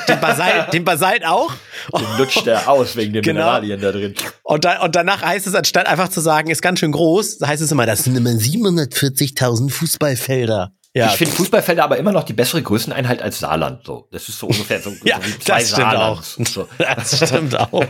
Den 0.09 0.21
Basalt, 0.21 0.73
den 0.73 0.85
Basalt 0.85 1.25
auch. 1.27 1.53
den 1.93 2.07
lutscht 2.19 2.47
er 2.47 2.69
aus 2.69 2.95
wegen 2.95 3.13
den 3.13 3.23
Genau. 3.23 3.41
Mineralien 3.41 3.81
da 3.81 3.91
drin. 3.91 4.15
Und, 4.45 4.65
da, 4.65 4.83
und 4.83 4.95
danach 4.95 5.23
heißt 5.23 5.47
es, 5.49 5.57
anstatt 5.57 5.87
einfach 5.89 6.09
zu 6.09 6.21
sagen, 6.21 6.51
ist 6.51 6.63
ganz 6.63 6.79
schön 6.79 6.93
groß, 6.93 7.39
heißt 7.45 7.63
es 7.63 7.73
immer, 7.73 7.85
das 7.85 8.05
sind 8.05 8.17
immer 8.17 8.31
740.000 8.31 9.71
Fußballfelder. 9.71 10.71
Ja. 10.97 11.09
Ich 11.09 11.19
finde 11.19 11.35
Fußballfelder 11.35 11.85
aber 11.85 11.99
immer 11.99 12.11
noch 12.11 12.25
die 12.25 12.33
bessere 12.33 12.63
Größeneinheit 12.63 13.21
als 13.21 13.41
Saarland. 13.41 13.85
So, 13.85 14.09
das 14.13 14.31
ist 14.31 14.39
so 14.39 14.47
ungefähr 14.47 14.81
so, 14.81 14.95
Ja, 15.05 15.21
so 15.21 15.29
wie 15.29 15.39
zwei 15.41 15.59
das 15.59 15.71
stimmt 15.71 15.95
auch. 15.95 16.23
So. 16.23 16.69
Das 16.79 17.29
stimmt 17.29 17.61
auch. 17.61 17.85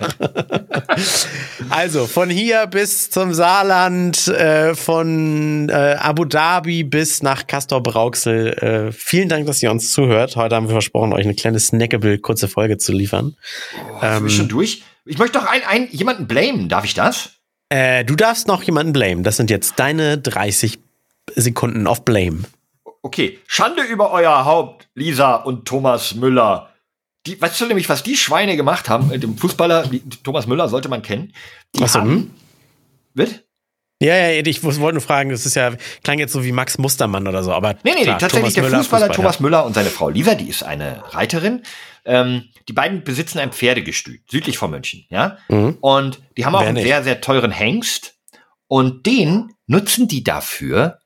Also 1.70 2.08
von 2.08 2.28
hier 2.28 2.66
bis 2.66 3.08
zum 3.08 3.32
Saarland, 3.32 4.26
äh, 4.26 4.74
von 4.74 5.68
äh, 5.68 5.96
Abu 6.00 6.24
Dhabi 6.24 6.82
bis 6.82 7.22
nach 7.22 7.46
Castor 7.46 7.80
Brauxel. 7.80 8.54
Äh, 8.54 8.92
vielen 8.92 9.28
Dank, 9.28 9.46
dass 9.46 9.62
ihr 9.62 9.70
uns 9.70 9.92
zuhört. 9.92 10.34
Heute 10.34 10.56
haben 10.56 10.66
wir 10.66 10.72
versprochen, 10.72 11.12
euch 11.12 11.24
eine 11.24 11.36
kleine 11.36 11.60
snackable 11.60 12.18
kurze 12.18 12.48
Folge 12.48 12.76
zu 12.76 12.90
liefern. 12.90 13.36
Sind 14.00 14.24
wir 14.24 14.30
schon 14.30 14.48
durch? 14.48 14.82
Ich 15.04 15.18
möchte 15.18 15.38
doch 15.38 15.46
ein, 15.46 15.60
ein, 15.68 15.88
jemanden 15.92 16.26
blamen. 16.26 16.68
Darf 16.68 16.84
ich 16.84 16.94
das? 16.94 17.30
Äh, 17.68 18.04
du 18.04 18.16
darfst 18.16 18.48
noch 18.48 18.64
jemanden 18.64 18.92
blamen. 18.92 19.22
Das 19.22 19.36
sind 19.36 19.48
jetzt 19.48 19.74
deine 19.76 20.18
30 20.18 20.80
Sekunden 21.36 21.86
of 21.86 22.04
Blame. 22.04 22.42
Okay, 23.06 23.38
Schande 23.46 23.84
über 23.84 24.10
euer 24.10 24.44
Haupt, 24.44 24.88
Lisa 24.96 25.36
und 25.36 25.64
Thomas 25.64 26.16
Müller. 26.16 26.70
Die, 27.24 27.40
weißt 27.40 27.60
du 27.60 27.66
nämlich, 27.66 27.88
was 27.88 28.02
die 28.02 28.16
Schweine 28.16 28.56
gemacht 28.56 28.88
haben? 28.88 29.06
Mit 29.06 29.22
dem 29.22 29.38
Fußballer, 29.38 29.86
die, 29.86 30.00
Thomas 30.24 30.48
Müller 30.48 30.68
sollte 30.68 30.88
man 30.88 31.02
kennen. 31.02 31.32
Die 31.76 31.82
Was 31.82 31.92
so, 31.92 32.00
haben, 32.00 32.10
hm? 32.10 32.30
Wird? 33.14 33.44
Ja, 34.02 34.16
ja, 34.16 34.42
ich 34.44 34.60
wollte 34.64 34.94
nur 34.94 35.00
fragen, 35.00 35.30
das 35.30 35.46
ist 35.46 35.54
ja, 35.54 35.74
klang 36.02 36.18
jetzt 36.18 36.32
so 36.32 36.42
wie 36.42 36.50
Max 36.50 36.78
Mustermann 36.78 37.28
oder 37.28 37.44
so, 37.44 37.52
aber. 37.52 37.74
Nee, 37.84 37.92
nee, 37.94 38.02
klar, 38.02 38.18
tatsächlich 38.18 38.32
Thomas 38.32 38.54
der 38.54 38.62
Müller, 38.64 38.78
Fußballer 38.78 39.06
Fußball, 39.06 39.16
Thomas 39.16 39.38
Müller 39.38 39.66
und 39.66 39.74
seine 39.74 39.90
Frau 39.90 40.08
Lisa, 40.08 40.34
die 40.34 40.48
ist 40.48 40.64
eine 40.64 41.04
Reiterin. 41.14 41.62
Ähm, 42.04 42.48
die 42.68 42.72
beiden 42.72 43.04
besitzen 43.04 43.38
ein 43.38 43.52
Pferdegestüt, 43.52 44.28
südlich 44.28 44.58
von 44.58 44.72
München, 44.72 45.04
ja. 45.10 45.38
Mhm. 45.48 45.78
Und 45.80 46.20
die 46.36 46.44
haben 46.44 46.56
auch 46.56 46.60
Wer 46.62 46.70
einen 46.70 46.74
nicht? 46.74 46.88
sehr, 46.88 47.04
sehr 47.04 47.20
teuren 47.20 47.52
Hengst. 47.52 48.14
Und 48.66 49.06
den 49.06 49.52
nutzen 49.68 50.08
die 50.08 50.24
dafür, 50.24 50.98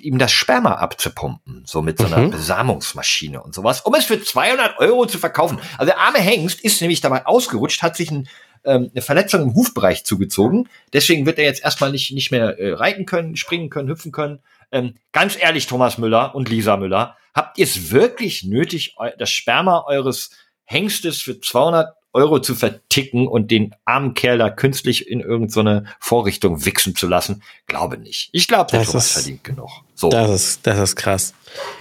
ihm 0.00 0.18
das 0.18 0.32
Sperma 0.32 0.74
abzupumpen, 0.74 1.62
so 1.66 1.82
mit 1.82 1.98
so 1.98 2.06
einer 2.06 2.18
Mhm. 2.18 2.30
Besamungsmaschine 2.30 3.42
und 3.42 3.54
sowas, 3.54 3.80
um 3.82 3.94
es 3.94 4.04
für 4.04 4.22
200 4.22 4.78
Euro 4.78 5.06
zu 5.06 5.18
verkaufen. 5.18 5.58
Also 5.78 5.86
der 5.92 5.98
arme 5.98 6.18
Hengst 6.18 6.60
ist 6.60 6.80
nämlich 6.80 7.00
dabei 7.00 7.26
ausgerutscht, 7.26 7.82
hat 7.82 7.96
sich 7.96 8.10
ein, 8.10 8.28
ähm, 8.64 8.90
eine 8.92 9.02
Verletzung 9.02 9.42
im 9.42 9.54
Hufbereich 9.54 10.04
zugezogen. 10.04 10.68
Deswegen 10.92 11.26
wird 11.26 11.38
er 11.38 11.44
jetzt 11.44 11.62
erstmal 11.62 11.90
nicht, 11.90 12.12
nicht 12.12 12.30
mehr 12.30 12.58
äh, 12.58 12.72
reiten 12.72 13.06
können, 13.06 13.36
springen 13.36 13.70
können, 13.70 13.88
hüpfen 13.88 14.12
können. 14.12 14.40
Ähm, 14.72 14.94
ganz 15.12 15.36
ehrlich, 15.40 15.66
Thomas 15.66 15.98
Müller 15.98 16.34
und 16.34 16.48
Lisa 16.48 16.76
Müller, 16.76 17.16
habt 17.34 17.58
ihr 17.58 17.64
es 17.64 17.90
wirklich 17.90 18.44
nötig, 18.44 18.96
das 19.18 19.30
Sperma 19.30 19.84
eures 19.86 20.30
Hengstes 20.64 21.20
für 21.22 21.40
200 21.40 21.94
Euro 22.12 22.40
zu 22.40 22.54
verticken 22.54 23.26
und 23.28 23.50
den 23.50 23.74
armen 23.84 24.14
Kerl 24.14 24.38
da 24.38 24.50
künstlich 24.50 25.08
in 25.08 25.20
irgendeine 25.20 25.84
Vorrichtung 26.00 26.64
wichsen 26.64 26.96
zu 26.96 27.06
lassen? 27.06 27.42
Glaube 27.66 27.98
nicht. 27.98 28.30
Ich 28.32 28.48
glaube, 28.48 28.70
der 28.70 28.80
Das 28.80 28.88
Thomas 28.90 29.06
ist- 29.06 29.12
verdient 29.12 29.44
genug. 29.44 29.70
So, 29.94 30.08
Das 30.10 30.30
ist, 30.30 30.66
das 30.66 30.78
ist 30.78 30.96
krass. 30.96 31.34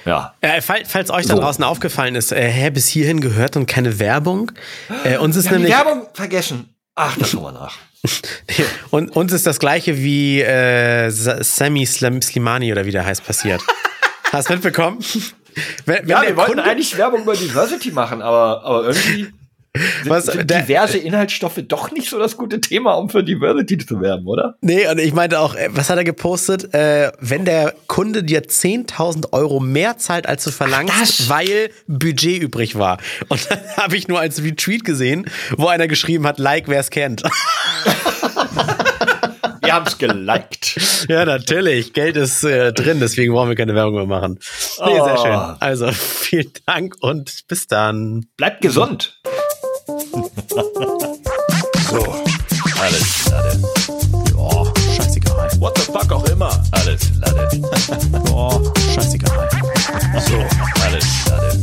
ja. 0.06 0.34
Äh, 0.42 0.62
falls, 0.62 0.90
falls 0.92 1.10
euch 1.12 1.26
da 1.28 1.36
So. 1.36 1.42
draußen 1.42 1.64
aufgefallen 1.64 2.16
ist, 2.16 2.32
äh, 2.32 2.50
hä, 2.50 2.70
bis 2.72 2.88
hierhin 2.88 3.22
gehört 3.22 3.56
und 3.56 3.68
keine 3.68 4.00
Werbung. 4.00 4.52
Äh, 5.04 5.18
uns 5.18 5.36
ist 5.36 5.46
Wir 5.46 5.54
nämlich 5.54 5.72
Werbung 5.74 6.08
vergessen. 6.14 6.74
Ach, 6.96 7.16
das 7.18 7.32
tun 7.32 7.44
wir 7.44 7.52
nach. 7.52 7.78
und 8.90 9.16
uns 9.16 9.34
ist 9.34 9.46
das 9.46 9.60
gleiche 9.60 9.98
wie 9.98 10.42
äh, 10.42 11.10
Sa- 11.10 11.44
Sammy 11.44 11.86
Slim, 11.86 12.22
Slimani 12.22 12.72
oder 12.72 12.86
wie 12.86 12.92
der 12.92 13.06
heißt 13.06 13.26
passiert. 13.26 13.62
Hast 14.32 14.50
du 14.50 14.54
mitbekommen? 14.54 15.00
Wenn, 15.88 16.02
wenn 16.04 16.08
Ja, 16.10 16.22
wir 16.22 16.36
wollten 16.38 16.52
Kunde, 16.54 16.64
eigentlich 16.66 16.96
Werbung 17.00 17.22
über 17.24 17.36
Diversity 17.36 17.90
machen, 17.90 18.22
aber, 18.22 18.64
aber 18.64 18.84
irgendwie 18.90 19.28
Was, 20.10 20.26
diverse 20.26 20.98
Inhaltsstoffe 20.98 21.60
doch 21.68 21.92
nicht 21.92 22.10
so 22.10 22.20
das 22.20 22.38
gute 22.38 22.60
Thema, 22.62 22.94
um 22.94 23.10
für 23.10 23.24
Diversity 23.24 23.78
zu 23.78 24.02
werben, 24.02 24.26
oder? 24.28 24.56
Nee, 24.62 24.88
und 24.90 25.00
ich 25.00 25.14
meinte 25.14 25.40
auch, 25.40 25.56
äh, 25.56 25.70
was 25.72 25.90
hat 25.90 25.98
er 25.98 26.04
gepostet? 26.04 26.74
Äh, 26.74 27.12
wenn 27.20 27.46
der 27.46 27.74
Kunde 27.88 28.24
dir 28.24 28.44
10.000 28.44 29.34
Euro 29.34 29.60
mehr 29.60 29.98
zahlt, 29.98 30.28
als 30.28 30.44
du 30.44 30.52
verlangst, 30.52 30.94
das. 31.00 31.30
weil 31.30 31.70
Budget 31.88 32.42
übrig 32.42 32.78
war. 32.78 32.98
Und 33.30 33.50
dann 33.50 33.60
habe 33.78 33.98
ich 33.98 34.08
nur 34.08 34.20
als 34.20 34.44
Retweet 34.44 34.84
gesehen, 34.84 35.26
wo 35.58 35.68
einer 35.68 35.88
geschrieben 35.88 36.26
hat, 36.28 36.40
like, 36.40 36.68
wer 36.68 36.80
es 36.80 36.90
kennt. 36.90 37.24
Wir 39.62 39.74
haben 39.74 39.86
es 39.86 39.98
geliked. 39.98 41.06
ja, 41.10 41.26
natürlich. 41.26 41.92
Geld 41.92 42.16
ist 42.16 42.44
äh, 42.46 42.72
drin, 42.72 43.00
deswegen 43.02 43.34
brauchen 43.34 43.50
wir 43.50 43.56
keine 43.58 43.76
Werbung 43.76 43.96
mehr 43.96 44.06
machen. 44.06 44.40
Nee, 44.86 44.94
sehr 44.94 45.16
Oh. 45.20 45.24
schön. 45.24 45.34
Also, 45.60 45.92
vielen 45.92 46.52
Dank 46.66 46.96
und 47.02 47.42
bis 47.50 47.68
dann. 47.68 48.28
Bleibt 48.38 48.62
gesund. 48.62 49.20
So, 51.90 52.04
alles 52.82 53.30
Lade. 53.30 53.62
Oh, 54.36 54.66
scheißegal. 54.96 55.50
What 55.60 55.78
the 55.78 55.84
fuck 55.92 56.12
auch 56.12 56.24
immer. 56.26 56.52
Alles 56.72 57.02
Lade. 57.20 57.48
Oh, 58.34 58.62
scheißegal. 58.94 59.50
So, 60.28 60.38
alles 60.84 61.06
Lade. 61.30 61.62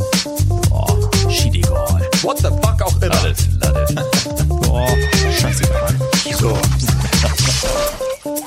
Oh, 0.70 1.30
schiedegal. 1.30 2.08
What 2.22 2.38
the 2.38 2.50
fuck 2.62 2.82
auch 2.82 3.02
immer. 3.02 3.14
Alles 3.22 3.38
Lade. 3.60 3.86
Oh, 4.70 4.88
scheißegal. 5.40 5.94
So. 6.38 6.56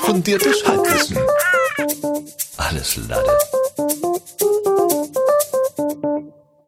Fundiertes 0.05 0.63
Halbwissen. 0.65 1.17
Alles 2.57 2.95
Lade. 3.07 3.37